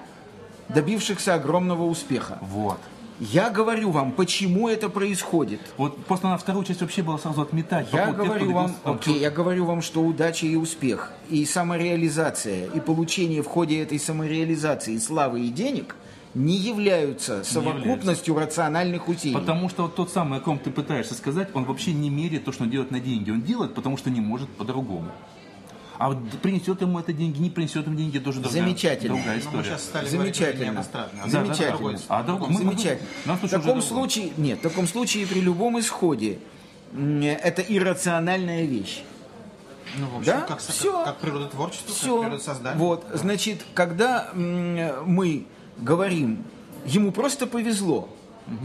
добившихся 0.69 1.35
огромного 1.35 1.85
успеха. 1.85 2.39
Вот. 2.43 2.79
Я 3.19 3.49
говорю 3.49 3.93
вам, 3.93 4.13
почему 4.13 4.69
это 4.69 4.91
происходит. 4.91 5.61
Вот 5.79 6.05
просто 6.05 6.29
на 6.29 6.37
вторую 6.37 6.67
часть 6.67 6.83
вообще 6.83 7.03
было 7.03 7.17
сразу 7.17 7.41
отметать. 7.41 7.89
Я 7.91 8.07
тех, 8.09 8.17
говорю 8.17 8.45
кто 8.45 8.55
вам, 8.55 8.75
там 8.85 8.95
окей, 8.97 9.19
я 9.19 9.31
говорю 9.31 9.65
вам, 9.65 9.81
что 9.81 10.03
удача 10.03 10.47
и 10.47 10.55
успех, 10.55 11.13
и 11.31 11.47
самореализация, 11.47 12.67
и 12.67 12.79
получение 12.81 13.43
в 13.43 13.47
ходе 13.47 13.81
этой 13.83 13.99
самореализации 13.99 14.99
славы 14.99 15.41
и 15.47 15.49
денег 15.49 15.97
не 16.37 16.57
являются 16.57 17.43
совокупностью 17.45 18.39
рациональных 18.39 19.09
усилий. 19.09 19.35
Потому 19.35 19.69
что 19.71 19.85
вот 19.85 19.95
тот 19.97 20.11
самый, 20.11 20.39
о 20.39 20.43
ком 20.43 20.59
ты 20.59 20.71
пытаешься 20.71 21.15
сказать, 21.15 21.49
он 21.55 21.65
вообще 21.65 21.93
не 21.95 22.11
меряет 22.11 22.45
то, 22.45 22.53
что 22.53 22.65
он 22.65 22.71
делает 22.71 22.91
на 22.91 23.01
деньги. 23.01 23.31
Он 23.31 23.41
делает, 23.41 23.75
потому 23.75 23.97
что 23.97 24.11
не 24.11 24.21
может 24.21 24.49
по-другому. 24.51 25.11
А 25.99 26.09
вот 26.11 26.19
принесет 26.43 26.83
ему 26.83 26.99
это 26.99 27.15
деньги, 27.15 27.39
не 27.39 27.49
принесет 27.49 27.87
ему 27.87 27.97
деньги, 27.97 28.19
тоже 28.19 28.41
другая, 28.41 28.63
Замечательно. 28.63 29.15
другая 29.15 29.37
Ну, 29.37 29.41
история. 29.41 29.57
мы 29.57 29.65
сейчас 29.65 29.83
стали 29.85 30.09
говорить 30.11 30.39
не 30.39 30.45
Замечательно. 30.45 30.87
Да, 30.93 31.09
Замечательно. 31.31 31.67
да, 31.71 31.77
другой- 31.79 31.97
а 32.09 32.23
другой- 32.23 32.49
мы- 32.49 32.55
мы- 32.55 32.71
Замечательно. 32.73 33.09
нас 33.25 33.41
В 33.41 33.49
таком 33.49 33.81
случае, 33.83 34.33
нет, 34.37 34.59
в 34.59 34.63
таком 34.63 34.87
случае 34.87 35.27
при 35.27 35.41
любом 35.41 35.81
исходе 35.81 36.39
это 36.95 37.63
иррациональная 37.63 38.65
вещь. 38.67 39.03
Ну, 39.97 40.07
в 40.09 40.19
общем, 40.19 40.33
Да? 40.33 40.41
как, 40.43 40.59
Всё. 40.59 40.93
как, 40.93 41.05
как 41.05 41.19
как 41.87 41.95
Все. 41.95 42.21
природа 42.23 42.43
создания. 42.43 42.77
Вот, 42.79 43.07
значит, 43.15 43.65
когда 43.73 44.29
м, 44.35 45.05
мы 45.07 45.47
говорим, 45.79 46.45
ему 46.85 47.13
просто 47.13 47.47
повезло. 47.47 48.09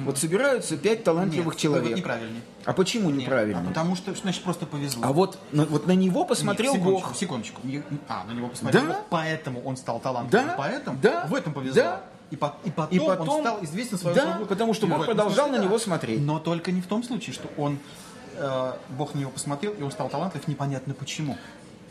Вот 0.05 0.19
собираются 0.19 0.77
пять 0.77 1.03
талантливых 1.03 1.55
Нет, 1.55 1.57
человек. 1.61 1.97
неправильный. 1.97 2.41
А 2.65 2.73
почему 2.73 3.09
Нет, 3.09 3.21
неправильно? 3.23 3.61
А 3.61 3.63
потому 3.67 3.95
что, 3.95 4.13
значит, 4.13 4.43
просто 4.43 4.67
повезло. 4.67 5.01
А 5.03 5.11
вот, 5.11 5.39
на, 5.51 5.65
вот 5.65 5.87
на 5.87 5.93
него 5.93 6.23
посмотрел 6.23 6.73
Нет, 6.73 6.81
секундочку, 6.83 7.07
Бог. 7.09 7.17
Секундочку. 7.17 7.61
А, 8.07 8.23
на 8.25 8.33
него 8.33 8.49
посмотрел 8.49 8.83
Да? 8.83 8.87
Бог, 8.89 8.97
поэтому 9.09 9.63
он 9.63 9.77
стал 9.77 9.99
талантливым. 9.99 10.47
Да? 10.49 10.53
Поэтому 10.55 10.99
Да? 11.01 11.25
в 11.27 11.33
этом 11.33 11.53
повезло. 11.53 11.81
Да? 11.81 12.01
И, 12.29 12.35
по- 12.35 12.55
и 12.63 12.69
потом, 12.69 12.95
И 12.95 12.99
потом- 12.99 13.29
он 13.29 13.41
стал 13.41 13.63
известен 13.63 13.97
своим 13.97 14.15
Да, 14.15 14.21
заслугам. 14.25 14.47
потому 14.49 14.73
что 14.75 14.85
И 14.85 14.89
Бог 14.89 15.05
продолжал 15.05 15.47
смысле 15.47 15.51
на 15.53 15.57
да. 15.57 15.63
него 15.65 15.79
смотреть. 15.79 16.21
Но 16.21 16.39
только 16.39 16.71
не 16.71 16.81
в 16.81 16.85
том 16.87 17.03
случае, 17.03 17.33
что 17.33 17.49
он 17.57 17.79
э, 18.37 18.73
Бог 18.97 19.15
на 19.15 19.19
него 19.19 19.31
посмотрел, 19.31 19.73
и 19.73 19.81
он 19.81 19.91
стал 19.91 20.09
талантлив, 20.09 20.47
непонятно 20.47 20.93
почему. 20.93 21.37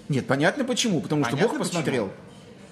Нет, 0.08 0.26
понятно 0.28 0.64
почему. 0.64 1.00
Потому 1.00 1.24
что 1.24 1.32
Понятно 1.32 1.58
Бог 1.58 1.66
посмотрел. 1.66 2.10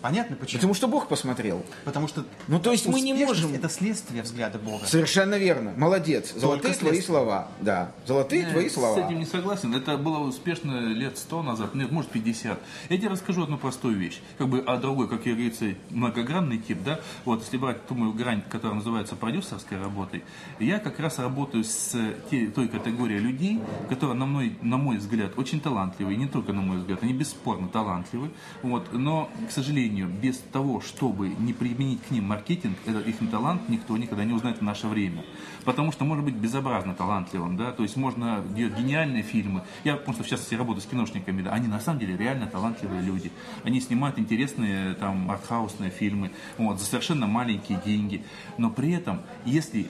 Понятно 0.00 0.36
почему. 0.36 0.58
Потому 0.58 0.74
что 0.74 0.88
Бог 0.88 1.08
посмотрел. 1.08 1.64
Потому 1.84 2.06
что 2.08 2.24
Ну, 2.46 2.60
то 2.60 2.70
есть 2.72 2.86
мы 2.86 3.00
не 3.00 3.12
можем- 3.14 3.52
Это 3.54 3.68
следствие 3.68 4.22
взгляда 4.22 4.58
Бога. 4.58 4.86
Совершенно 4.86 5.34
верно. 5.36 5.72
Молодец. 5.76 6.32
Золотые 6.34 6.74
твои 6.74 6.90
следствие. 6.92 7.02
слова. 7.02 7.48
Да. 7.60 7.92
Золотые 8.06 8.42
Я 8.42 8.50
твои 8.50 8.68
С 8.68 8.74
слова. 8.74 8.98
этим 9.06 9.18
не 9.18 9.26
согласен. 9.26 9.74
Это 9.74 9.96
было 9.98 10.18
успешно 10.18 10.78
лет 10.88 11.18
100 11.18 11.42
назад, 11.42 11.74
нет, 11.74 11.90
может 11.90 12.10
50. 12.10 12.60
Я 12.88 12.96
тебе 12.96 13.08
расскажу 13.08 13.42
одну 13.42 13.58
простую 13.58 13.96
вещь. 13.96 14.20
Как 14.38 14.48
бы, 14.48 14.62
а 14.66 14.76
другой, 14.76 15.08
как 15.08 15.22
говорится, 15.24 15.74
многогранный 15.90 16.58
тип, 16.58 16.78
да, 16.84 17.00
вот 17.24 17.42
если 17.42 17.56
брать 17.56 17.86
ту 17.86 17.94
мою 17.94 18.12
грань, 18.12 18.42
которая 18.48 18.76
называется 18.76 19.16
продюсерской 19.16 19.78
работой, 19.78 20.22
я 20.60 20.78
как 20.78 21.00
раз 21.00 21.18
работаю 21.18 21.64
с 21.64 21.96
те- 22.30 22.46
той 22.48 22.68
категорией 22.68 23.18
людей, 23.20 23.60
которые, 23.88 24.16
на 24.16 24.26
мой, 24.26 24.56
на 24.62 24.76
мой 24.76 24.98
взгляд, 24.98 25.32
очень 25.36 25.60
талантливые, 25.60 26.14
и 26.16 26.18
не 26.18 26.28
только 26.28 26.52
на 26.52 26.60
мой 26.60 26.78
взгляд, 26.78 27.02
они 27.02 27.12
бесспорно 27.12 27.68
талантливы, 27.68 28.30
вот, 28.62 28.92
но, 28.92 29.28
к 29.48 29.50
сожалению, 29.50 29.87
без 29.88 30.38
того, 30.38 30.80
чтобы 30.80 31.28
не 31.28 31.52
применить 31.52 32.02
к 32.02 32.10
ним 32.10 32.24
маркетинг, 32.24 32.76
этот 32.86 33.06
их 33.06 33.16
талант 33.30 33.68
никто 33.68 33.96
никогда 33.96 34.24
не 34.24 34.32
узнает 34.32 34.58
в 34.58 34.62
наше 34.62 34.86
время. 34.86 35.24
Потому 35.64 35.92
что 35.92 36.04
можно 36.04 36.24
быть 36.24 36.34
безобразно 36.34 36.94
талантливым, 36.94 37.56
да, 37.56 37.72
то 37.72 37.82
есть 37.82 37.96
можно 37.96 38.42
делать 38.54 38.76
гениальные 38.76 39.22
фильмы. 39.22 39.62
Я, 39.84 39.96
потому 39.96 40.14
что 40.14 40.24
в 40.24 40.28
частности 40.28 40.54
работаю 40.54 40.82
с 40.82 40.86
киношниками, 40.86 41.42
да, 41.42 41.52
они 41.52 41.68
на 41.68 41.80
самом 41.80 42.00
деле 42.00 42.16
реально 42.16 42.46
талантливые 42.46 43.02
люди. 43.02 43.30
Они 43.64 43.80
снимают 43.80 44.18
интересные 44.18 44.94
там 44.94 45.30
артхаусные 45.30 45.90
фильмы, 45.90 46.30
вот, 46.56 46.78
за 46.78 46.86
совершенно 46.86 47.26
маленькие 47.26 47.80
деньги. 47.84 48.24
Но 48.56 48.70
при 48.70 48.92
этом, 48.92 49.22
если, 49.44 49.88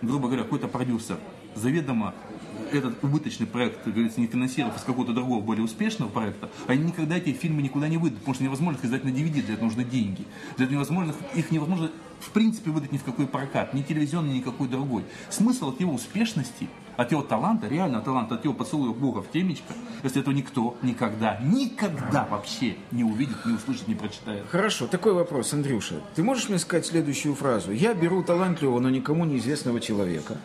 грубо 0.00 0.28
говоря, 0.28 0.44
какой-то 0.44 0.68
продюсер 0.68 1.18
заведомо 1.54 2.14
этот 2.72 3.02
убыточный 3.02 3.46
проект, 3.46 3.82
как 3.82 3.92
говорится, 3.92 4.20
не 4.20 4.26
финансировав 4.26 4.76
из 4.76 4.82
какого-то 4.82 5.12
другого, 5.12 5.42
более 5.42 5.64
успешного 5.64 6.08
проекта, 6.08 6.50
они 6.66 6.84
никогда 6.84 7.16
эти 7.16 7.32
фильмы 7.32 7.62
никуда 7.62 7.88
не 7.88 7.96
выйдут, 7.96 8.20
потому 8.20 8.34
что 8.34 8.44
невозможно 8.44 8.78
их 8.78 8.84
издать 8.84 9.04
на 9.04 9.08
DVD, 9.08 9.42
для 9.42 9.54
этого 9.54 9.66
нужны 9.66 9.84
деньги. 9.84 10.24
Для 10.56 10.66
этого 10.66 10.76
невозможно, 10.76 11.14
их 11.34 11.50
невозможно 11.50 11.90
в 12.20 12.30
принципе 12.30 12.70
выдать 12.70 12.92
ни 12.92 12.98
в 12.98 13.04
какой 13.04 13.26
прокат, 13.26 13.74
ни 13.74 13.82
телевизионный, 13.82 14.34
ни 14.34 14.40
какой 14.40 14.68
другой. 14.68 15.04
Смысл 15.28 15.70
от 15.70 15.80
его 15.80 15.92
успешности, 15.92 16.68
от 16.96 17.10
его 17.10 17.22
таланта, 17.22 17.68
реального 17.68 18.04
таланта, 18.04 18.36
от 18.36 18.44
его 18.44 18.54
поцелуя 18.54 18.92
Бога 18.92 19.22
в 19.22 19.30
темечко, 19.30 19.74
если 20.02 20.20
этого 20.20 20.34
никто 20.34 20.76
никогда, 20.82 21.38
никогда 21.42 22.26
вообще 22.30 22.76
не 22.90 23.04
увидит, 23.04 23.44
не 23.44 23.54
услышит, 23.54 23.88
не 23.88 23.94
прочитает. 23.94 24.44
Хорошо, 24.50 24.86
такой 24.86 25.12
вопрос, 25.12 25.52
Андрюша. 25.52 26.00
Ты 26.14 26.22
можешь 26.22 26.48
мне 26.48 26.58
сказать 26.58 26.86
следующую 26.86 27.34
фразу? 27.34 27.72
Я 27.72 27.94
беру 27.94 28.22
талантливого, 28.22 28.78
но 28.78 28.90
никому 28.90 29.24
неизвестного 29.24 29.80
человека. 29.80 30.38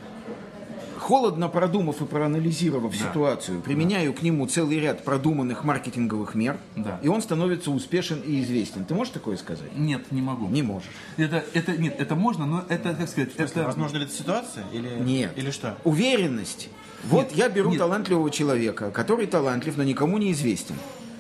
Холодно 1.08 1.48
продумав 1.48 2.02
и 2.02 2.06
проанализировав 2.06 2.94
ситуацию, 2.94 3.62
применяю 3.62 4.14
к 4.14 4.24
нему 4.24 4.46
целый 4.46 4.78
ряд 4.78 5.06
продуманных 5.06 5.64
маркетинговых 5.64 6.36
мер, 6.36 6.58
Да. 6.76 7.00
и 7.02 7.08
он 7.08 7.22
становится 7.22 7.72
успешен 7.72 8.20
и 8.20 8.42
известен. 8.42 8.84
Ты 8.84 8.94
можешь 8.94 9.14
такое 9.14 9.38
сказать? 9.38 9.70
Нет, 9.74 10.12
не 10.12 10.22
могу. 10.22 10.50
Не 10.50 10.64
можешь. 10.64 10.90
Это, 11.16 11.46
это, 11.54 11.78
нет, 11.78 11.96
это 11.98 12.16
можно, 12.16 12.46
но 12.46 12.66
это, 12.68 12.94
как 12.94 13.08
сказать, 13.08 13.30
это... 13.38 13.64
Возможно 13.64 14.00
ли 14.00 14.04
это 14.04 14.14
ситуация? 14.14 14.66
Или, 14.74 14.90
Нет. 15.00 15.32
Или 15.38 15.50
что? 15.52 15.78
Уверенность. 15.86 16.68
Вот 17.06 17.32
я 17.32 17.48
беру 17.48 17.70
нет. 17.70 17.80
талантливого 17.80 18.30
человека, 18.30 18.92
который 18.92 19.28
талантлив, 19.28 19.78
но 19.78 19.84
никому 19.84 20.18
не 20.18 20.34
известен. 20.34 20.76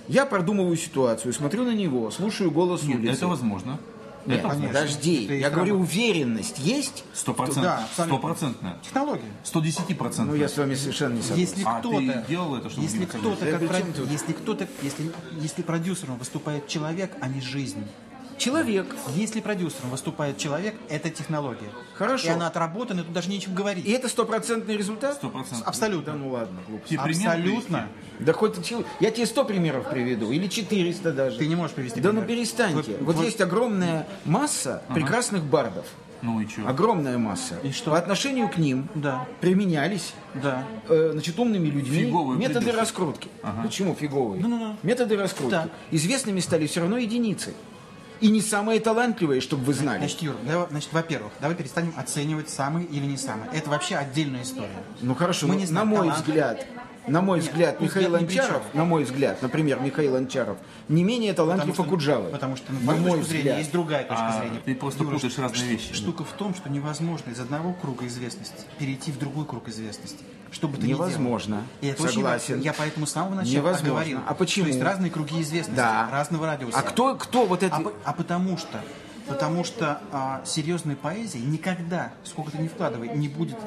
Я 0.09 0.25
продумываю 0.25 0.75
ситуацию, 0.75 1.31
смотрю 1.33 1.63
на 1.63 1.73
него, 1.73 2.11
слушаю 2.11 2.51
голос 2.51 2.83
Нет, 2.83 2.97
улицы. 2.97 3.13
это 3.13 3.27
возможно. 3.29 3.79
Нет, 4.28 4.41
конечно. 4.41 4.67
подожди. 4.67 5.25
Это 5.25 5.34
Я 5.34 5.49
говорю, 5.49 5.73
работа. 5.75 5.91
уверенность 5.91 6.59
есть? 6.59 7.03
Да. 7.55 7.88
Стопроцентная. 7.93 8.78
Технология. 8.84 9.32
110 9.43 9.97
процентов. 9.97 10.36
Ну, 10.36 10.41
я 10.41 10.47
с 10.47 10.57
вами 10.57 10.75
совершенно 10.75 11.13
не 11.15 11.21
согласен. 11.21 11.41
Если 11.41 11.63
А 11.65 11.80
кто-то, 11.80 11.97
ты 11.97 12.25
делал 12.28 12.55
это, 12.55 12.69
чтобы 12.69 12.86
если 12.86 13.05
кто-то, 13.05 13.45
как 13.45 13.61
Да 13.61 13.82
тут? 13.95 14.11
если 14.11 14.34
кто-то, 14.34 14.67
если, 14.82 15.11
если 15.39 15.61
продюсером 15.61 16.17
выступает 16.17 16.67
человек, 16.67 17.11
а 17.21 17.28
не 17.28 17.41
жизнь. 17.41 17.84
Человек. 18.38 18.95
Если 19.15 19.41
продюсером 19.41 19.89
выступает 19.89 20.38
человек, 20.38 20.75
это 20.89 21.09
технология. 21.09 21.69
Хорошо. 21.95 22.27
И 22.27 22.29
она 22.29 22.47
отработана, 22.47 23.03
тут 23.03 23.13
даже 23.13 23.29
нечем 23.29 23.53
говорить. 23.55 23.85
И 23.85 23.91
это 23.91 24.07
стопроцентный 24.09 24.77
результат? 24.77 25.15
Сто 25.15 25.29
процентов. 25.29 25.67
Абсолютно. 25.67 26.13
Да 26.13 26.17
ну 26.17 26.29
ладно, 26.29 26.59
глупость. 26.67 26.95
Абсолютно. 26.97 27.88
Да 28.19 28.33
хоть 28.33 28.55
Я 28.99 29.11
тебе 29.11 29.25
сто 29.25 29.43
примеров 29.43 29.89
приведу, 29.89 30.31
или 30.31 30.47
400 30.47 31.11
даже. 31.11 31.38
Ты 31.39 31.47
не 31.47 31.55
можешь 31.55 31.75
привести 31.75 31.99
Да 31.99 32.11
ну 32.11 32.21
пример. 32.21 32.38
перестаньте. 32.38 32.83
Твой- 32.83 32.97
вот 33.05 33.13
твой- 33.15 33.25
есть 33.25 33.41
огромная 33.41 34.07
масса 34.25 34.83
прекрасных 34.93 35.43
бардов. 35.43 35.85
Ну 36.23 36.41
и 36.41 36.47
что? 36.47 36.67
Огромная 36.67 37.17
масса. 37.19 37.55
И 37.63 37.71
что? 37.71 37.91
По 37.91 37.97
отношению 37.99 38.49
к 38.49 38.57
ним 38.57 38.89
Да. 38.95 39.27
применялись 39.39 40.13
Да. 40.33 40.63
э, 40.89 41.09
значит, 41.13 41.38
умными 41.38 41.67
людьми 41.67 42.05
Фиговые 42.05 42.39
методы 42.39 42.59
придурки. 42.61 42.79
раскрутки. 42.79 43.29
Почему 43.63 43.93
фиговые? 43.93 44.41
Ну-ну-ну. 44.41 44.77
Методы 44.81 45.15
раскрутки. 45.15 45.51
Так. 45.51 45.69
Известными 45.91 46.39
стали 46.39 46.65
все 46.65 46.79
равно 46.81 46.97
единицы. 46.97 47.53
И 48.22 48.30
не 48.30 48.41
самые 48.41 48.80
талантливые, 48.80 49.41
чтобы 49.41 49.63
вы 49.65 49.74
знали. 49.74 49.99
Значит, 49.99 50.22
Юр, 50.22 50.36
давай- 50.47 50.68
значит, 50.70 50.91
во-первых, 50.93 51.32
давай 51.39 51.55
перестанем 51.55 51.93
оценивать 51.97 52.49
самые 52.49 52.86
или 52.88 53.05
не 53.05 53.18
самые. 53.18 53.49
Это 53.53 53.70
вообще 53.70 53.95
отдельная 53.95 54.43
история. 54.43 54.70
Ну 55.01 55.13
хорошо, 55.15 55.47
Мы 55.47 55.53
ну, 55.53 55.59
не 55.59 55.65
на 55.65 55.70
знаем 55.70 55.88
мой 55.88 55.97
таланта. 55.99 56.22
взгляд, 56.24 56.65
на 57.08 57.22
мой 57.22 57.39
Нет, 57.39 57.49
взгляд, 57.49 57.80
мой 57.80 57.88
Михаил 57.89 58.16
Анчаров, 58.16 58.64
на 58.74 58.84
мой 58.86 59.03
взгляд, 59.03 59.41
например, 59.41 59.80
Михаил 59.80 60.16
Анчаров, 60.16 60.58
не 60.89 61.03
менее 61.03 61.34
талантлив 61.34 61.72
Потому 61.76 61.76
что- 61.76 61.84
Акуджавы. 61.95 62.30
Потому 62.30 62.55
что, 62.55 62.74
на 62.74 62.80
на 62.80 62.86
мою 62.86 62.99
мой 63.01 63.12
точку 63.12 63.26
зрения, 63.28 63.39
взгляд. 63.43 63.58
есть 63.60 63.72
другая 63.72 64.03
точка 64.03 64.28
А, 64.28 64.39
зрения. 64.39 64.60
ты 64.66 64.76
просто 64.76 65.03
путаешь 65.03 65.38
разные 65.38 65.62
ш- 65.62 65.66
вещи. 65.72 65.93
Штука 65.93 66.24
в 66.24 66.32
том, 66.34 66.53
что 66.53 66.70
невозможно 66.70 67.32
из 67.32 67.39
одного 67.39 67.74
круга 67.74 68.05
известности 68.08 68.62
перейти 68.78 69.12
в 69.12 69.18
другой 69.20 69.45
круг 69.45 69.68
известности. 69.70 70.24
Что 70.51 70.68
бы 70.68 70.78
ты 70.78 70.84
ни 70.84 70.88
делал. 70.89 71.05
Невозможно. 71.08 71.64
И 71.82 71.88
это 71.88 72.03
очень 72.03 72.16
Согласен. 72.16 72.53
важно. 72.55 72.64
Я 72.66 72.74
поэтому 72.74 73.05
с 73.05 73.12
самого 73.12 73.36
начала 73.36 73.53
Невозможно. 73.55 73.89
говорил. 73.89 74.20
А 74.28 74.34
почему? 74.34 74.66
То 74.66 74.72
есть 74.72 74.82
разные 74.82 75.12
круги 75.12 75.41
известности, 75.41 75.76
Да. 75.76 76.10
разного 76.12 76.45
радиуса. 76.45 76.78
А 76.78 76.82
кто, 76.84 77.16
кто 77.16 77.45
вот 77.45 77.64
это... 77.64 77.76
А, 77.76 77.84
а 78.05 78.14
потому 78.14 78.58
что, 78.58 78.80
потому 79.28 79.66
что 79.66 79.99
а, 80.14 80.41
серьезной 80.45 80.95
поэзии 80.95 81.39
никогда, 81.39 82.14
сколько 82.24 82.51
ты 82.51 82.60
не 82.60 82.70
вкладывай, 82.70 83.10
не 83.10 83.28
будет 83.28 83.58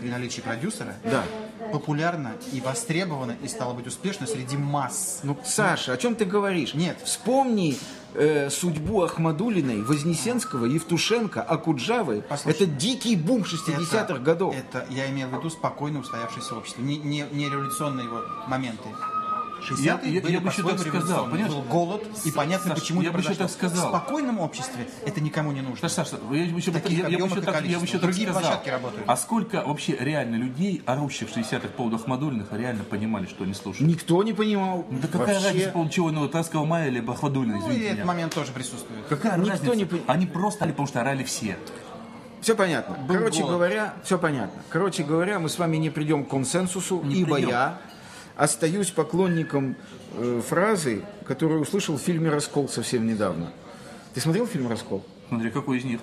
при 0.00 0.08
наличии 0.08 0.40
продюсера 0.40 0.94
Да. 1.04 1.24
популярна 1.72 2.32
и 2.52 2.60
востребована 2.60 3.36
и 3.42 3.48
стала 3.48 3.72
быть 3.74 3.86
успешна 3.86 4.26
среди 4.26 4.56
масс. 4.56 5.20
Ну, 5.22 5.36
Саша, 5.44 5.92
о 5.92 5.96
чем 5.96 6.14
ты 6.14 6.24
говоришь? 6.24 6.74
Нет. 6.74 6.98
Вспомни 7.04 7.76
э, 8.14 8.48
судьбу 8.50 9.02
Ахмадулиной, 9.02 9.82
Вознесенского, 9.82 10.64
Евтушенко, 10.66 11.42
Акуджавы. 11.42 12.22
Послушай. 12.28 12.56
это 12.56 12.66
дикий 12.66 13.16
бум 13.16 13.42
60-х 13.42 13.98
Это- 13.98 14.18
годов. 14.18 14.54
Это 14.56 14.86
я 14.90 15.10
имел 15.10 15.28
в 15.28 15.36
виду 15.38 15.50
спокойно 15.50 16.00
устоявшееся 16.00 16.54
общество, 16.56 16.80
не, 16.82 16.96
не, 16.98 17.26
не 17.32 17.44
революционные 17.48 18.06
его 18.06 18.22
моменты. 18.48 18.88
60-е 19.66 19.84
Я- 19.84 20.16
я- 20.16 20.20
были 20.22 20.32
я 20.32 20.40
бы 20.40 20.48
еще 20.48 20.62
так 20.62 20.78
сказал, 20.78 21.24
понимаешь? 21.26 21.52
Был 21.52 21.62
голод, 21.62 22.06
и 22.24 22.30
понятно, 22.30 22.70
Саш, 22.70 22.80
почему 22.80 23.02
я 23.02 23.12
бы 23.12 23.20
еще 23.20 23.34
так 23.34 23.50
сказал. 23.50 23.86
В 23.86 23.88
спокойном 23.90 24.38
обществе 24.40 24.88
это 25.04 25.20
никому 25.20 25.52
не 25.52 25.60
нужно. 25.60 25.88
Саша, 25.88 26.10
Саша, 26.10 26.22
я 26.30 26.46
бы 26.52 26.58
еще, 26.58 26.70
Таких 26.72 26.98
я, 26.98 27.08
я 27.08 27.18
бы 27.18 27.26
еще 27.26 27.40
так, 27.40 27.64
я 27.64 27.78
бы 27.78 27.84
еще 27.84 27.92
так 27.98 28.02
Другие 28.02 28.28
сказал. 28.28 28.42
площадки 28.42 28.68
работают. 28.68 29.04
А 29.06 29.16
сколько 29.16 29.62
вообще 29.66 29.96
реально 29.98 30.36
людей, 30.36 30.82
орущих 30.86 31.28
в 31.28 31.36
60-х 31.36 31.68
по 31.68 31.74
поводу 31.78 31.96
Ахмадулиных, 31.96 32.48
реально 32.52 32.84
понимали, 32.84 33.26
что 33.26 33.44
они 33.44 33.54
слушают? 33.54 33.88
Никто 33.90 34.22
не 34.22 34.32
понимал. 34.32 34.86
Ну, 34.90 34.98
да 35.00 35.08
какая 35.08 35.34
Вообще. 35.34 35.44
разница, 35.48 35.70
по 35.70 35.88
чего, 35.88 36.10
ну, 36.10 36.28
Таского 36.28 36.64
мая 36.64 36.88
или 36.88 37.04
Ахмадулина, 37.06 37.56
Ну, 37.56 37.60
и 37.60 37.62
извините 37.64 37.84
этот 37.86 37.96
меня. 37.98 38.06
момент 38.06 38.34
тоже 38.34 38.52
присутствует. 38.52 39.04
Какая 39.08 39.36
Никто 39.36 39.50
разница? 39.50 39.74
не 39.76 39.84
пон- 39.84 40.02
Они 40.06 40.26
просто 40.26 40.60
орали, 40.64 40.72
потому 40.72 40.88
что 40.88 41.00
орали 41.00 41.24
все. 41.24 41.56
Все 42.40 42.54
понятно. 42.54 42.96
Короче 43.08 43.40
голод. 43.40 43.54
говоря, 43.56 43.94
все 44.04 44.18
понятно. 44.18 44.62
Короче 44.68 45.02
говоря, 45.02 45.38
мы 45.40 45.48
с 45.48 45.58
вами 45.58 45.78
не 45.78 45.90
придем 45.90 46.24
к 46.24 46.28
консенсусу, 46.28 47.00
Не 47.02 47.22
ибо 47.22 47.34
придем. 47.36 47.48
я 47.50 47.78
остаюсь 48.36 48.90
поклонником 48.90 49.76
э, 50.14 50.40
фразы, 50.46 51.02
которую 51.26 51.60
услышал 51.62 51.96
в 51.96 52.00
фильме 52.00 52.30
«Раскол» 52.30 52.68
совсем 52.68 53.06
недавно. 53.06 53.52
Ты 54.14 54.20
смотрел 54.20 54.46
фильм 54.46 54.68
«Раскол»? 54.68 55.04
Смотри, 55.28 55.50
какой 55.50 55.78
из 55.78 55.84
них? 55.84 56.00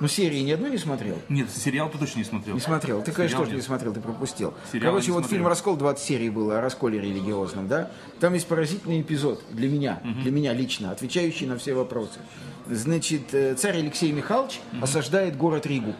Ну, 0.00 0.08
серии 0.08 0.40
ни 0.40 0.50
одной 0.50 0.70
не 0.70 0.78
смотрел? 0.78 1.18
Нет, 1.28 1.48
сериал 1.50 1.90
ты 1.90 1.98
точно 1.98 2.18
не 2.18 2.24
смотрел. 2.24 2.54
Не 2.54 2.60
смотрел. 2.60 3.02
Ты, 3.02 3.12
конечно, 3.12 3.36
Сериал 3.36 3.44
тоже 3.44 3.56
не 3.56 3.62
смотрел, 3.62 3.92
ты 3.92 4.00
пропустил. 4.00 4.54
Сериал 4.72 4.92
Короче, 4.92 5.12
вот 5.12 5.20
смотрел. 5.20 5.38
фильм 5.38 5.46
«Раскол» 5.46 5.76
20 5.76 6.04
серий 6.04 6.30
было 6.30 6.58
о 6.58 6.60
расколе 6.60 7.00
религиозном, 7.00 7.68
да? 7.68 7.90
Там 8.18 8.34
есть 8.34 8.46
поразительный 8.46 9.00
эпизод 9.00 9.42
для 9.50 9.68
меня, 9.68 10.00
для 10.22 10.30
меня 10.30 10.52
лично, 10.52 10.90
отвечающий 10.90 11.46
на 11.46 11.56
все 11.58 11.74
вопросы. 11.74 12.18
Значит, 12.66 13.34
э, 13.34 13.54
царь 13.54 13.78
Алексей 13.78 14.10
Михайлович 14.10 14.60
осаждает 14.80 15.36
город 15.36 15.66
Ригу. 15.66 15.94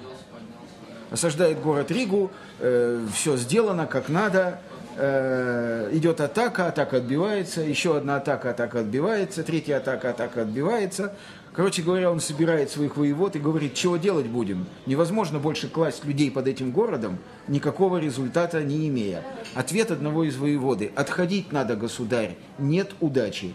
Осаждает 1.11 1.61
город 1.61 1.91
Ригу, 1.93 2.32
все 2.59 3.37
сделано 3.37 3.87
как 3.87 4.09
надо, 4.09 4.61
э, 4.97 5.90
идет 5.92 6.20
атака, 6.20 6.68
атака 6.68 6.99
отбивается, 6.99 7.61
еще 7.61 7.97
одна 7.97 8.16
атака, 8.16 8.51
атака 8.51 8.80
отбивается, 8.80 9.42
третья 9.42 9.78
атака, 9.78 10.11
атака 10.11 10.42
отбивается. 10.42 11.14
Короче 11.53 11.82
говоря, 11.82 12.11
он 12.11 12.18
собирает 12.18 12.70
своих 12.70 12.97
воевод 12.97 13.36
и 13.36 13.38
говорит, 13.38 13.74
чего 13.74 13.97
делать 13.97 14.26
будем? 14.26 14.66
Невозможно 14.86 15.38
больше 15.38 15.68
класть 15.68 16.05
людей 16.05 16.30
под 16.30 16.49
этим 16.49 16.72
городом, 16.72 17.18
никакого 17.47 17.99
результата 17.99 18.62
не 18.64 18.88
имея. 18.88 19.22
Ответ 19.55 19.92
одного 19.92 20.24
из 20.24 20.36
воеводы, 20.36 20.90
отходить 20.97 21.53
надо, 21.53 21.76
государь, 21.76 22.36
нет 22.59 22.92
удачи. 23.01 23.55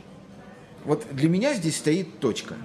Вот 0.86 1.06
для 1.12 1.28
меня 1.28 1.54
здесь 1.54 1.78
стоит 1.78 2.20
точка. 2.20 2.56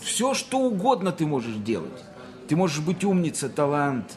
Все, 0.00 0.34
что 0.34 0.58
угодно 0.60 1.10
ты 1.10 1.26
можешь 1.26 1.56
делать. 1.56 2.04
Ты 2.46 2.54
можешь 2.54 2.80
быть 2.80 3.02
умница, 3.02 3.48
талант, 3.48 4.12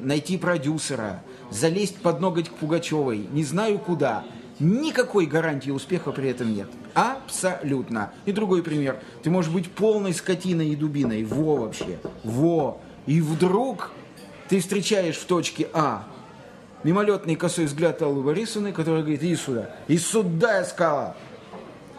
найти 0.00 0.36
продюсера, 0.36 1.22
залезть 1.54 1.96
под 1.96 2.20
ноготь 2.20 2.48
к 2.48 2.54
Пугачевой, 2.54 3.26
не 3.30 3.44
знаю 3.44 3.78
куда. 3.78 4.24
Никакой 4.58 5.26
гарантии 5.26 5.70
успеха 5.70 6.12
при 6.12 6.28
этом 6.28 6.54
нет. 6.54 6.68
Абсолютно. 6.94 8.12
И 8.24 8.32
другой 8.32 8.62
пример. 8.62 9.00
Ты 9.22 9.30
можешь 9.30 9.50
быть 9.50 9.70
полной 9.70 10.14
скотиной 10.14 10.68
и 10.68 10.76
дубиной. 10.76 11.24
Во 11.24 11.56
вообще. 11.56 11.98
Во. 12.22 12.80
И 13.06 13.20
вдруг 13.20 13.90
ты 14.48 14.60
встречаешь 14.60 15.16
в 15.16 15.24
точке 15.24 15.68
А 15.72 16.06
мимолетный 16.84 17.34
косой 17.34 17.64
взгляд 17.64 18.00
Аллы 18.02 18.22
Борисовны, 18.22 18.72
которая 18.72 19.02
говорит, 19.02 19.22
иди 19.22 19.34
сюда. 19.34 19.74
И 19.88 19.98
сюда 19.98 20.58
я 20.58 20.64
сказала. 20.64 21.16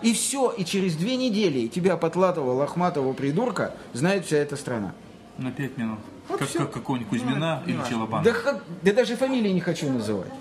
И 0.02 0.14
все, 0.14 0.52
и 0.52 0.64
через 0.64 0.96
две 0.96 1.18
недели 1.18 1.68
тебя 1.68 1.98
потлатого, 1.98 2.52
лохматого 2.52 3.14
придурка 3.14 3.74
знает 3.94 4.26
вся 4.26 4.38
эта 4.38 4.56
страна. 4.56 4.94
На 5.38 5.52
пять 5.52 5.78
минут. 5.78 6.00
Вот 6.28 6.40
как, 6.40 6.52
как 6.52 6.72
какого-нибудь 6.72 7.10
Кузьмина 7.10 7.62
или 7.66 7.80
Челобана. 7.88 8.24
Да, 8.24 8.32
как- 8.34 8.64
да 8.82 8.94
даже 8.94 9.16
фамилии 9.16 9.52
не 9.52 9.62
хочу 9.62 9.90
называть. 9.92 10.32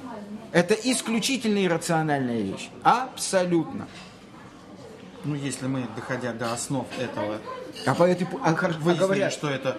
Это 0.53 0.75
исключительно 0.75 1.65
иррациональная 1.65 2.41
вещь. 2.41 2.71
Абсолютно. 2.83 3.87
Ну, 5.25 5.35
если 5.35 5.67
мы, 5.67 5.87
доходя 5.97 6.33
до 6.33 6.53
основ 6.53 6.87
этого, 6.99 7.39
А, 7.87 7.95
по 7.95 8.05
этой, 8.05 8.27
а, 8.43 8.51
а 8.51 8.53
выяснили, 8.53 8.99
говорят, 8.99 9.33
что 9.33 9.49
это 9.49 9.77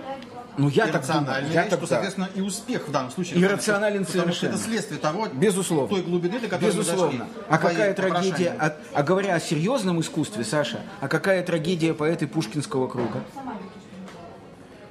ну 0.57 0.69
я 0.69 0.87
так 0.87 1.05
думаю, 1.05 1.25
я 1.51 1.61
вещь, 1.63 1.69
так 1.69 1.79
то, 1.79 1.85
да. 1.85 1.87
соответственно, 1.87 2.29
и 2.33 2.41
успех 2.41 2.87
в 2.87 2.91
данном 2.91 3.11
случае. 3.11 3.41
Иррационален 3.41 4.05
Потому 4.05 4.33
что 4.33 4.47
это 4.47 4.57
совершенно. 4.57 4.57
следствие 4.57 4.99
того, 4.99 5.27
Безусловно. 5.31 5.87
той 5.87 6.01
глубины, 6.01 6.39
до 6.39 6.47
которой 6.47 6.71
Безусловно. 6.71 7.05
мы 7.05 7.17
дошли. 7.19 7.43
А 7.49 7.57
какая 7.57 7.93
трагедия, 7.93 8.55
а, 8.59 8.75
а 8.93 9.03
говоря 9.03 9.35
о 9.35 9.39
серьезном 9.39 9.99
искусстве, 10.01 10.43
Саша, 10.43 10.81
а 11.01 11.07
какая 11.07 11.43
трагедия 11.43 11.93
поэты 11.93 12.27
Пушкинского 12.27 12.87
круга? 12.87 13.21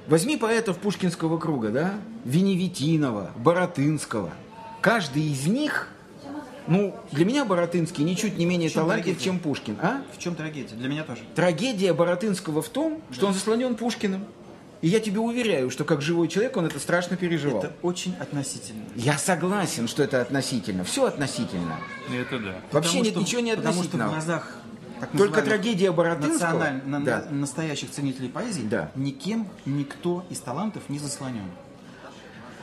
Возьми 0.07 0.37
поэтов 0.37 0.77
Пушкинского 0.77 1.37
круга, 1.37 1.69
да? 1.69 1.93
Веневитинова, 2.25 3.31
Боротынского. 3.37 4.31
Каждый 4.81 5.23
из 5.23 5.47
них, 5.47 5.89
ну, 6.67 6.95
для 7.11 7.25
меня 7.25 7.43
Боротынский 7.45 8.03
ничуть 8.03 8.37
не 8.37 8.45
менее 8.45 8.69
талантлив, 8.69 9.03
трагедия? 9.05 9.23
чем 9.23 9.39
Пушкин. 9.39 9.77
А? 9.81 10.03
В 10.15 10.19
чем 10.19 10.35
трагедия? 10.35 10.75
Для 10.75 10.89
меня 10.89 11.03
тоже. 11.03 11.21
Трагедия 11.33 11.93
Боротынского 11.93 12.61
в 12.61 12.69
том, 12.69 13.01
что 13.11 13.27
он 13.27 13.33
заслонен 13.33 13.75
Пушкиным. 13.75 14.25
И 14.81 14.87
я 14.87 14.99
тебе 14.99 15.19
уверяю, 15.19 15.71
что 15.71 15.83
как 15.85 16.03
живой 16.03 16.27
человек 16.27 16.55
он 16.57 16.65
это 16.67 16.77
страшно 16.79 17.17
переживал. 17.17 17.59
Это 17.63 17.73
очень 17.81 18.13
относительно. 18.19 18.83
Я 18.95 19.17
согласен, 19.17 19.87
что 19.87 20.03
это 20.03 20.21
относительно. 20.21 20.83
Все 20.83 21.05
относительно. 21.05 21.79
Это 22.13 22.37
да. 22.37 22.55
Вообще 22.71 22.89
Потому 22.89 23.03
нет 23.03 23.13
что- 23.13 23.21
ничего 23.21 23.41
не 23.41 23.55
Потому 23.55 23.73
что 23.73 23.81
в 23.81 23.85
относительного. 23.85 24.11
глазах 24.11 24.57
так 24.99 25.09
Только 25.17 25.41
трагедия 25.41 25.91
Боротынского, 25.91 26.53
националь- 26.59 26.81
на- 26.85 26.99
да. 27.03 27.25
на- 27.29 27.37
настоящих 27.39 27.91
ценителей 27.91 28.29
поэзии 28.29 28.63
Да. 28.69 28.91
никем, 28.95 29.47
никто 29.65 30.25
из 30.29 30.39
талантов 30.39 30.83
не 30.89 30.99
заслонен. 30.99 31.45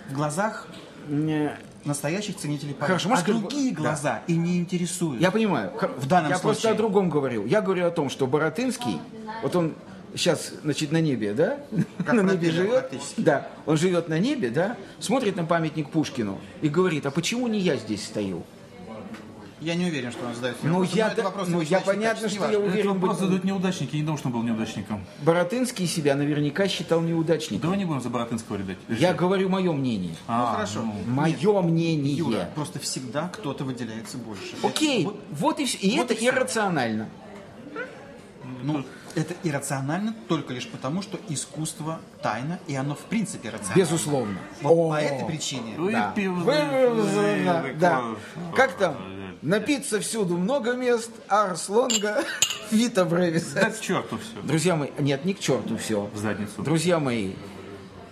В 0.08 0.14
глазах 0.14 0.68
Не, 1.08 1.58
настоящих 1.84 2.36
ценителей 2.36 2.74
поэзии. 2.74 2.86
Хорошо, 2.86 3.12
а 3.12 3.16
сказать, 3.16 3.40
другие 3.40 3.72
да. 3.74 3.80
глаза 3.80 4.22
и 4.28 4.36
не 4.36 4.58
интересуют. 4.58 5.20
Я 5.20 5.32
понимаю. 5.32 5.72
В 5.96 6.06
данном 6.06 6.30
я 6.30 6.36
случае. 6.38 6.40
просто 6.60 6.70
о 6.70 6.74
другом 6.74 7.10
говорю. 7.10 7.44
Я 7.44 7.60
говорю 7.60 7.86
о 7.86 7.90
том, 7.90 8.08
что 8.08 8.28
Боротынский, 8.28 9.00
вот 9.42 9.56
он 9.56 9.74
сейчас, 10.14 10.52
значит, 10.62 10.92
на 10.92 11.00
небе, 11.00 11.32
да? 11.32 11.58
Как 12.06 12.12
на 12.14 12.20
небе 12.20 12.52
живет. 12.52 12.92
Да, 13.16 13.48
он 13.66 13.76
живет 13.78 14.08
на 14.08 14.18
небе, 14.20 14.50
да? 14.50 14.76
Смотрит 15.00 15.34
на 15.34 15.44
памятник 15.44 15.90
Пушкину 15.90 16.38
и 16.60 16.68
говорит, 16.68 17.04
а 17.06 17.10
почему 17.10 17.48
не 17.48 17.58
я 17.58 17.74
здесь 17.76 18.04
стою? 18.04 18.44
Я 19.62 19.76
не 19.76 19.86
уверен, 19.86 20.10
что 20.10 20.26
он 20.26 20.34
задает 20.34 20.58
себе 20.58 20.70
Ну, 20.70 20.82
я 20.82 21.08
это 21.12 21.22
вопрос 21.22 21.48
ну, 21.48 21.60
я 21.60 21.80
понятно, 21.80 22.28
что 22.28 22.50
я 22.50 22.58
уверен, 22.58 22.94
вопрос 22.94 23.12
быть- 23.12 23.20
задают 23.20 23.44
неудачники, 23.44 23.94
я 23.94 24.00
не 24.00 24.04
думал, 24.06 24.18
что 24.18 24.28
он 24.28 24.32
был 24.34 24.42
неудачником. 24.42 25.04
Боротынский 25.22 25.86
себя 25.86 26.16
наверняка 26.16 26.66
считал 26.66 27.00
неудачником. 27.00 27.60
Давай 27.62 27.78
не 27.78 27.84
будем 27.84 28.00
за 28.00 28.10
Боротынского 28.10 28.56
рядать. 28.56 28.78
Я 28.88 29.14
говорю 29.14 29.48
мое 29.48 29.72
мнение. 29.72 30.16
А, 30.26 30.54
хорошо. 30.54 30.80
ну. 30.82 30.94
Мое 31.06 31.62
мнение. 31.62 32.14
Юра, 32.14 32.48
просто 32.54 32.80
всегда 32.80 33.28
кто-то 33.28 33.64
выделяется 33.64 34.18
больше. 34.18 34.54
Окей, 34.62 35.04
Вот, 35.04 35.20
вот 35.30 35.60
и 35.60 35.64
все. 35.64 35.78
И 35.78 35.96
вот 35.96 36.10
это 36.10 36.20
и 36.20 36.26
иррационально. 36.26 37.08
ну, 38.62 38.84
это 39.14 39.34
иррационально 39.42 40.14
только 40.28 40.52
лишь 40.54 40.68
потому, 40.68 41.02
что 41.02 41.18
искусство 41.28 42.00
тайна, 42.22 42.58
и 42.66 42.74
оно 42.74 42.94
в 42.94 43.00
принципе 43.00 43.50
рационально. 43.50 43.78
Безусловно. 43.80 44.38
Вот 44.62 44.70
О. 44.72 44.90
по 44.90 44.94
этой 45.00 45.26
причине. 45.26 45.74
Да. 47.78 48.00
Вы- 48.00 48.16
Как 48.54 48.72
там? 48.76 48.96
Напиться 49.42 49.98
всюду 50.00 50.36
много 50.36 50.74
мест, 50.74 51.10
арс 51.26 51.68
лонга, 51.68 52.22
вита 52.70 53.04
бревис. 53.04 53.52
Да 53.54 53.70
к 53.70 53.80
черту 53.80 54.18
все. 54.18 54.40
Друзья 54.42 54.76
мои, 54.76 54.90
нет, 55.00 55.24
не 55.24 55.34
к 55.34 55.40
черту 55.40 55.76
все. 55.78 56.08
В 56.14 56.16
задницу. 56.18 56.62
Друзья 56.62 57.00
мои, 57.00 57.32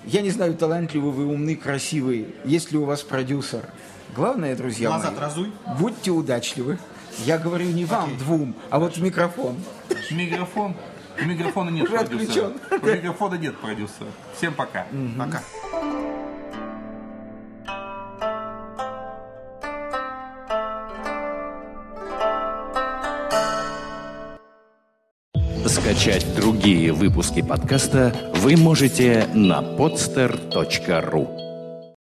я 0.04 0.22
не 0.22 0.30
знаю, 0.30 0.54
талантливы 0.54 1.12
вы, 1.12 1.26
умны, 1.26 1.54
красивый, 1.54 2.34
есть 2.44 2.72
ли 2.72 2.78
у 2.78 2.84
вас 2.84 3.02
продюсер. 3.02 3.64
Главное, 4.16 4.56
друзья 4.56 4.88
Глаза 4.88 5.12
мои, 5.12 5.20
разуй. 5.20 5.52
будьте 5.78 6.10
удачливы. 6.10 6.78
Я 7.24 7.38
говорю 7.38 7.66
не 7.66 7.84
вам 7.84 8.16
двум, 8.18 8.56
а 8.70 8.80
вот 8.80 8.96
в 8.96 9.02
микрофон. 9.02 9.56
Микрофон. 10.10 10.74
У 11.22 11.24
микрофона 11.26 11.70
нет 11.70 11.84
Уже 11.88 11.98
продюсера. 11.98 12.46
отключен. 12.46 12.80
У 12.82 12.86
микрофона 12.86 13.34
нет 13.34 13.56
продюсера. 13.58 14.08
Всем 14.36 14.54
пока. 14.54 14.86
Пока. 15.18 15.42
Скачать 25.66 26.26
другие 26.34 26.92
выпуски 26.92 27.42
подкаста 27.42 28.32
вы 28.36 28.56
можете 28.56 29.26
на 29.34 29.60
podster.ru 29.60 31.49